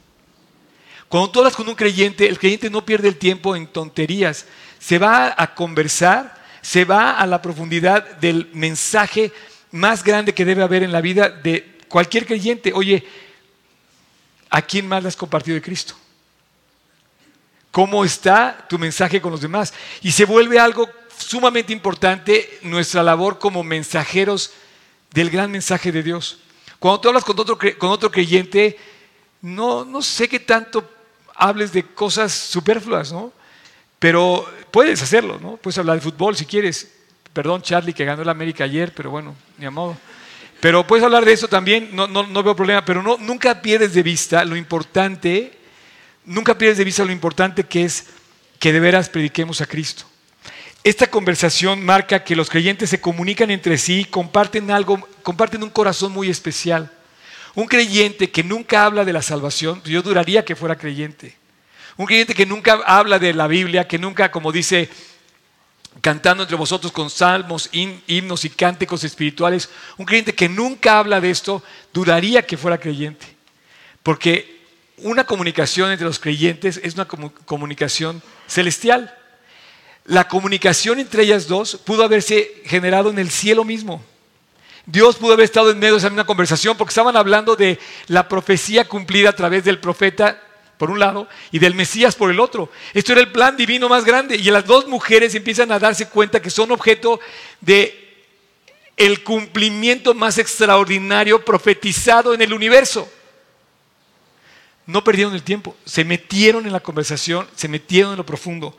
Cuando 1.08 1.30
tú 1.30 1.38
hablas 1.38 1.56
con 1.56 1.66
un 1.66 1.74
creyente, 1.74 2.28
el 2.28 2.38
creyente 2.38 2.68
no 2.68 2.84
pierde 2.84 3.08
el 3.08 3.16
tiempo 3.16 3.56
en 3.56 3.66
tonterías, 3.66 4.46
se 4.78 4.98
va 4.98 5.34
a 5.34 5.54
conversar 5.54 6.43
se 6.64 6.86
va 6.86 7.18
a 7.18 7.26
la 7.26 7.42
profundidad 7.42 8.16
del 8.16 8.48
mensaje 8.54 9.30
más 9.70 10.02
grande 10.02 10.32
que 10.32 10.46
debe 10.46 10.62
haber 10.62 10.82
en 10.82 10.92
la 10.92 11.02
vida 11.02 11.28
de 11.28 11.78
cualquier 11.88 12.24
creyente. 12.24 12.72
Oye, 12.72 13.06
¿a 14.48 14.62
quién 14.62 14.88
más 14.88 15.02
le 15.02 15.10
has 15.10 15.16
compartido 15.16 15.56
de 15.56 15.60
Cristo? 15.60 15.94
¿Cómo 17.70 18.02
está 18.02 18.64
tu 18.66 18.78
mensaje 18.78 19.20
con 19.20 19.30
los 19.30 19.42
demás? 19.42 19.74
Y 20.00 20.10
se 20.10 20.24
vuelve 20.24 20.58
algo 20.58 20.88
sumamente 21.18 21.70
importante 21.74 22.58
nuestra 22.62 23.02
labor 23.02 23.38
como 23.38 23.62
mensajeros 23.62 24.54
del 25.10 25.28
gran 25.28 25.50
mensaje 25.50 25.92
de 25.92 26.02
Dios. 26.02 26.38
Cuando 26.78 26.98
tú 26.98 27.08
hablas 27.08 27.24
con 27.24 27.38
otro, 27.38 27.58
con 27.76 27.90
otro 27.90 28.10
creyente, 28.10 28.78
no, 29.42 29.84
no 29.84 30.00
sé 30.00 30.30
qué 30.30 30.40
tanto 30.40 30.90
hables 31.34 31.74
de 31.74 31.84
cosas 31.84 32.32
superfluas, 32.32 33.12
¿no? 33.12 33.34
Pero 33.98 34.46
puedes 34.70 35.00
hacerlo, 35.02 35.38
¿no? 35.40 35.56
Puedes 35.56 35.78
hablar 35.78 35.96
de 35.96 36.02
fútbol 36.02 36.36
si 36.36 36.46
quieres. 36.46 36.92
Perdón, 37.32 37.62
Charlie, 37.62 37.92
que 37.92 38.04
ganó 38.04 38.22
el 38.22 38.28
América 38.28 38.64
ayer, 38.64 38.92
pero 38.94 39.10
bueno, 39.10 39.34
ni 39.58 39.66
a. 39.66 39.70
Pero 40.60 40.86
puedes 40.86 41.04
hablar 41.04 41.24
de 41.24 41.32
eso 41.32 41.48
también, 41.48 41.90
no, 41.92 42.06
no, 42.06 42.42
veo 42.42 42.56
problema, 42.56 42.84
pero 42.84 43.02
no, 43.02 43.18
nunca 43.18 43.60
pierdes 43.60 43.92
de 43.92 44.02
vista 44.02 44.44
lo 44.44 44.56
importante, 44.56 45.52
nunca 46.24 46.56
pierdes 46.56 46.78
de 46.78 46.84
vista 46.84 47.04
lo 47.04 47.12
importante 47.12 47.64
que 47.64 47.84
es 47.84 48.06
que 48.58 48.72
de 48.72 48.80
veras 48.80 49.10
prediquemos 49.10 49.60
a 49.60 49.66
Cristo. 49.66 50.04
Esta 50.82 51.06
conversación 51.06 51.84
marca 51.84 52.24
que 52.24 52.36
los 52.36 52.48
creyentes 52.48 52.88
se 52.88 53.00
comunican 53.00 53.50
entre 53.50 53.76
sí, 53.76 54.06
comparten 54.06 54.70
algo, 54.70 55.06
comparten 55.22 55.62
un 55.62 55.70
corazón 55.70 56.12
muy 56.12 56.30
especial. 56.30 56.90
Un 57.54 57.66
creyente 57.66 58.30
que 58.30 58.42
nunca 58.42 58.84
habla 58.84 59.04
de 59.04 59.12
la 59.12 59.22
salvación, 59.22 59.82
yo 59.84 60.02
duraría 60.02 60.44
que 60.44 60.56
fuera 60.56 60.76
creyente. 60.76 61.36
Un 61.96 62.06
creyente 62.06 62.34
que 62.34 62.46
nunca 62.46 62.80
habla 62.86 63.18
de 63.18 63.32
la 63.32 63.46
Biblia, 63.46 63.86
que 63.86 63.98
nunca, 63.98 64.30
como 64.30 64.50
dice, 64.50 64.88
cantando 66.00 66.42
entre 66.42 66.56
vosotros 66.56 66.92
con 66.92 67.08
salmos, 67.08 67.70
himnos 67.72 68.44
y 68.44 68.50
cánticos 68.50 69.04
espirituales. 69.04 69.70
Un 69.96 70.06
creyente 70.06 70.34
que 70.34 70.48
nunca 70.48 70.98
habla 70.98 71.20
de 71.20 71.30
esto, 71.30 71.62
dudaría 71.92 72.44
que 72.44 72.56
fuera 72.56 72.78
creyente. 72.78 73.26
Porque 74.02 74.60
una 74.98 75.24
comunicación 75.24 75.90
entre 75.90 76.06
los 76.06 76.18
creyentes 76.18 76.80
es 76.82 76.94
una 76.94 77.06
comunicación 77.06 78.22
celestial. 78.46 79.16
La 80.04 80.28
comunicación 80.28 80.98
entre 80.98 81.22
ellas 81.22 81.46
dos 81.46 81.76
pudo 81.76 82.04
haberse 82.04 82.62
generado 82.66 83.10
en 83.10 83.18
el 83.18 83.30
cielo 83.30 83.64
mismo. 83.64 84.04
Dios 84.86 85.16
pudo 85.16 85.32
haber 85.32 85.44
estado 85.44 85.70
en 85.70 85.78
medio 85.78 85.94
de 85.94 85.98
esa 85.98 86.10
misma 86.10 86.26
conversación 86.26 86.76
porque 86.76 86.90
estaban 86.90 87.16
hablando 87.16 87.56
de 87.56 87.78
la 88.08 88.28
profecía 88.28 88.86
cumplida 88.86 89.30
a 89.30 89.36
través 89.36 89.64
del 89.64 89.78
profeta 89.78 90.38
por 90.78 90.90
un 90.90 90.98
lado 90.98 91.28
y 91.52 91.58
del 91.58 91.74
Mesías 91.74 92.14
por 92.14 92.30
el 92.30 92.40
otro. 92.40 92.70
Esto 92.92 93.12
era 93.12 93.20
el 93.20 93.32
plan 93.32 93.56
divino 93.56 93.88
más 93.88 94.04
grande 94.04 94.36
y 94.36 94.42
las 94.50 94.66
dos 94.66 94.86
mujeres 94.86 95.34
empiezan 95.34 95.72
a 95.72 95.78
darse 95.78 96.08
cuenta 96.08 96.42
que 96.42 96.50
son 96.50 96.72
objeto 96.72 97.20
de 97.60 98.00
el 98.96 99.24
cumplimiento 99.24 100.14
más 100.14 100.38
extraordinario 100.38 101.44
profetizado 101.44 102.34
en 102.34 102.42
el 102.42 102.52
universo. 102.52 103.10
No 104.86 105.02
perdieron 105.02 105.34
el 105.34 105.42
tiempo, 105.42 105.76
se 105.84 106.04
metieron 106.04 106.66
en 106.66 106.72
la 106.72 106.80
conversación, 106.80 107.48
se 107.56 107.68
metieron 107.68 108.12
en 108.12 108.18
lo 108.18 108.26
profundo. 108.26 108.76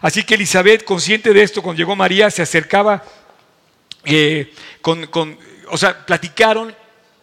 Así 0.00 0.22
que 0.22 0.34
Elizabeth, 0.34 0.84
consciente 0.84 1.32
de 1.32 1.42
esto, 1.42 1.62
cuando 1.62 1.78
llegó 1.78 1.96
María, 1.96 2.30
se 2.30 2.42
acercaba 2.42 3.02
eh, 4.04 4.52
con, 4.80 5.08
o 5.68 5.76
sea, 5.76 6.06
platicaron 6.06 6.74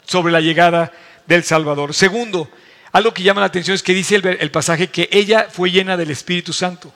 sobre 0.06 0.32
la 0.32 0.42
llegada 0.42 0.92
del 1.26 1.44
Salvador. 1.44 1.94
Segundo, 1.94 2.50
algo 2.92 3.14
que 3.14 3.24
llama 3.24 3.42
la 3.42 3.48
atención 3.48 3.76
es 3.76 3.84
que 3.84 3.94
dice 3.94 4.16
el, 4.16 4.52
pasaje 4.52 4.88
que 4.88 5.10
ella 5.12 5.48
fue 5.52 5.72
llena 5.72 5.98
del 5.98 6.12
Espíritu 6.12 6.54
Santo. 6.54 6.94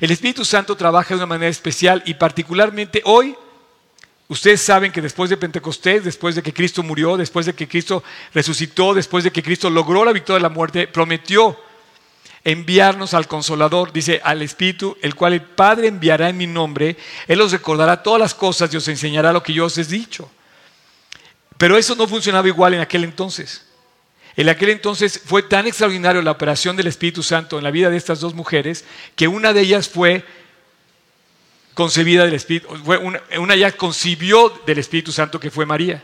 El 0.00 0.10
Espíritu 0.10 0.44
Santo 0.44 0.76
trabaja 0.76 1.10
de 1.10 1.16
una 1.16 1.26
manera 1.26 1.50
especial 1.50 2.02
y 2.06 2.14
particularmente 2.14 3.02
hoy, 3.04 3.34
ustedes 4.28 4.60
saben 4.60 4.92
que 4.92 5.02
después 5.02 5.30
de 5.30 5.36
Pentecostés, 5.36 6.04
después 6.04 6.34
de 6.34 6.42
que 6.42 6.52
Cristo 6.52 6.82
murió, 6.82 7.16
después 7.16 7.46
de 7.46 7.54
que 7.54 7.68
Cristo 7.68 8.02
resucitó, 8.32 8.94
después 8.94 9.24
de 9.24 9.30
que 9.30 9.42
Cristo 9.42 9.70
logró 9.70 10.04
la 10.04 10.12
victoria 10.12 10.38
de 10.38 10.42
la 10.42 10.54
muerte, 10.54 10.86
prometió 10.88 11.56
enviarnos 12.44 13.14
al 13.14 13.26
consolador, 13.26 13.92
dice, 13.92 14.20
al 14.22 14.42
Espíritu, 14.42 14.96
el 15.00 15.14
cual 15.14 15.32
el 15.32 15.42
Padre 15.42 15.88
enviará 15.88 16.28
en 16.28 16.36
mi 16.36 16.46
nombre, 16.46 16.96
Él 17.26 17.40
os 17.40 17.52
recordará 17.52 18.02
todas 18.02 18.20
las 18.20 18.34
cosas 18.34 18.72
y 18.72 18.76
os 18.76 18.86
enseñará 18.86 19.32
lo 19.32 19.42
que 19.42 19.54
yo 19.54 19.64
os 19.64 19.78
he 19.78 19.84
dicho. 19.84 20.30
Pero 21.56 21.78
eso 21.78 21.94
no 21.94 22.06
funcionaba 22.06 22.46
igual 22.46 22.74
en 22.74 22.80
aquel 22.80 23.04
entonces. 23.04 23.64
En 24.36 24.48
aquel 24.48 24.70
entonces 24.70 25.20
fue 25.24 25.42
tan 25.42 25.66
extraordinario 25.66 26.20
la 26.22 26.32
operación 26.32 26.76
del 26.76 26.88
Espíritu 26.88 27.22
Santo 27.22 27.58
en 27.58 27.64
la 27.64 27.70
vida 27.70 27.90
de 27.90 27.96
estas 27.96 28.20
dos 28.20 28.34
mujeres 28.34 28.84
que 29.14 29.28
una 29.28 29.52
de 29.52 29.60
ellas 29.60 29.88
fue 29.88 30.24
concebida 31.74 32.24
del 32.24 32.34
Espíritu, 32.34 32.68
una, 33.00 33.22
una 33.38 33.56
ya 33.56 33.72
concibió 33.72 34.52
del 34.66 34.78
Espíritu 34.78 35.12
Santo 35.12 35.38
que 35.38 35.50
fue 35.50 35.66
María. 35.66 36.02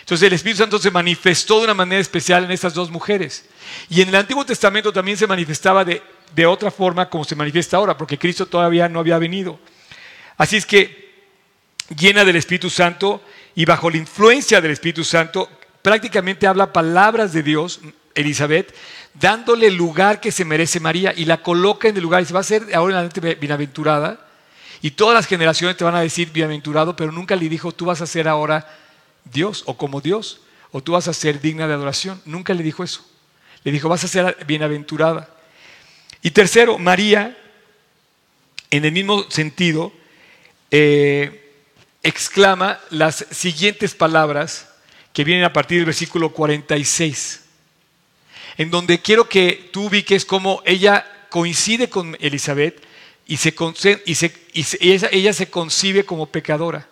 Entonces 0.00 0.26
el 0.26 0.32
Espíritu 0.32 0.58
Santo 0.58 0.78
se 0.78 0.90
manifestó 0.90 1.58
de 1.58 1.64
una 1.64 1.74
manera 1.74 2.00
especial 2.00 2.44
en 2.44 2.50
estas 2.50 2.72
dos 2.72 2.90
mujeres. 2.90 3.44
Y 3.90 4.00
en 4.00 4.08
el 4.08 4.14
Antiguo 4.14 4.46
Testamento 4.46 4.90
también 4.90 5.18
se 5.18 5.26
manifestaba 5.26 5.84
de, 5.84 6.00
de 6.34 6.46
otra 6.46 6.70
forma 6.70 7.10
como 7.10 7.24
se 7.24 7.36
manifiesta 7.36 7.76
ahora, 7.76 7.96
porque 7.96 8.18
Cristo 8.18 8.46
todavía 8.46 8.88
no 8.88 9.00
había 9.00 9.18
venido. 9.18 9.58
Así 10.38 10.56
es 10.56 10.64
que 10.64 11.12
llena 11.94 12.24
del 12.24 12.36
Espíritu 12.36 12.70
Santo 12.70 13.22
y 13.54 13.66
bajo 13.66 13.90
la 13.90 13.98
influencia 13.98 14.62
del 14.62 14.70
Espíritu 14.70 15.04
Santo, 15.04 15.50
prácticamente 15.82 16.46
habla 16.46 16.72
palabras 16.72 17.32
de 17.32 17.42
Dios, 17.42 17.80
Elizabeth, 18.14 18.74
dándole 19.14 19.66
el 19.66 19.74
lugar 19.74 20.20
que 20.20 20.32
se 20.32 20.44
merece 20.44 20.80
María 20.80 21.12
y 21.16 21.24
la 21.24 21.42
coloca 21.42 21.88
en 21.88 21.96
el 21.96 22.02
lugar 22.02 22.22
y 22.22 22.26
se 22.26 22.34
va 22.34 22.40
a 22.40 22.44
ser 22.44 22.74
ahora 22.74 23.00
en 23.02 23.38
bienaventurada. 23.40 24.26
Y 24.80 24.92
todas 24.92 25.14
las 25.14 25.26
generaciones 25.26 25.76
te 25.76 25.84
van 25.84 25.94
a 25.94 26.00
decir 26.00 26.30
bienaventurado, 26.30 26.94
pero 26.94 27.10
nunca 27.10 27.34
le 27.34 27.48
dijo, 27.48 27.72
tú 27.72 27.86
vas 27.86 28.00
a 28.00 28.06
ser 28.06 28.28
ahora 28.28 28.66
Dios 29.24 29.64
o 29.66 29.76
como 29.76 30.00
Dios, 30.00 30.40
o 30.70 30.82
tú 30.82 30.92
vas 30.92 31.08
a 31.08 31.12
ser 31.12 31.40
digna 31.40 31.66
de 31.66 31.74
adoración. 31.74 32.20
Nunca 32.24 32.54
le 32.54 32.62
dijo 32.62 32.84
eso. 32.84 33.04
Le 33.64 33.72
dijo, 33.72 33.88
vas 33.88 34.04
a 34.04 34.08
ser 34.08 34.36
bienaventurada. 34.46 35.28
Y 36.22 36.30
tercero, 36.30 36.78
María, 36.78 37.36
en 38.70 38.84
el 38.84 38.92
mismo 38.92 39.28
sentido, 39.30 39.92
eh, 40.70 41.52
exclama 42.02 42.78
las 42.90 43.26
siguientes 43.30 43.94
palabras 43.94 44.67
que 45.12 45.24
vienen 45.24 45.44
a 45.44 45.52
partir 45.52 45.78
del 45.78 45.86
versículo 45.86 46.32
46, 46.32 47.44
en 48.56 48.70
donde 48.70 49.00
quiero 49.00 49.28
que 49.28 49.70
tú 49.72 49.86
ubiques 49.86 50.24
cómo 50.24 50.62
ella 50.64 51.26
coincide 51.30 51.88
con 51.88 52.16
Elizabeth 52.20 52.82
y, 53.26 53.36
se, 53.36 53.54
y, 54.06 54.14
y 54.54 54.90
ella, 54.90 55.32
se 55.32 55.50
concibe 55.50 56.04
como 56.04 56.26
pecadora. 56.26 56.88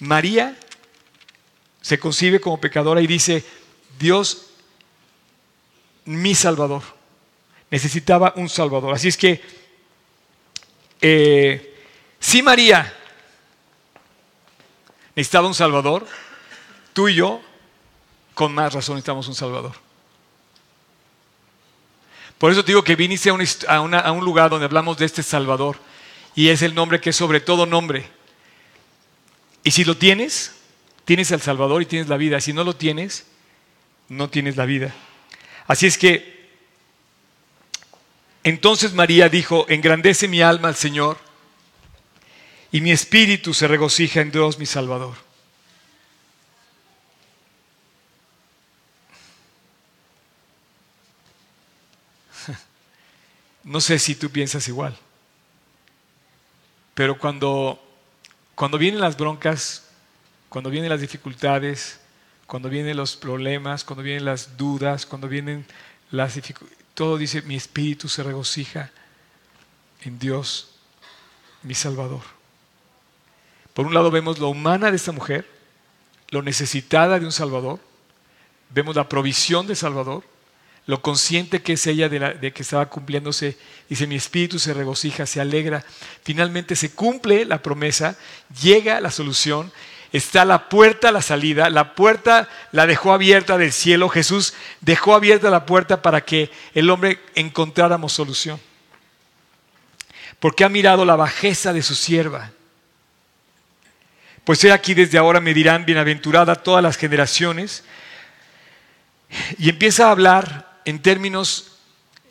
María 0.00 0.56
se 1.82 1.98
concibe 1.98 2.40
como 2.40 2.60
pecadora 2.60 3.00
y 3.00 3.06
dice, 3.06 3.44
Dios, 3.98 4.46
mi 6.06 6.34
Salvador. 6.34 6.82
Necesitaba 7.70 8.32
un 8.36 8.48
Salvador. 8.48 8.94
Así 8.94 9.08
es 9.08 9.16
que, 9.16 9.42
eh, 11.00 11.76
si 12.18 12.42
María 12.42 12.94
necesitaba 15.14 15.48
un 15.48 15.54
Salvador, 15.54 16.06
tú 16.98 17.08
y 17.08 17.14
yo, 17.14 17.40
con 18.34 18.52
más 18.52 18.74
razón 18.74 18.96
necesitamos 18.96 19.28
un 19.28 19.34
Salvador. 19.36 19.70
Por 22.38 22.50
eso 22.50 22.64
te 22.64 22.72
digo 22.72 22.82
que 22.82 22.96
viniste 22.96 23.30
a 23.30 23.76
a 23.76 24.10
un 24.10 24.24
lugar 24.24 24.50
donde 24.50 24.64
hablamos 24.64 24.98
de 24.98 25.06
este 25.06 25.22
Salvador 25.22 25.78
y 26.34 26.48
es 26.48 26.60
el 26.62 26.74
nombre 26.74 27.00
que 27.00 27.10
es 27.10 27.16
sobre 27.16 27.38
todo 27.38 27.66
nombre. 27.66 28.08
Y 29.62 29.70
si 29.70 29.84
lo 29.84 29.96
tienes, 29.96 30.56
tienes 31.04 31.30
al 31.30 31.40
Salvador 31.40 31.82
y 31.82 31.86
tienes 31.86 32.08
la 32.08 32.16
vida. 32.16 32.40
Si 32.40 32.52
no 32.52 32.64
lo 32.64 32.74
tienes, 32.74 33.26
no 34.08 34.28
tienes 34.28 34.56
la 34.56 34.64
vida. 34.64 34.92
Así 35.68 35.86
es 35.86 35.96
que, 35.96 36.50
entonces 38.42 38.92
María 38.92 39.28
dijo, 39.28 39.66
engrandece 39.68 40.26
mi 40.26 40.42
alma 40.42 40.66
al 40.66 40.74
Señor 40.74 41.16
y 42.72 42.80
mi 42.80 42.90
espíritu 42.90 43.54
se 43.54 43.68
regocija 43.68 44.20
en 44.20 44.32
Dios 44.32 44.58
mi 44.58 44.66
Salvador. 44.66 45.27
No 53.68 53.82
sé 53.82 53.98
si 53.98 54.14
tú 54.14 54.30
piensas 54.30 54.66
igual, 54.66 54.96
pero 56.94 57.18
cuando, 57.18 57.78
cuando 58.54 58.78
vienen 58.78 58.98
las 58.98 59.18
broncas, 59.18 59.90
cuando 60.48 60.70
vienen 60.70 60.88
las 60.88 61.02
dificultades, 61.02 62.00
cuando 62.46 62.70
vienen 62.70 62.96
los 62.96 63.14
problemas, 63.14 63.84
cuando 63.84 64.02
vienen 64.02 64.24
las 64.24 64.56
dudas, 64.56 65.04
cuando 65.04 65.28
vienen 65.28 65.66
las 66.10 66.36
dificultades, 66.36 66.82
todo 66.94 67.18
dice, 67.18 67.42
mi 67.42 67.56
espíritu 67.56 68.08
se 68.08 68.22
regocija 68.22 68.90
en 70.00 70.18
Dios, 70.18 70.70
mi 71.62 71.74
Salvador. 71.74 72.22
Por 73.74 73.84
un 73.84 73.92
lado 73.92 74.10
vemos 74.10 74.38
lo 74.38 74.48
humana 74.48 74.90
de 74.90 74.96
esta 74.96 75.12
mujer, 75.12 75.46
lo 76.30 76.40
necesitada 76.40 77.20
de 77.20 77.26
un 77.26 77.32
Salvador, 77.32 77.80
vemos 78.70 78.96
la 78.96 79.10
provisión 79.10 79.66
de 79.66 79.76
Salvador, 79.76 80.24
lo 80.88 81.02
consciente 81.02 81.60
que 81.60 81.74
es 81.74 81.86
ella 81.86 82.08
de, 82.08 82.50
que 82.50 82.62
estaba 82.62 82.88
cumpliéndose, 82.88 83.58
dice, 83.90 84.06
mi 84.06 84.16
espíritu 84.16 84.58
se 84.58 84.72
regocija, 84.72 85.26
se 85.26 85.38
alegra, 85.38 85.84
finalmente 86.24 86.74
se 86.76 86.92
cumple 86.92 87.44
la 87.44 87.62
promesa, 87.62 88.16
llega 88.62 88.98
la 88.98 89.10
solución 89.10 89.70
está 90.10 90.46
la 90.46 90.70
puerta 90.70 91.12
la 91.12 91.20
salida. 91.20 91.68
La 91.68 91.94
puerta 91.94 92.48
la 92.72 92.86
dejó 92.86 93.12
abierta 93.12 93.58
del 93.58 93.72
cielo. 93.72 94.08
Jesús 94.08 94.54
dejó 94.80 95.14
abierta 95.14 95.50
la 95.50 95.66
puerta 95.66 96.00
para 96.00 96.22
que 96.22 96.50
el 96.72 96.88
hombre 96.88 97.20
encontráramos 97.34 98.14
solución. 98.14 98.58
Porque 100.40 100.64
ha 100.64 100.70
mirado 100.70 101.04
la 101.04 101.16
bajeza 101.16 101.74
de 101.74 101.82
su 101.82 101.94
sierva. 101.94 102.52
Pues 104.44 104.64
he 104.64 104.72
aquí 104.72 104.94
desde 104.94 105.18
ahora 105.18 105.40
me 105.40 105.52
dirán 105.52 105.84
bienaventurada 105.84 106.54
todas 106.54 106.82
las 106.82 106.96
generaciones. 106.96 107.84
Y 109.58 109.68
empieza 109.68 110.08
a 110.08 110.12
hablar 110.12 110.67
en 110.88 111.00
términos, 111.00 111.72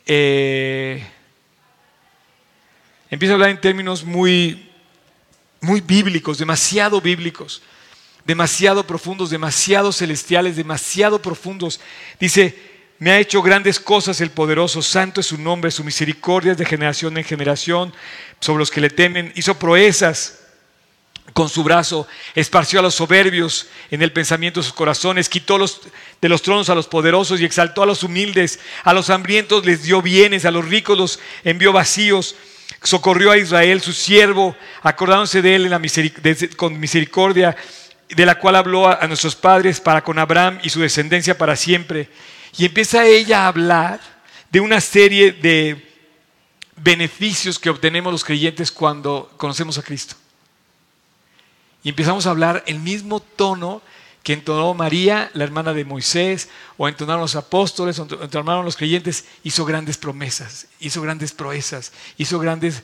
eh, 0.06 1.06
empieza 3.10 3.32
a 3.32 3.36
hablar 3.36 3.50
en 3.50 3.60
términos 3.60 4.04
muy, 4.04 4.70
muy 5.60 5.80
bíblicos, 5.80 6.38
demasiado 6.38 7.00
bíblicos 7.00 7.62
demasiado 8.24 8.86
profundos, 8.86 9.30
demasiado 9.30 9.90
celestiales, 9.90 10.54
demasiado 10.54 11.22
profundos. 11.22 11.80
Dice, 12.20 12.54
me 12.98 13.10
ha 13.10 13.18
hecho 13.18 13.40
grandes 13.40 13.80
cosas 13.80 14.20
el 14.20 14.30
poderoso, 14.30 14.82
santo 14.82 15.22
es 15.22 15.26
su 15.28 15.38
nombre, 15.38 15.70
su 15.70 15.82
misericordia 15.82 16.52
es 16.52 16.58
de 16.58 16.66
generación 16.66 17.16
en 17.16 17.24
generación 17.24 17.94
sobre 18.38 18.58
los 18.58 18.70
que 18.70 18.82
le 18.82 18.90
temen, 18.90 19.32
hizo 19.34 19.58
proezas 19.58 20.40
con 21.38 21.48
su 21.48 21.62
brazo, 21.62 22.08
esparció 22.34 22.80
a 22.80 22.82
los 22.82 22.96
soberbios 22.96 23.68
en 23.92 24.02
el 24.02 24.10
pensamiento 24.10 24.58
de 24.58 24.64
sus 24.64 24.72
corazones, 24.72 25.28
quitó 25.28 25.56
los, 25.56 25.82
de 26.20 26.28
los 26.28 26.42
tronos 26.42 26.68
a 26.68 26.74
los 26.74 26.88
poderosos 26.88 27.40
y 27.40 27.44
exaltó 27.44 27.84
a 27.84 27.86
los 27.86 28.02
humildes, 28.02 28.58
a 28.82 28.92
los 28.92 29.08
hambrientos 29.08 29.64
les 29.64 29.84
dio 29.84 30.02
bienes, 30.02 30.44
a 30.44 30.50
los 30.50 30.68
ricos 30.68 30.98
los 30.98 31.20
envió 31.44 31.72
vacíos, 31.72 32.34
socorrió 32.82 33.30
a 33.30 33.38
Israel, 33.38 33.80
su 33.80 33.92
siervo, 33.92 34.56
acordándose 34.82 35.40
de 35.40 35.54
él 35.54 35.66
en 35.66 35.70
la 35.70 35.80
con 36.56 36.80
misericordia 36.80 37.54
de 38.08 38.26
la 38.26 38.40
cual 38.40 38.56
habló 38.56 38.88
a, 38.88 39.06
nuestros 39.06 39.36
padres 39.36 39.80
para 39.80 40.02
con 40.02 40.18
Abraham 40.18 40.58
y 40.64 40.70
su 40.70 40.80
descendencia 40.80 41.38
para 41.38 41.54
siempre. 41.54 42.10
Y 42.56 42.64
empieza 42.64 43.06
ella 43.06 43.44
a 43.44 43.46
hablar 43.46 44.00
de 44.50 44.58
una 44.58 44.80
serie 44.80 45.30
de 45.30 45.88
beneficios 46.74 47.60
que 47.60 47.70
obtenemos 47.70 48.12
los 48.12 48.24
creyentes 48.24 48.72
cuando 48.72 49.32
conocemos 49.36 49.78
a 49.78 49.82
Cristo. 49.82 50.16
Empezamos 51.88 52.26
a 52.26 52.30
hablar 52.30 52.64
el 52.66 52.80
mismo 52.80 53.20
tono 53.20 53.80
que 54.22 54.34
entonó 54.34 54.74
María, 54.74 55.30
la 55.32 55.44
hermana 55.44 55.72
de 55.72 55.86
Moisés, 55.86 56.50
o 56.76 56.86
entonaron 56.86 57.22
los 57.22 57.34
apóstoles, 57.34 57.98
o 57.98 58.06
entonaron 58.22 58.62
los 58.62 58.76
creyentes, 58.76 59.24
hizo 59.42 59.64
grandes 59.64 59.96
promesas, 59.96 60.66
hizo 60.80 61.00
grandes 61.00 61.32
proezas, 61.32 61.92
hizo 62.18 62.38
grandes 62.38 62.82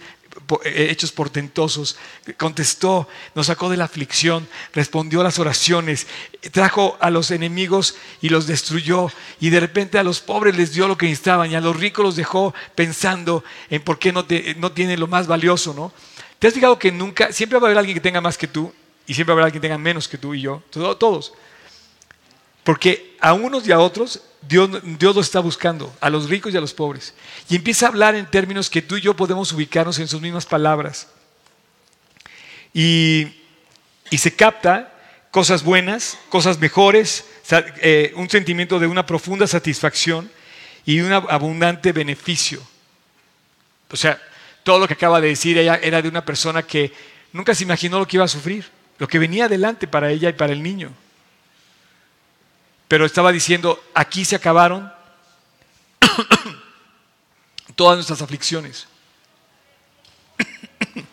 eh, 0.64 0.86
hechos 0.88 1.12
portentosos, 1.12 1.98
contestó, 2.38 3.06
nos 3.34 3.48
sacó 3.48 3.68
de 3.68 3.76
la 3.76 3.84
aflicción, 3.84 4.48
respondió 4.72 5.20
a 5.20 5.24
las 5.24 5.38
oraciones, 5.38 6.06
trajo 6.50 6.96
a 6.98 7.10
los 7.10 7.30
enemigos 7.30 7.96
y 8.22 8.30
los 8.30 8.46
destruyó, 8.46 9.10
y 9.38 9.50
de 9.50 9.60
repente 9.60 9.98
a 9.98 10.02
los 10.02 10.20
pobres 10.20 10.56
les 10.56 10.72
dio 10.72 10.88
lo 10.88 10.96
que 10.96 11.04
necesitaban, 11.04 11.50
y 11.50 11.56
a 11.56 11.60
los 11.60 11.76
ricos 11.76 12.06
los 12.06 12.16
dejó 12.16 12.54
pensando 12.74 13.44
en 13.68 13.82
por 13.82 13.98
qué 13.98 14.14
no, 14.14 14.24
no 14.56 14.72
tienen 14.72 14.98
lo 14.98 15.08
más 15.08 15.26
valioso, 15.26 15.74
¿no? 15.74 15.92
¿Te 16.38 16.48
has 16.48 16.54
fijado 16.54 16.78
que 16.78 16.90
nunca, 16.90 17.32
siempre 17.32 17.58
va 17.58 17.66
a 17.66 17.68
haber 17.68 17.78
alguien 17.78 17.96
que 17.96 18.00
tenga 18.00 18.22
más 18.22 18.38
que 18.38 18.48
tú, 18.48 18.72
y 19.06 19.14
siempre 19.14 19.34
alguien 19.34 19.52
que 19.52 19.60
tenga 19.60 19.78
menos 19.78 20.08
que 20.08 20.18
tú 20.18 20.34
y 20.34 20.40
yo, 20.42 20.62
todos? 20.70 21.32
Porque 22.62 23.16
a 23.20 23.34
unos 23.34 23.66
y 23.68 23.72
a 23.72 23.78
otros 23.78 24.22
Dios, 24.40 24.70
Dios 24.98 25.14
los 25.14 25.26
está 25.26 25.40
buscando, 25.40 25.94
a 26.00 26.10
los 26.10 26.28
ricos 26.28 26.52
y 26.52 26.56
a 26.56 26.60
los 26.60 26.74
pobres. 26.74 27.14
Y 27.48 27.56
empieza 27.56 27.86
a 27.86 27.88
hablar 27.90 28.14
en 28.14 28.30
términos 28.30 28.70
que 28.70 28.82
tú 28.82 28.96
y 28.96 29.02
yo 29.02 29.14
podemos 29.14 29.52
ubicarnos 29.52 29.98
en 29.98 30.08
sus 30.08 30.20
mismas 30.20 30.46
palabras. 30.46 31.08
Y, 32.72 33.28
se 34.16 34.34
capta 34.34 34.92
cosas 35.32 35.64
buenas, 35.64 36.18
cosas 36.28 36.58
mejores, 36.60 37.24
eh, 37.50 38.12
un 38.14 38.30
sentimiento 38.30 38.78
de 38.78 38.86
una 38.86 39.04
profunda 39.04 39.46
satisfacción 39.46 40.30
y 40.86 41.00
un 41.00 41.12
abundante 41.12 41.90
beneficio. 41.92 42.62
O 43.90 43.96
sea, 43.96 44.22
todo 44.62 44.78
lo 44.78 44.86
que 44.86 44.94
acaba 44.94 45.20
de 45.20 45.28
decir 45.28 45.58
ella 45.58 45.80
era 45.82 46.00
de 46.00 46.08
una 46.08 46.24
persona 46.24 46.62
que 46.62 46.92
nunca 47.32 47.54
se 47.54 47.64
imaginó 47.64 47.98
lo 47.98 48.06
que 48.06 48.18
iba 48.18 48.24
a 48.24 48.28
sufrir, 48.28 48.66
lo 48.98 49.08
que 49.08 49.18
venía 49.18 49.46
adelante 49.46 49.86
para 49.86 50.10
ella 50.10 50.28
y 50.30 50.34
para 50.34 50.52
el 50.52 50.62
niño 50.62 50.92
pero 52.94 53.04
estaba 53.06 53.32
diciendo, 53.32 53.82
aquí 53.92 54.24
se 54.24 54.36
acabaron 54.36 54.92
todas 57.74 57.96
nuestras 57.96 58.22
aflicciones. 58.22 58.86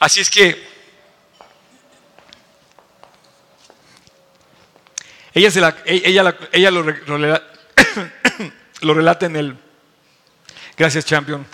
Así 0.00 0.20
es 0.20 0.30
que 0.30 0.68
ella, 5.32 5.50
se 5.52 5.60
la, 5.60 5.76
ella, 5.84 6.36
ella 6.52 6.70
lo, 6.72 7.49
lo 8.80 8.94
relata 8.94 9.26
en 9.26 9.36
el... 9.36 9.58
Gracias, 10.76 11.04
champion. 11.04 11.46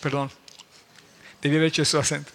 Perdón. 0.00 0.30
Debí 1.42 1.56
haber 1.56 1.68
hecho 1.68 1.82
eso 1.82 1.98
acento. 1.98 2.32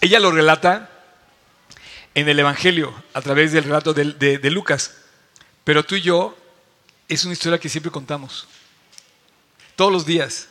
Ella 0.00 0.20
lo 0.20 0.30
relata 0.30 0.90
en 2.14 2.28
el 2.28 2.38
Evangelio 2.38 2.94
a 3.14 3.22
través 3.22 3.52
del 3.52 3.64
relato 3.64 3.94
de 3.94 4.50
Lucas. 4.50 4.96
Pero 5.64 5.82
tú 5.82 5.96
y 5.96 6.02
yo 6.02 6.36
es 7.08 7.24
una 7.24 7.32
historia 7.32 7.58
que 7.58 7.68
siempre 7.68 7.90
contamos. 7.90 8.46
Todos 9.76 9.92
los 9.92 10.06
días. 10.06 10.48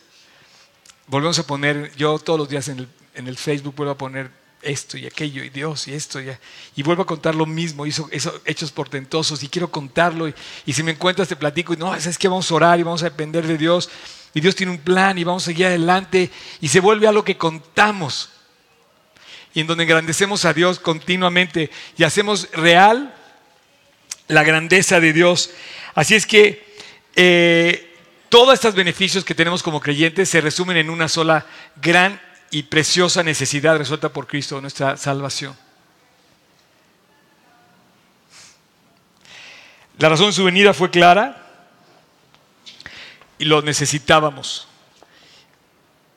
Volvemos 1.07 1.37
a 1.39 1.47
poner, 1.47 1.95
yo 1.95 2.17
todos 2.19 2.39
los 2.39 2.49
días 2.49 2.67
en 2.67 2.79
el, 2.79 2.87
en 3.15 3.27
el 3.27 3.37
Facebook 3.37 3.75
vuelvo 3.75 3.91
a 3.91 3.97
poner 3.97 4.31
esto 4.63 4.97
y 4.97 5.05
aquello 5.05 5.43
y 5.43 5.49
Dios 5.49 5.87
y 5.87 5.93
esto 5.93 6.21
y, 6.21 6.29
y 6.75 6.83
vuelvo 6.83 7.03
a 7.03 7.05
contar 7.05 7.35
lo 7.35 7.45
mismo, 7.45 7.85
hizo, 7.85 8.09
hizo 8.11 8.41
hechos 8.45 8.71
portentosos 8.71 9.43
y 9.43 9.49
quiero 9.49 9.69
contarlo 9.69 10.27
y, 10.27 10.73
si 10.73 10.83
me 10.83 10.91
encuentras 10.91 11.27
te 11.27 11.35
platico 11.35 11.73
y 11.73 11.77
no, 11.77 11.93
es 11.95 12.17
que 12.17 12.27
vamos 12.27 12.49
a 12.49 12.55
orar 12.55 12.79
y 12.79 12.83
vamos 12.83 13.01
a 13.01 13.09
depender 13.09 13.45
de 13.45 13.57
Dios 13.57 13.89
y 14.33 14.41
Dios 14.41 14.55
tiene 14.55 14.71
un 14.71 14.79
plan 14.79 15.17
y 15.17 15.23
vamos 15.23 15.43
a 15.43 15.45
seguir 15.47 15.67
adelante 15.67 16.29
y 16.61 16.67
se 16.67 16.79
vuelve 16.79 17.07
algo 17.07 17.23
que 17.23 17.37
contamos 17.37 18.29
y 19.53 19.59
en 19.59 19.67
donde 19.67 19.83
engrandecemos 19.83 20.45
a 20.45 20.53
Dios 20.53 20.79
continuamente 20.79 21.69
y 21.97 22.03
hacemos 22.03 22.49
real 22.53 23.13
la 24.27 24.43
grandeza 24.43 24.99
de 24.99 25.13
Dios. 25.13 25.51
Así 25.93 26.15
es 26.15 26.25
que 26.25 26.73
eh, 27.15 27.95
todos 28.29 28.55
estos 28.55 28.73
beneficios 28.73 29.23
que 29.23 29.35
tenemos 29.35 29.61
como 29.61 29.79
creyentes 29.79 30.29
se 30.29 30.41
resumen 30.41 30.77
en 30.77 30.89
una 30.89 31.07
sola 31.07 31.45
gran 31.81 32.19
y 32.53 32.61
preciosa 32.61 33.23
necesidad 33.23 33.79
resuelta 33.79 34.09
por 34.09 34.27
Cristo, 34.27 34.61
nuestra 34.61 34.95
salvación. 34.95 35.57
La 39.97 40.07
razón 40.07 40.27
de 40.27 40.33
su 40.33 40.43
venida 40.43 40.71
fue 40.71 40.91
clara 40.91 41.65
y 43.39 43.45
lo 43.45 43.63
necesitábamos. 43.63 44.67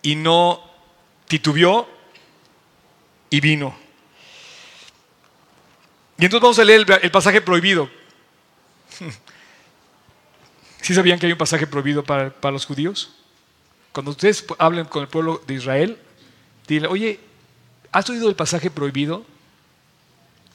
Y 0.03 0.15
no 0.15 0.63
titubeó 1.27 1.89
y 3.31 3.41
vino. 3.41 3.75
Y 6.19 6.27
entonces 6.27 6.43
vamos 6.43 6.59
a 6.59 6.65
leer 6.65 6.85
el, 7.01 7.11
pasaje 7.11 7.41
prohibido. 7.41 7.89
¿Sí 10.83 10.95
sabían 10.95 11.19
que 11.19 11.25
hay 11.25 11.33
un 11.33 11.39
pasaje 11.39 11.67
prohibido 11.67 12.05
para, 12.05 12.29
para 12.29 12.53
los 12.53 12.67
judíos? 12.67 13.15
Cuando 13.93 14.11
ustedes 14.11 14.45
hablen 14.59 14.85
con 14.85 15.01
el 15.01 15.09
pueblo 15.09 15.43
de 15.47 15.55
Israel, 15.55 16.03
dile, 16.67 16.87
oye, 16.89 17.21
¿has 17.93 18.09
oído 18.11 18.29
el 18.29 18.37
pasaje 18.37 18.71
prohibido? 18.71 19.25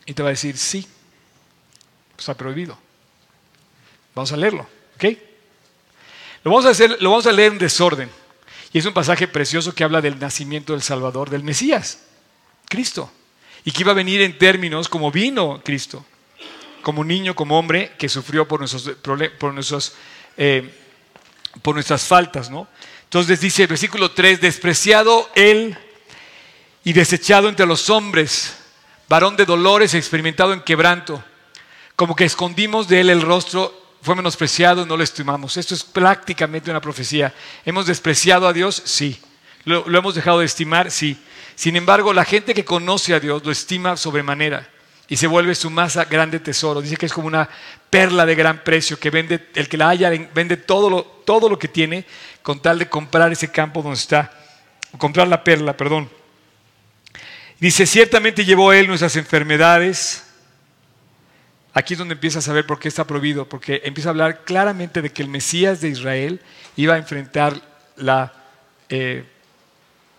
Y 0.05 0.13
te 0.13 0.23
va 0.23 0.29
a 0.29 0.31
decir, 0.31 0.57
sí, 0.57 0.87
está 2.17 2.33
prohibido. 2.35 2.77
Vamos 4.15 4.31
a 4.31 4.37
leerlo, 4.37 4.67
¿ok? 4.95 5.05
Lo 6.43 6.51
vamos 6.51 6.65
a, 6.65 6.87
vamos 7.01 7.27
a 7.27 7.31
leer 7.31 7.53
en 7.53 7.57
desorden. 7.59 8.09
Y 8.73 8.79
es 8.79 8.85
un 8.85 8.93
pasaje 8.93 9.27
precioso 9.27 9.75
que 9.75 9.83
habla 9.83 10.01
del 10.01 10.19
nacimiento 10.19 10.73
del 10.73 10.81
Salvador, 10.81 11.29
del 11.29 11.43
Mesías, 11.43 12.03
Cristo. 12.67 13.11
Y 13.63 13.71
que 13.71 13.81
iba 13.81 13.91
a 13.91 13.95
venir 13.95 14.21
en 14.21 14.37
términos 14.37 14.89
como 14.89 15.11
vino 15.11 15.61
Cristo, 15.63 16.05
como 16.81 17.03
niño, 17.03 17.35
como 17.35 17.59
hombre 17.59 17.93
que 17.97 18.09
sufrió 18.09 18.47
por, 18.47 18.59
nuestros, 18.59 18.95
por, 19.01 19.21
eh, 20.37 20.73
por 21.61 21.75
nuestras 21.75 22.03
faltas, 22.05 22.49
¿no? 22.49 22.67
Entonces 23.03 23.41
dice 23.41 23.63
el 23.63 23.67
versículo 23.67 24.11
3, 24.11 24.41
despreciado 24.41 25.29
él 25.35 25.77
y 26.83 26.93
desechado 26.93 27.49
entre 27.49 27.65
los 27.65 27.89
hombres, 27.89 28.55
varón 29.07 29.35
de 29.35 29.45
dolores, 29.45 29.93
experimentado 29.93 30.53
en 30.53 30.61
quebranto, 30.61 31.23
como 31.95 32.15
que 32.15 32.25
escondimos 32.25 32.87
de 32.87 33.01
él 33.01 33.09
el 33.09 33.21
rostro, 33.21 33.81
fue 34.01 34.15
menospreciado, 34.15 34.85
no 34.85 34.97
lo 34.97 35.03
estimamos. 35.03 35.57
Esto 35.57 35.75
es 35.75 35.83
prácticamente 35.83 36.71
una 36.71 36.81
profecía. 36.81 37.33
¿Hemos 37.65 37.85
despreciado 37.85 38.47
a 38.47 38.53
Dios? 38.53 38.81
Sí. 38.85 39.21
¿Lo, 39.63 39.85
hemos 39.95 40.15
dejado 40.15 40.39
de 40.39 40.45
estimar? 40.45 40.89
Sí. 40.89 41.17
Sin 41.55 41.75
embargo, 41.75 42.11
la 42.13 42.25
gente 42.25 42.55
que 42.55 42.65
conoce 42.65 43.13
a 43.13 43.19
Dios 43.19 43.45
lo 43.45 43.51
estima 43.51 43.95
sobremanera 43.95 44.67
y 45.07 45.17
se 45.17 45.27
vuelve 45.27 45.53
su 45.53 45.69
más 45.69 45.97
grande 46.09 46.39
tesoro. 46.39 46.81
Dice 46.81 46.97
que 46.97 47.05
es 47.05 47.13
como 47.13 47.27
una 47.27 47.47
perla 47.91 48.25
de 48.25 48.33
gran 48.33 48.63
precio 48.63 48.97
que 48.97 49.11
vende, 49.11 49.49
el 49.53 49.69
que 49.69 49.77
la 49.77 49.89
haya 49.89 50.09
vende 50.33 50.57
todo 50.57 50.89
lo, 50.89 51.03
todo 51.03 51.47
lo 51.47 51.59
que 51.59 51.67
tiene 51.67 52.05
con 52.41 52.59
tal 52.59 52.79
de 52.79 52.89
comprar 52.89 53.31
ese 53.31 53.51
campo 53.51 53.83
donde 53.83 53.99
está, 53.99 54.31
comprar 54.97 55.27
la 55.27 55.43
perla, 55.43 55.77
perdón. 55.77 56.09
Dice, 57.61 57.85
ciertamente 57.85 58.43
llevó 58.43 58.73
él 58.73 58.87
nuestras 58.87 59.15
enfermedades. 59.17 60.23
Aquí 61.75 61.93
es 61.93 61.99
donde 61.99 62.15
empieza 62.15 62.39
a 62.39 62.41
saber 62.41 62.65
por 62.65 62.79
qué 62.79 62.87
está 62.87 63.05
prohibido, 63.05 63.47
porque 63.47 63.83
empieza 63.85 64.09
a 64.09 64.13
hablar 64.13 64.43
claramente 64.45 65.03
de 65.03 65.11
que 65.11 65.21
el 65.21 65.27
Mesías 65.27 65.79
de 65.79 65.89
Israel 65.89 66.41
iba 66.75 66.95
a 66.95 66.97
enfrentar 66.97 67.61
la, 67.97 68.33
eh, 68.89 69.25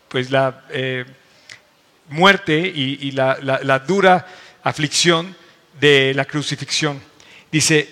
pues 0.08 0.30
la 0.30 0.66
eh, 0.70 1.04
muerte 2.10 2.58
y, 2.58 3.10
la, 3.10 3.36
la, 3.42 3.78
dura 3.80 4.24
aflicción 4.62 5.34
de 5.80 6.12
la 6.14 6.24
crucifixión. 6.24 7.02
Dice, 7.50 7.88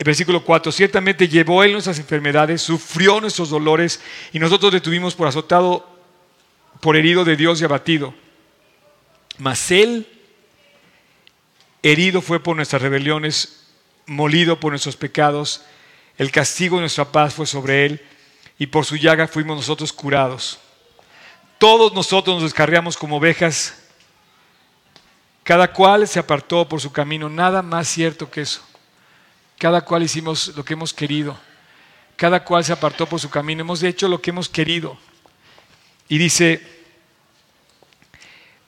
el 0.00 0.04
versículo 0.04 0.44
4, 0.44 0.72
ciertamente 0.72 1.28
llevó 1.28 1.62
él 1.62 1.70
nuestras 1.70 2.00
enfermedades, 2.00 2.60
sufrió 2.60 3.20
nuestros 3.20 3.50
dolores 3.50 4.00
y 4.32 4.40
nosotros 4.40 4.72
le 4.72 4.80
tuvimos 4.80 5.14
por 5.14 5.28
azotado, 5.28 5.88
por 6.80 6.96
herido 6.96 7.24
de 7.24 7.36
Dios 7.36 7.60
y 7.60 7.64
abatido. 7.64 8.23
Mas 9.38 9.70
él, 9.70 10.06
herido 11.82 12.20
fue 12.20 12.40
por 12.40 12.56
nuestras 12.56 12.82
rebeliones, 12.82 13.66
molido 14.06 14.60
por 14.60 14.72
nuestros 14.72 14.96
pecados, 14.96 15.62
el 16.16 16.30
castigo 16.30 16.76
de 16.76 16.82
nuestra 16.82 17.06
paz 17.06 17.34
fue 17.34 17.46
sobre 17.46 17.86
él 17.86 18.02
y 18.58 18.66
por 18.66 18.84
su 18.84 18.96
llaga 18.96 19.26
fuimos 19.26 19.56
nosotros 19.56 19.92
curados. 19.92 20.58
Todos 21.58 21.92
nosotros 21.92 22.36
nos 22.36 22.44
descarriamos 22.44 22.96
como 22.96 23.16
ovejas 23.16 23.74
cada 25.44 25.70
cual 25.70 26.08
se 26.08 26.18
apartó 26.18 26.66
por 26.66 26.80
su 26.80 26.90
camino, 26.90 27.28
nada 27.28 27.60
más 27.60 27.86
cierto 27.86 28.30
que 28.30 28.40
eso. 28.40 28.62
Cada 29.58 29.82
cual 29.82 30.02
hicimos 30.02 30.48
lo 30.56 30.64
que 30.64 30.72
hemos 30.72 30.94
querido. 30.94 31.38
Cada 32.16 32.42
cual 32.42 32.64
se 32.64 32.72
apartó 32.72 33.06
por 33.06 33.20
su 33.20 33.28
camino. 33.28 33.60
Hemos 33.60 33.82
hecho 33.82 34.08
lo 34.08 34.22
que 34.22 34.30
hemos 34.30 34.48
querido. 34.48 34.96
Y 36.08 36.16
dice, 36.16 36.73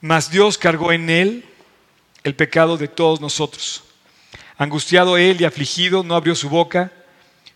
mas 0.01 0.29
Dios 0.29 0.57
cargó 0.57 0.91
en 0.91 1.09
él 1.09 1.45
el 2.23 2.35
pecado 2.35 2.77
de 2.77 2.87
todos 2.87 3.21
nosotros. 3.21 3.83
Angustiado 4.57 5.17
él 5.17 5.41
y 5.41 5.45
afligido, 5.45 6.03
no 6.03 6.15
abrió 6.15 6.35
su 6.35 6.49
boca. 6.49 6.91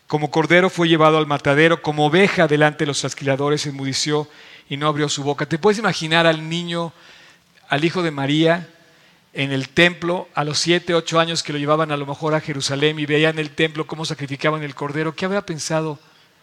Como 0.08 0.32
cordero 0.32 0.70
fue 0.70 0.88
llevado 0.88 1.18
al 1.18 1.28
matadero, 1.28 1.82
como 1.82 2.06
oveja 2.06 2.48
delante 2.48 2.84
de 2.84 2.88
los 2.88 3.00
trasquiladores, 3.00 3.66
enmudeció 3.66 4.28
y 4.70 4.78
no 4.78 4.88
abrió 4.88 5.10
su 5.10 5.24
boca. 5.24 5.46
¿Te 5.46 5.58
puedes 5.58 5.80
imaginar 5.80 6.28
al 6.28 6.48
niño, 6.48 6.94
al 7.70 7.84
hijo 7.84 8.04
de 8.04 8.12
María, 8.12 8.70
en 9.34 9.52
el 9.52 9.70
templo 9.70 10.28
a 10.36 10.44
los 10.44 10.60
siete, 10.60 10.94
ocho 10.94 11.20
años 11.20 11.44
que 11.44 11.54
lo 11.54 11.60
llevaban 11.60 11.92
a 11.92 11.98
lo 11.98 12.06
mejor 12.06 12.34
a 12.34 12.42
Jerusalén 12.42 13.00
y 13.00 13.06
veían 13.06 13.40
el 13.40 13.52
templo 13.52 13.88
cómo 13.88 14.06
sacrificaban 14.06 14.64
el 14.64 14.76
cordero. 14.76 15.16
¿Qué 15.16 15.26
había 15.26 15.46
pensado 15.46 16.00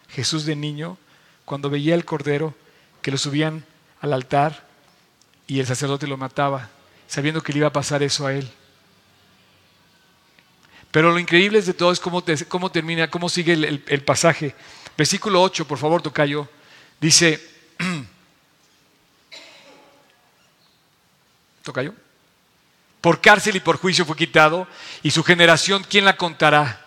Jesús 0.09 0.45
de 0.45 0.55
niño 0.55 0.97
cuando 1.45 1.69
veía 1.69 1.95
el 1.95 2.05
cordero 2.05 2.55
que 3.01 3.11
lo 3.11 3.17
subían 3.17 3.63
al 4.01 4.13
altar 4.13 4.68
y 5.49 5.59
el 5.59 5.65
sacerdote 5.65 6.07
lo 6.07 6.15
mataba, 6.15 6.69
sabiendo 7.07 7.41
que 7.41 7.51
le 7.51 7.57
iba 7.59 7.67
a 7.67 7.73
pasar 7.73 8.03
eso 8.03 8.25
a 8.27 8.33
él? 8.33 8.49
Pero 10.91 11.11
lo 11.11 11.17
increíble 11.19 11.61
de 11.61 11.73
todo 11.73 11.91
es 11.91 11.99
cómo, 11.99 12.23
cómo 12.47 12.71
termina, 12.71 13.09
cómo 13.09 13.27
sigue 13.29 13.53
el, 13.53 13.65
el, 13.65 13.83
el, 13.87 14.03
pasaje. 14.03 14.55
Versículo 14.95 15.41
8, 15.41 15.67
por 15.67 15.79
favor, 15.79 16.03
Tocayo. 16.03 16.47
Dice, 17.01 17.43
Tocayo. 21.63 21.95
Por 23.01 23.19
cárcel 23.19 23.55
y 23.55 23.59
por 23.59 23.77
juicio 23.77 24.05
fue 24.05 24.15
quitado, 24.15 24.67
y 25.01 25.09
su 25.09 25.23
generación, 25.23 25.83
¿quién 25.89 26.05
la 26.05 26.15
contará? 26.15 26.85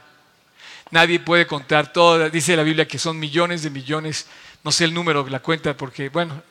Nadie 0.90 1.18
puede 1.18 1.48
contar 1.48 1.92
todo. 1.92 2.30
Dice 2.30 2.54
la 2.54 2.62
Biblia 2.62 2.86
que 2.86 2.98
son 2.98 3.18
millones 3.18 3.62
de 3.62 3.70
millones, 3.70 4.26
no 4.62 4.70
sé 4.70 4.84
el 4.84 4.94
número, 4.94 5.26
la 5.28 5.40
cuenta, 5.40 5.76
porque, 5.76 6.10
bueno, 6.10 6.42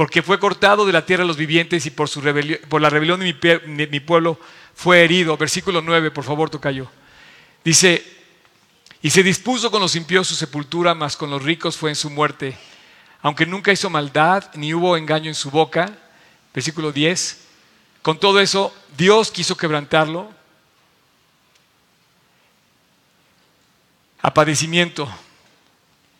porque 0.00 0.22
fue 0.22 0.38
cortado 0.38 0.86
de 0.86 0.94
la 0.94 1.04
tierra 1.04 1.24
de 1.24 1.28
los 1.28 1.36
vivientes 1.36 1.84
y 1.84 1.90
por, 1.90 2.08
su 2.08 2.22
por 2.70 2.80
la 2.80 2.88
rebelión 2.88 3.20
de 3.20 3.86
mi, 3.90 4.00
pueblo 4.00 4.40
fue 4.74 5.04
herido. 5.04 5.36
Versículo 5.36 5.82
9, 5.82 6.10
por 6.10 6.24
favor, 6.24 6.48
Tocayo. 6.48 6.90
Dice, 7.62 8.02
y 9.02 9.10
se 9.10 9.22
dispuso 9.22 9.70
con 9.70 9.82
los 9.82 9.94
impíos 9.96 10.26
su 10.26 10.34
sepultura, 10.34 10.94
mas 10.94 11.18
con 11.18 11.28
los 11.28 11.42
ricos 11.42 11.76
fue 11.76 11.90
en 11.90 11.96
su 11.96 12.08
muerte. 12.08 12.56
Aunque 13.20 13.44
nunca 13.44 13.72
hizo 13.72 13.90
maldad, 13.90 14.44
ni 14.54 14.72
hubo 14.72 14.96
engaño 14.96 15.28
en 15.28 15.34
su 15.34 15.50
boca. 15.50 15.94
Versículo 16.54 16.92
10. 16.92 17.48
Con 18.00 18.18
todo 18.18 18.40
eso, 18.40 18.74
Dios 18.96 19.30
quiso 19.30 19.54
quebrantarlo 19.54 20.32
a 24.22 24.32
padecimiento. 24.32 25.06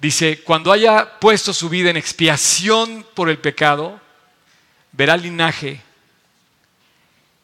Dice, 0.01 0.42
cuando 0.42 0.72
haya 0.72 1.18
puesto 1.20 1.53
su 1.53 1.68
vida 1.68 1.90
en 1.90 1.96
expiación 1.96 3.07
por 3.14 3.28
el 3.28 3.38
pecado, 3.38 4.01
verá 4.92 5.16
linaje 5.16 5.82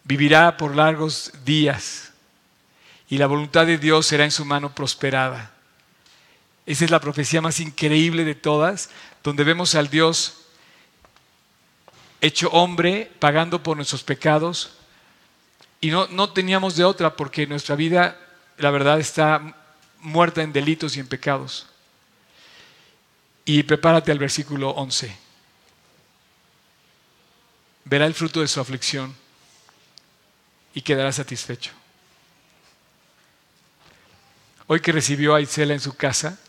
vivirá 0.07 0.57
por 0.57 0.75
largos 0.77 1.33
días 1.45 2.13
y 3.09 3.19
la 3.19 3.27
voluntad 3.27 3.67
de 3.67 3.77
Dios 3.77 4.07
será 4.07 4.25
en 4.25 4.31
su 4.31 4.45
mano 4.45 4.75
prosperada. 4.75 5.53
Esa 6.65 6.85
es 6.85 6.91
la 6.91 7.01
profecía 7.01 7.41
más 7.41 7.61
increíble 7.61 8.25
de 8.25 8.35
todas, 8.35 8.91
donde 9.23 9.45
vemos 9.45 9.75
al 9.75 9.89
Dios 9.89 10.43
hecho 12.21 12.49
hombre, 12.51 13.11
pagando 13.19 13.63
por 13.63 13.77
nuestros 13.77 14.03
pecados, 14.03 14.73
y 15.81 15.91
no, 15.91 16.09
no 16.09 16.33
teníamos 16.33 16.77
de 16.77 16.85
otra 16.85 17.15
porque 17.15 17.47
nuestra 17.47 17.77
vida, 17.77 18.19
la 18.59 18.71
verdad, 18.71 18.99
está 18.99 19.55
muerta 20.01 20.43
en 20.43 20.53
delitos 20.53 20.97
y 20.97 21.01
en 21.01 21.07
pecados. 21.07 21.67
Y 23.47 23.63
prepárate 23.63 24.11
al 24.13 24.19
versículo 24.19 24.71
11. 24.71 25.17
Verá 27.85 28.05
el 28.05 28.15
fruto 28.15 28.41
de 28.41 28.49
su 28.49 28.61
aflicción 28.61 29.15
y 30.75 30.83
quedará 30.83 31.13
satisfecho. 31.13 31.71
Hoy 34.67 34.81
que 34.81 34.91
recibió 34.91 35.37
a 35.37 35.41
Isela 35.41 35.75
en 35.75 35.81
su 35.81 35.97
casa, 35.97 36.41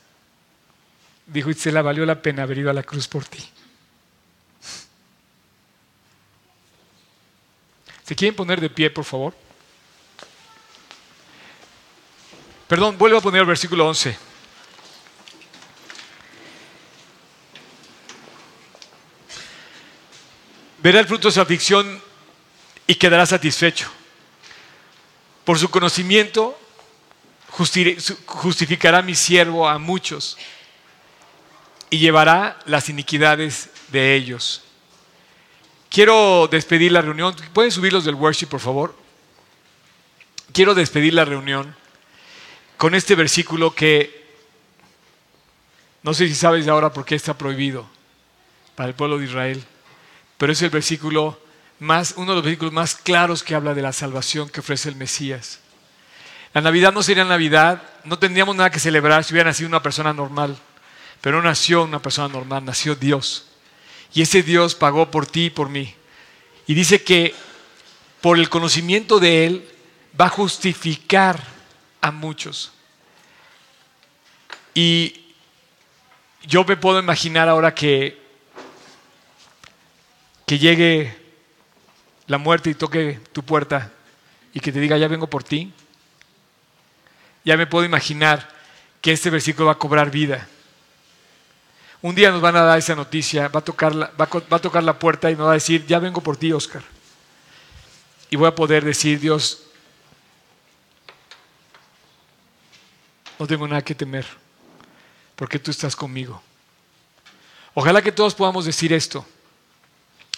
dijo 1.28 1.52
Isela, 1.52 1.84
valió 1.84 2.04
la 2.04 2.20
pena 2.20 2.42
haber 2.42 2.58
ido 2.58 2.72
a 2.72 2.74
la 2.74 2.82
cruz 2.82 3.08
por 3.08 3.24
ti. 3.26 3.48
¿Se 8.04 8.16
quieren 8.16 8.36
poner 8.36 8.60
de 8.60 8.72
pie, 8.72 8.90
por 8.90 9.06
favor? 9.06 9.36
Perdón, 12.68 12.98
vuelvo 12.98 13.20
a 13.20 13.22
poner 13.22 13.42
el 13.42 13.48
versículo 13.48 13.88
11. 13.88 14.27
Verá 20.80 21.00
el 21.00 21.08
fruto 21.08 21.28
de 21.28 21.34
su 21.34 21.42
aflicción 21.42 22.02
y 22.86 22.96
quedará 22.96 23.26
satisfecho. 23.26 23.90
Por 25.44 25.58
su 25.58 25.70
conocimiento 25.70 26.58
justificará 28.26 29.02
mi 29.02 29.16
siervo 29.16 29.68
a 29.68 29.80
muchos 29.80 30.38
y 31.90 31.98
llevará 31.98 32.60
las 32.66 32.90
iniquidades 32.90 33.70
de 33.90 34.16
ellos. 34.16 34.64
Quiero 35.90 36.48
despedir 36.52 36.92
la 36.92 37.02
reunión. 37.02 37.36
¿Pueden 37.54 37.72
subir 37.72 37.94
los 37.94 38.06
del 38.06 38.16
worship, 38.16 38.48
por 38.48 38.60
favor? 38.60 38.96
Quiero 40.52 40.76
despedir 40.76 41.14
la 41.14 41.26
reunión 41.26 41.76
con 42.78 42.94
este 42.94 43.16
versículo 43.16 43.74
que 43.74 44.28
no 46.04 46.14
sé 46.14 46.28
si 46.28 46.36
sabes 46.36 46.68
ahora 46.68 46.94
por 46.94 47.06
qué 47.06 47.16
está 47.16 47.38
prohibido 47.38 47.88
para 48.76 48.90
el 48.90 48.96
pueblo 48.96 49.18
de 49.18 49.26
Israel, 49.26 49.64
pero 50.38 50.52
es 50.52 50.62
el 50.62 50.70
versículo 50.70 51.40
más, 51.80 52.14
uno 52.18 52.32
de 52.32 52.36
los 52.36 52.44
versículos 52.44 52.74
más 52.74 52.96
claros 52.96 53.44
que 53.44 53.56
habla 53.56 53.74
de 53.74 53.82
la 53.82 53.94
salvación 53.94 54.50
que 54.50 54.60
ofrece 54.60 54.90
el 54.90 54.96
Mesías. 54.96 55.60
La 56.54 56.62
Navidad 56.62 56.94
no 56.94 57.04
sería 57.04 57.24
Navidad, 57.24 57.82
no 58.04 58.18
tendríamos 58.18 58.56
nada 58.56 58.70
que 58.72 58.80
celebrar 58.80 59.24
si 59.24 59.34
hubiera 59.34 59.50
nacido 59.50 59.68
una 59.68 59.84
persona 59.84 60.14
normal, 60.14 60.58
pero 61.22 61.38
no 61.38 61.44
nació 61.44 61.84
una 61.84 62.02
persona 62.02 62.28
normal, 62.28 62.66
nació 62.66 62.96
Dios. 62.96 63.46
Y 64.14 64.22
ese 64.22 64.42
Dios 64.42 64.74
pagó 64.74 65.12
por 65.12 65.28
ti 65.28 65.46
y 65.46 65.50
por 65.50 65.70
mí. 65.70 65.94
Y 66.66 66.74
dice 66.74 67.04
que 67.04 67.36
por 68.22 68.40
el 68.40 68.50
conocimiento 68.50 69.20
de 69.20 69.46
Él 69.46 69.70
va 70.20 70.26
a 70.26 70.30
justificar 70.30 71.42
a 72.02 72.12
muchos. 72.12 72.72
Y 74.74 75.34
yo 76.44 76.64
me 76.64 76.78
puedo 76.78 77.00
imaginar 77.00 77.50
ahora 77.50 77.74
que, 77.74 78.27
que 80.48 80.58
llegue 80.58 81.14
la 82.26 82.38
muerte 82.38 82.70
y 82.70 82.74
toque 82.74 83.20
tu 83.34 83.44
puerta 83.44 83.92
y 84.54 84.62
que 84.62 84.72
te 84.72 84.80
diga, 84.80 84.98
ya 84.98 85.10
vengo 85.10 85.28
por 85.28 85.44
ti. 85.44 85.74
Ya 87.44 87.58
me 87.58 87.68
puedo 87.68 87.84
imaginar 87.84 88.50
que 89.02 89.12
este 89.12 89.30
versículo 89.30 89.66
va 89.66 89.74
a 89.74 89.78
cobrar 89.78 90.10
vida. 90.10 90.48
Un 92.02 92.16
día 92.16 92.32
nos 92.32 92.40
van 92.40 92.56
a 92.56 92.62
dar 92.62 92.80
esa 92.80 92.96
noticia, 92.96 93.50
va 93.50 93.60
a 93.60 93.64
tocar 93.64 93.94
la, 93.94 95.00
puerta 95.00 95.30
y 95.30 95.36
nos 95.36 95.48
va 95.48 95.52
a 95.52 95.56
decir, 95.56 95.86
ya 95.86 96.00
vengo 96.00 96.22
por 96.22 96.38
ti, 96.38 96.54
Oscar. 96.54 96.82
Y 98.30 98.38
voy 98.38 98.48
a 98.48 98.56
poder 98.56 98.86
decir, 98.86 99.20
Dios, 99.20 99.64
no 103.38 103.46
tengo 103.48 103.68
nada 103.68 103.82
que 103.82 103.96
temer, 103.96 104.26
porque 105.36 105.60
tú 105.60 105.72
estás 105.72 105.94
conmigo. 105.94 106.42
Ojalá 107.74 108.02
que 108.02 108.14
todos 108.14 108.34
podamos 108.34 108.64
decir 108.64 108.94
esto. 108.94 109.26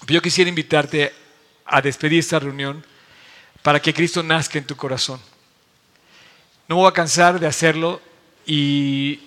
Yo 0.08 0.22
quisiera 0.22 0.50
invitarte 0.50 1.14
a 1.66 1.82
despedir 1.82 2.20
esta 2.20 2.40
reunión 2.40 2.86
para 3.62 3.82
que 3.82 3.94
Cristo 3.94 4.24
nazca 4.24 4.58
en 4.58 4.66
tu 4.66 4.76
corazón. 4.76 5.20
No 6.68 6.78
voy 6.78 6.88
a 6.88 6.94
cansar 6.94 7.40
de 7.40 7.48
hacerlo 7.48 8.02
y 8.46 9.20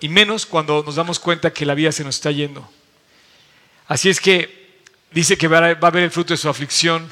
y 0.00 0.08
menos 0.08 0.44
cuando 0.44 0.82
nos 0.82 0.96
damos 0.96 1.18
cuenta 1.18 1.52
que 1.52 1.66
la 1.66 1.74
vida 1.74 1.92
se 1.92 2.04
nos 2.04 2.16
está 2.16 2.30
yendo. 2.30 2.68
Así 3.88 4.10
es 4.10 4.20
que 4.20 4.80
dice 5.10 5.38
que 5.38 5.48
va 5.48 5.58
a 5.58 5.90
ver 5.90 6.02
el 6.02 6.10
fruto 6.10 6.34
de 6.34 6.38
su 6.38 6.48
aflicción 6.48 7.10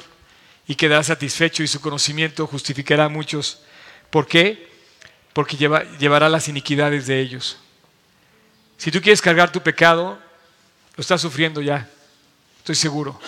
y 0.67 0.75
quedará 0.75 1.03
satisfecho 1.03 1.63
y 1.63 1.67
su 1.67 1.81
conocimiento 1.81 2.47
justificará 2.47 3.05
a 3.05 3.09
muchos. 3.09 3.61
¿Por 4.09 4.27
qué? 4.27 4.69
Porque 5.33 5.57
llevará 5.57 6.29
las 6.29 6.47
iniquidades 6.47 7.07
de 7.07 7.19
ellos. 7.19 7.57
Si 8.77 8.91
tú 8.91 9.01
quieres 9.01 9.21
cargar 9.21 9.51
tu 9.51 9.61
pecado, 9.61 10.19
lo 10.95 11.01
estás 11.01 11.21
sufriendo 11.21 11.61
ya, 11.61 11.89
estoy 12.57 12.75
seguro. 12.75 13.19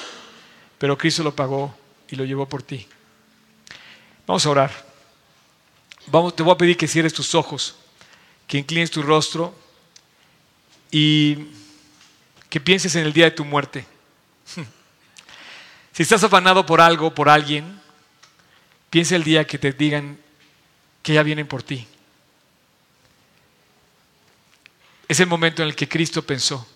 Pero 0.78 0.98
Cristo 0.98 1.24
lo 1.24 1.36
pagó 1.36 1.76
y 2.10 2.16
lo 2.16 2.24
llevó 2.24 2.48
por 2.48 2.64
ti. 2.64 2.88
Vamos 4.26 4.46
a 4.46 4.50
orar. 4.50 4.88
Vamos, 6.08 6.36
te 6.36 6.44
voy 6.44 6.54
a 6.54 6.58
pedir 6.58 6.78
que 6.78 6.88
cierres 6.88 7.14
tus 7.14 7.36
ojos 7.36 7.76
que 8.48 8.58
inclines 8.58 8.90
tu 8.90 9.04
rostro 9.04 9.54
y 10.90 11.48
que 12.50 12.62
pienses 12.62 12.96
en 12.96 13.06
el 13.06 13.14
día 13.14 13.26
de 13.26 13.32
tu 13.32 13.46
muerte. 13.46 13.86
Si 15.94 16.04
estás 16.04 16.24
afanado 16.24 16.64
por 16.64 16.80
algo, 16.80 17.16
por 17.16 17.28
alguien, 17.28 17.82
piensa 18.92 19.16
el 19.16 19.24
día 19.24 19.48
que 19.48 19.58
te 19.58 19.74
digan 19.74 20.20
que 21.02 21.16
ya 21.16 21.24
vienen 21.24 21.48
por 21.48 21.64
ti. 21.64 21.88
Es 25.08 25.20
el 25.20 25.26
momento 25.26 25.64
en 25.64 25.70
el 25.70 25.76
que 25.76 25.90
Cristo 25.90 26.22
pensó. 26.22 26.68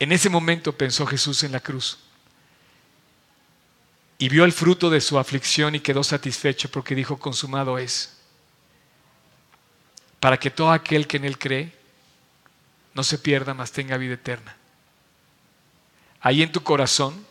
En 0.00 0.12
ese 0.12 0.30
momento 0.30 0.72
pensó 0.72 1.06
Jesús 1.06 1.44
en 1.44 1.52
la 1.52 1.60
cruz. 1.60 1.98
Y 4.18 4.28
vio 4.28 4.44
el 4.44 4.52
fruto 4.52 4.90
de 4.90 5.00
su 5.00 5.18
aflicción 5.18 5.74
y 5.74 5.80
quedó 5.80 6.02
satisfecho 6.02 6.70
porque 6.70 6.94
dijo, 6.94 7.18
consumado 7.18 7.78
es 7.78 8.16
para 10.18 10.38
que 10.38 10.50
todo 10.50 10.70
aquel 10.70 11.06
que 11.06 11.16
en 11.16 11.24
Él 11.24 11.38
cree 11.38 11.72
no 12.94 13.02
se 13.02 13.18
pierda, 13.18 13.54
mas 13.54 13.72
tenga 13.72 13.96
vida 13.96 14.14
eterna. 14.14 14.56
Ahí 16.20 16.42
en 16.42 16.52
tu 16.52 16.62
corazón, 16.62 17.24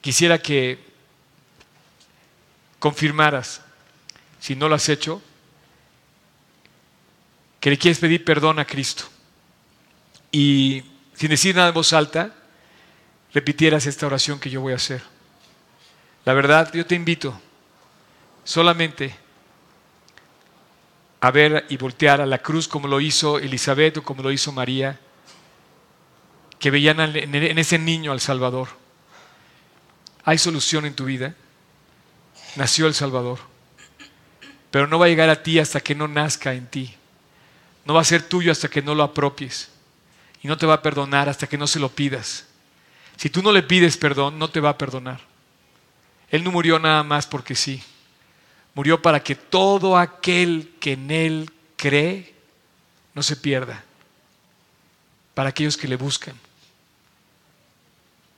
quisiera 0.00 0.38
que 0.38 0.78
confirmaras, 2.78 3.60
si 4.40 4.56
no 4.56 4.68
lo 4.68 4.74
has 4.74 4.88
hecho, 4.88 5.22
que 7.60 7.68
le 7.68 7.78
quieres 7.78 7.98
pedir 7.98 8.24
perdón 8.24 8.58
a 8.58 8.64
Cristo. 8.64 9.04
Y 10.36 10.84
sin 11.14 11.30
decir 11.30 11.56
nada 11.56 11.68
en 11.68 11.74
voz 11.74 11.94
alta, 11.94 12.30
repitieras 13.32 13.86
esta 13.86 14.06
oración 14.06 14.38
que 14.38 14.50
yo 14.50 14.60
voy 14.60 14.74
a 14.74 14.76
hacer. 14.76 15.00
La 16.26 16.34
verdad, 16.34 16.70
yo 16.74 16.84
te 16.84 16.94
invito 16.94 17.40
solamente 18.44 19.16
a 21.22 21.30
ver 21.30 21.64
y 21.70 21.78
voltear 21.78 22.20
a 22.20 22.26
la 22.26 22.36
cruz 22.36 22.68
como 22.68 22.86
lo 22.86 23.00
hizo 23.00 23.38
Elizabeth 23.38 23.96
o 23.96 24.02
como 24.02 24.22
lo 24.22 24.30
hizo 24.30 24.52
María, 24.52 25.00
que 26.58 26.70
veían 26.70 27.00
en 27.00 27.58
ese 27.58 27.78
niño 27.78 28.12
al 28.12 28.20
Salvador. 28.20 28.68
Hay 30.22 30.36
solución 30.36 30.84
en 30.84 30.92
tu 30.92 31.06
vida. 31.06 31.34
Nació 32.56 32.86
el 32.88 32.94
Salvador. 32.94 33.38
Pero 34.70 34.86
no 34.86 34.98
va 34.98 35.06
a 35.06 35.08
llegar 35.08 35.30
a 35.30 35.42
ti 35.42 35.58
hasta 35.58 35.80
que 35.80 35.94
no 35.94 36.06
nazca 36.06 36.52
en 36.52 36.66
ti. 36.66 36.94
No 37.86 37.94
va 37.94 38.02
a 38.02 38.04
ser 38.04 38.22
tuyo 38.22 38.52
hasta 38.52 38.68
que 38.68 38.82
no 38.82 38.94
lo 38.94 39.02
apropies. 39.02 39.70
Y 40.46 40.48
no 40.48 40.56
te 40.56 40.64
va 40.64 40.74
a 40.74 40.82
perdonar 40.82 41.28
hasta 41.28 41.48
que 41.48 41.58
no 41.58 41.66
se 41.66 41.80
lo 41.80 41.88
pidas. 41.88 42.46
Si 43.16 43.28
tú 43.28 43.42
no 43.42 43.50
le 43.50 43.64
pides 43.64 43.96
perdón, 43.96 44.38
no 44.38 44.48
te 44.48 44.60
va 44.60 44.68
a 44.68 44.78
perdonar. 44.78 45.20
Él 46.30 46.44
no 46.44 46.52
murió 46.52 46.78
nada 46.78 47.02
más 47.02 47.26
porque 47.26 47.56
sí. 47.56 47.82
Murió 48.72 49.02
para 49.02 49.24
que 49.24 49.34
todo 49.34 49.98
aquel 49.98 50.72
que 50.78 50.92
en 50.92 51.10
Él 51.10 51.50
cree 51.74 52.32
no 53.12 53.24
se 53.24 53.34
pierda. 53.34 53.82
Para 55.34 55.48
aquellos 55.48 55.76
que 55.76 55.88
le 55.88 55.96
buscan. 55.96 56.36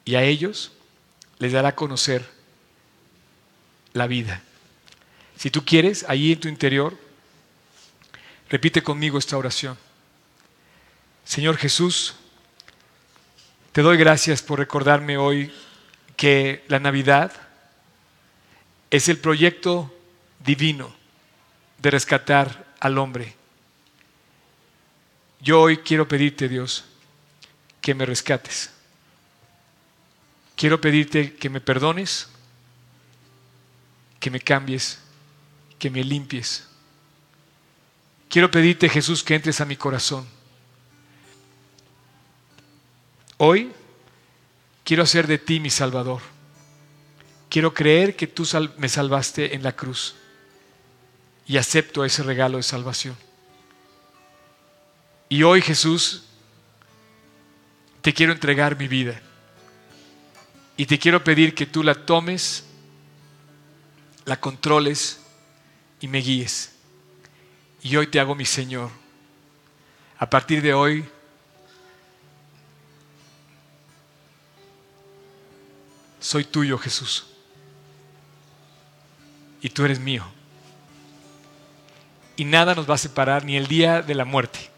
Y 0.06 0.14
a 0.14 0.22
ellos 0.22 0.72
les 1.38 1.52
dará 1.52 1.68
a 1.68 1.74
conocer 1.74 2.26
la 3.92 4.06
vida. 4.06 4.42
Si 5.36 5.50
tú 5.50 5.62
quieres, 5.62 6.06
ahí 6.08 6.32
en 6.32 6.40
tu 6.40 6.48
interior, 6.48 6.96
repite 8.48 8.82
conmigo 8.82 9.18
esta 9.18 9.36
oración. 9.36 9.76
Señor 11.28 11.58
Jesús, 11.58 12.14
Te 13.72 13.82
doy 13.82 13.98
gracias 13.98 14.40
por 14.40 14.58
recordarme 14.58 15.18
hoy 15.18 15.52
que 16.16 16.64
la 16.68 16.80
Navidad 16.80 17.32
es 18.90 19.10
el 19.10 19.18
proyecto 19.18 19.94
divino 20.42 20.96
de 21.76 21.90
rescatar 21.90 22.66
al 22.80 22.96
hombre. 22.96 23.36
Yo 25.40 25.60
hoy 25.60 25.76
quiero 25.76 26.08
pedirte, 26.08 26.48
Dios, 26.48 26.86
que 27.82 27.94
me 27.94 28.06
rescates. 28.06 28.70
Quiero 30.56 30.80
pedirte 30.80 31.34
que 31.34 31.50
me 31.50 31.60
perdones, 31.60 32.30
que 34.18 34.30
me 34.30 34.40
cambies, 34.40 34.98
que 35.78 35.90
me 35.90 36.02
limpies. 36.02 36.66
Quiero 38.30 38.50
pedirte, 38.50 38.88
Jesús, 38.88 39.22
que 39.22 39.34
entres 39.34 39.60
a 39.60 39.66
mi 39.66 39.76
corazón. 39.76 40.37
Hoy 43.38 43.72
quiero 44.84 45.04
hacer 45.04 45.26
de 45.28 45.38
ti 45.38 45.60
mi 45.60 45.70
Salvador. 45.70 46.20
Quiero 47.48 47.72
creer 47.72 48.16
que 48.16 48.26
tú 48.26 48.46
me 48.76 48.88
salvaste 48.88 49.54
en 49.54 49.62
la 49.62 49.74
cruz 49.74 50.16
y 51.46 51.56
acepto 51.56 52.04
ese 52.04 52.22
regalo 52.24 52.58
de 52.58 52.64
salvación. 52.64 53.16
Y 55.28 55.44
hoy, 55.44 55.62
Jesús, 55.62 56.24
te 58.02 58.12
quiero 58.12 58.32
entregar 58.32 58.76
mi 58.76 58.88
vida. 58.88 59.20
Y 60.76 60.86
te 60.86 60.98
quiero 60.98 61.22
pedir 61.22 61.54
que 61.54 61.66
tú 61.66 61.82
la 61.82 61.94
tomes, 61.94 62.64
la 64.24 64.38
controles 64.38 65.20
y 66.00 66.08
me 66.08 66.18
guíes. 66.18 66.72
Y 67.82 67.94
hoy 67.96 68.08
te 68.08 68.18
hago 68.18 68.34
mi 68.34 68.44
Señor. 68.44 68.90
A 70.18 70.28
partir 70.28 70.60
de 70.60 70.74
hoy, 70.74 71.04
soy 76.20 76.44
tuyo, 76.44 76.78
Jesús. 76.78 77.26
Y 79.60 79.70
tú 79.70 79.84
eres 79.84 79.98
mío. 79.98 80.24
Y 82.36 82.44
nada 82.44 82.74
nos 82.74 82.88
va 82.88 82.94
a 82.94 82.98
separar 82.98 83.44
ni 83.44 83.56
el 83.56 83.66
día 83.66 84.02
de 84.02 84.14
la 84.14 84.24
muerte. 84.24 84.70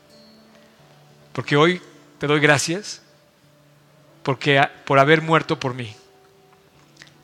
Porque 1.33 1.57
hoy 1.57 1.83
te 2.19 2.27
doy 2.27 2.41
gracias 2.41 3.03
porque, 4.23 4.63
por 4.85 4.99
haber 4.99 5.23
muerto 5.23 5.59
por 5.59 5.75
mí. 5.75 5.95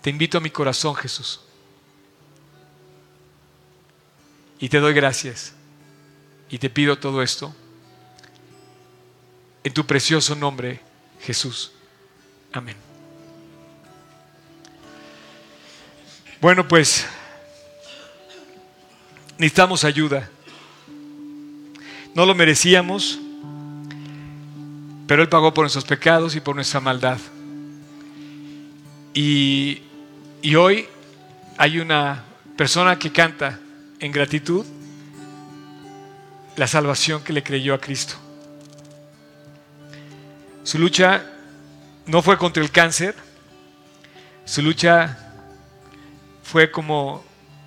Te 0.02 0.10
invito 0.10 0.38
a 0.38 0.40
mi 0.40 0.50
corazón, 0.50 0.94
Jesús. 0.94 1.40
Y 4.58 4.68
te 4.68 4.78
doy 4.78 4.94
gracias. 4.94 5.54
Y 6.48 6.58
te 6.58 6.70
pido 6.70 6.98
todo 6.98 7.22
esto 7.22 7.54
en 9.66 9.74
tu 9.74 9.84
precioso 9.84 10.36
nombre, 10.36 10.80
Jesús. 11.20 11.72
Amén. 12.52 12.85
Bueno, 16.40 16.66
pues 16.66 17.06
necesitamos 19.38 19.84
ayuda. 19.84 20.28
No 22.14 22.24
lo 22.24 22.34
merecíamos 22.34 23.18
pero 25.06 25.22
Él 25.22 25.28
pagó 25.28 25.54
por 25.54 25.62
nuestros 25.62 25.84
pecados 25.84 26.34
y 26.34 26.40
por 26.40 26.54
nuestra 26.54 26.80
maldad. 26.80 27.18
Y, 29.14 29.82
hoy 30.56 30.86
hay 31.56 31.78
una 31.78 32.24
persona 32.56 32.98
que 32.98 33.10
canta 33.10 33.58
en 33.98 34.12
gratitud 34.12 34.64
la 36.56 36.66
salvación 36.66 37.22
que 37.22 37.32
le 37.32 37.42
creyó 37.42 37.74
a 37.74 37.80
Cristo. 37.80 38.14
Su 40.64 40.78
lucha 40.78 41.24
no 42.06 42.22
fue 42.22 42.36
contra 42.36 42.62
el 42.62 42.70
cáncer, 42.70 43.14
su 44.44 44.62
lucha 44.62 45.25
fue 46.50 46.70
como 46.70 47.24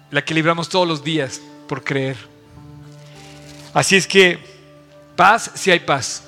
la 0.09 0.23
que 0.23 0.33
libramos 0.33 0.69
todos 0.69 0.87
los 0.87 1.03
días 1.03 1.41
por 1.67 1.83
creer. 1.83 2.15
Así 3.73 3.97
es 3.97 4.07
que 4.07 4.39
paz 5.15 5.51
si 5.55 5.69
hay 5.69 5.81
paz. 5.81 6.23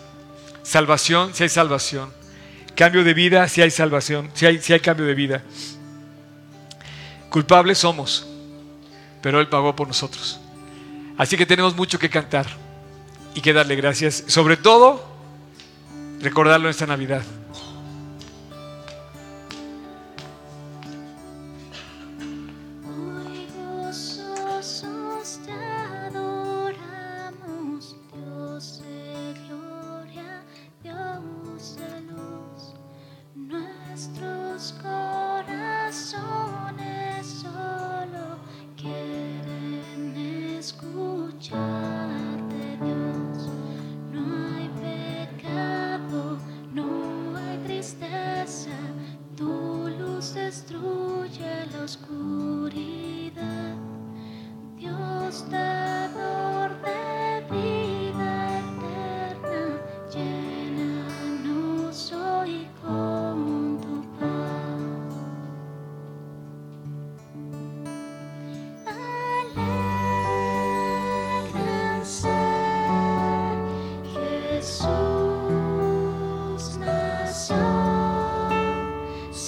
Salvación, 0.62 1.34
si 1.34 1.44
hay 1.44 1.50
salvación. 1.50 2.12
Cambio 2.76 3.04
de 3.04 3.14
vida, 3.14 3.48
si 3.48 3.62
hay 3.62 3.72
salvación, 3.72 4.30
si 4.34 4.46
hay, 4.46 4.60
hay 4.70 4.80
cambio 4.82 5.06
de 5.06 5.14
vida. 5.14 5.44
Culpables 7.30 7.78
somos, 7.78 8.28
pero 9.22 9.40
Él 9.40 9.48
pagó 9.48 9.74
por 9.76 9.88
nosotros. 9.88 10.40
Así 11.18 11.38
que 11.38 11.46
tenemos 11.46 11.76
mucho 11.76 11.98
que 12.00 12.10
cantar 12.10 12.48
y 13.34 13.40
que 13.40 13.54
darle 13.54 13.76
gracias. 13.78 14.26
Sobre 14.28 14.58
todo, 14.58 15.02
recordarlo 16.20 16.68
en 16.68 16.72
esta 16.72 16.86
Navidad. 16.86 17.24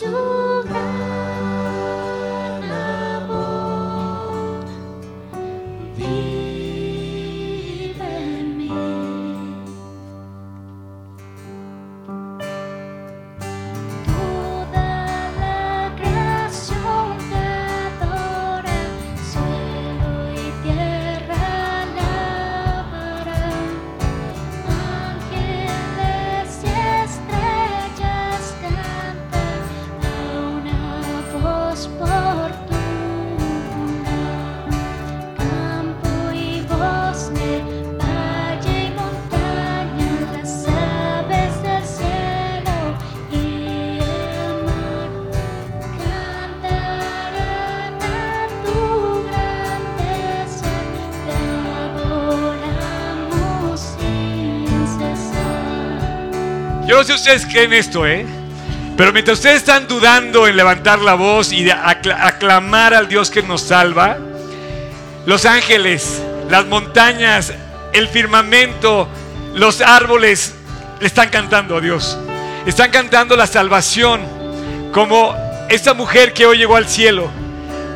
Yo 0.04 0.33
no 57.04 57.08
sé 57.08 57.16
ustedes 57.16 57.46
creen 57.46 57.74
esto, 57.74 58.08
¿eh? 58.08 58.26
Pero 58.96 59.12
mientras 59.12 59.40
ustedes 59.40 59.58
están 59.58 59.90
dudando 59.90 60.48
en 60.48 60.56
levantar 60.56 61.00
la 61.00 61.16
voz 61.16 61.52
y 61.52 61.70
aclamar 61.70 62.94
al 62.94 63.10
Dios 63.10 63.30
que 63.30 63.44
nos 63.44 63.62
salva, 63.62 64.18
los 65.26 65.46
ángeles, 65.46 66.22
las 66.50 66.66
montañas, 66.66 67.52
el 67.92 68.08
firmamento, 68.08 69.10
los 69.54 69.82
árboles 69.82 70.54
le 71.02 71.08
están 71.08 71.28
cantando 71.28 71.76
a 71.76 71.82
Dios. 71.82 72.18
Están 72.66 72.90
cantando 72.90 73.36
la 73.36 73.48
salvación. 73.48 74.22
Como 74.94 75.36
esta 75.70 75.94
mujer 75.94 76.32
que 76.32 76.46
hoy 76.46 76.58
llegó 76.58 76.78
al 76.78 76.88
cielo. 76.88 77.30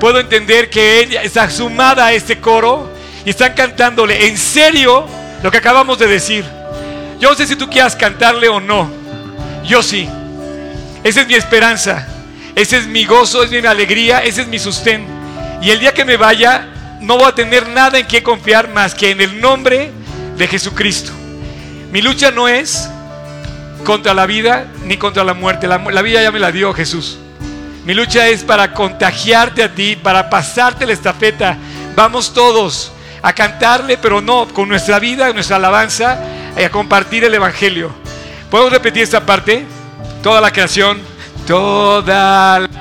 Puedo 0.01 0.19
entender 0.19 0.69
que 0.69 0.99
ella 0.99 1.21
está 1.23 1.49
sumada 1.49 2.07
a 2.07 2.11
este 2.11 2.41
coro 2.41 2.91
y 3.23 3.29
están 3.29 3.53
cantándole 3.53 4.27
en 4.27 4.37
serio 4.37 5.07
lo 5.41 5.49
que 5.49 5.59
acabamos 5.59 5.97
de 5.97 6.07
decir. 6.07 6.43
Yo 7.19 7.29
no 7.29 7.35
sé 7.35 7.47
si 7.47 7.55
tú 7.55 7.69
quieras 7.69 7.95
cantarle 7.95 8.47
o 8.47 8.59
no. 8.59 8.96
Yo 9.67 9.83
sí. 9.83 10.09
Esa 11.03 11.21
es 11.21 11.27
mi 11.27 11.35
esperanza. 11.35 12.07
Ese 12.55 12.77
es 12.77 12.87
mi 12.87 13.05
gozo, 13.05 13.43
es 13.43 13.51
mi 13.51 13.57
alegría, 13.57 14.19
ese 14.19 14.41
es 14.41 14.47
mi 14.47 14.57
sustén. 14.57 15.05
Y 15.61 15.69
el 15.69 15.79
día 15.79 15.93
que 15.93 16.05
me 16.05 16.17
vaya, 16.17 16.67
no 17.01 17.17
voy 17.17 17.27
a 17.27 17.35
tener 17.35 17.67
nada 17.69 17.99
en 17.99 18.07
qué 18.07 18.23
confiar 18.23 18.69
más 18.69 18.95
que 18.95 19.11
en 19.11 19.21
el 19.21 19.39
nombre 19.39 19.91
de 20.37 20.47
Jesucristo. 20.47 21.11
Mi 21.91 22.01
lucha 22.01 22.31
no 22.31 22.47
es 22.47 22.89
contra 23.83 24.13
la 24.13 24.25
vida 24.25 24.65
ni 24.83 24.97
contra 24.97 25.23
la 25.23 25.33
muerte. 25.33 25.67
La, 25.67 25.77
la 25.77 26.01
vida 26.01 26.21
ya 26.21 26.31
me 26.31 26.39
la 26.39 26.51
dio 26.51 26.73
Jesús. 26.73 27.19
Mi 27.85 27.93
lucha 27.93 28.27
es 28.27 28.43
para 28.43 28.73
contagiarte 28.73 29.63
a 29.63 29.73
ti, 29.73 29.95
para 29.95 30.29
pasarte 30.29 30.85
la 30.85 30.93
estafeta. 30.93 31.57
Vamos 31.95 32.33
todos 32.33 32.91
a 33.21 33.33
cantarle, 33.33 33.97
pero 33.97 34.19
no 34.21 34.47
con 34.47 34.67
nuestra 34.67 34.99
vida, 34.99 35.31
nuestra 35.31 35.57
alabanza, 35.57 36.19
y 36.57 36.63
a 36.63 36.69
compartir 36.69 37.23
el 37.23 37.33
Evangelio. 37.33 37.91
¿Podemos 38.49 38.71
repetir 38.71 39.03
esta 39.03 39.25
parte? 39.25 39.65
Toda 40.23 40.39
la 40.39 40.51
creación, 40.51 40.99
toda 41.45 42.59
la 42.59 42.76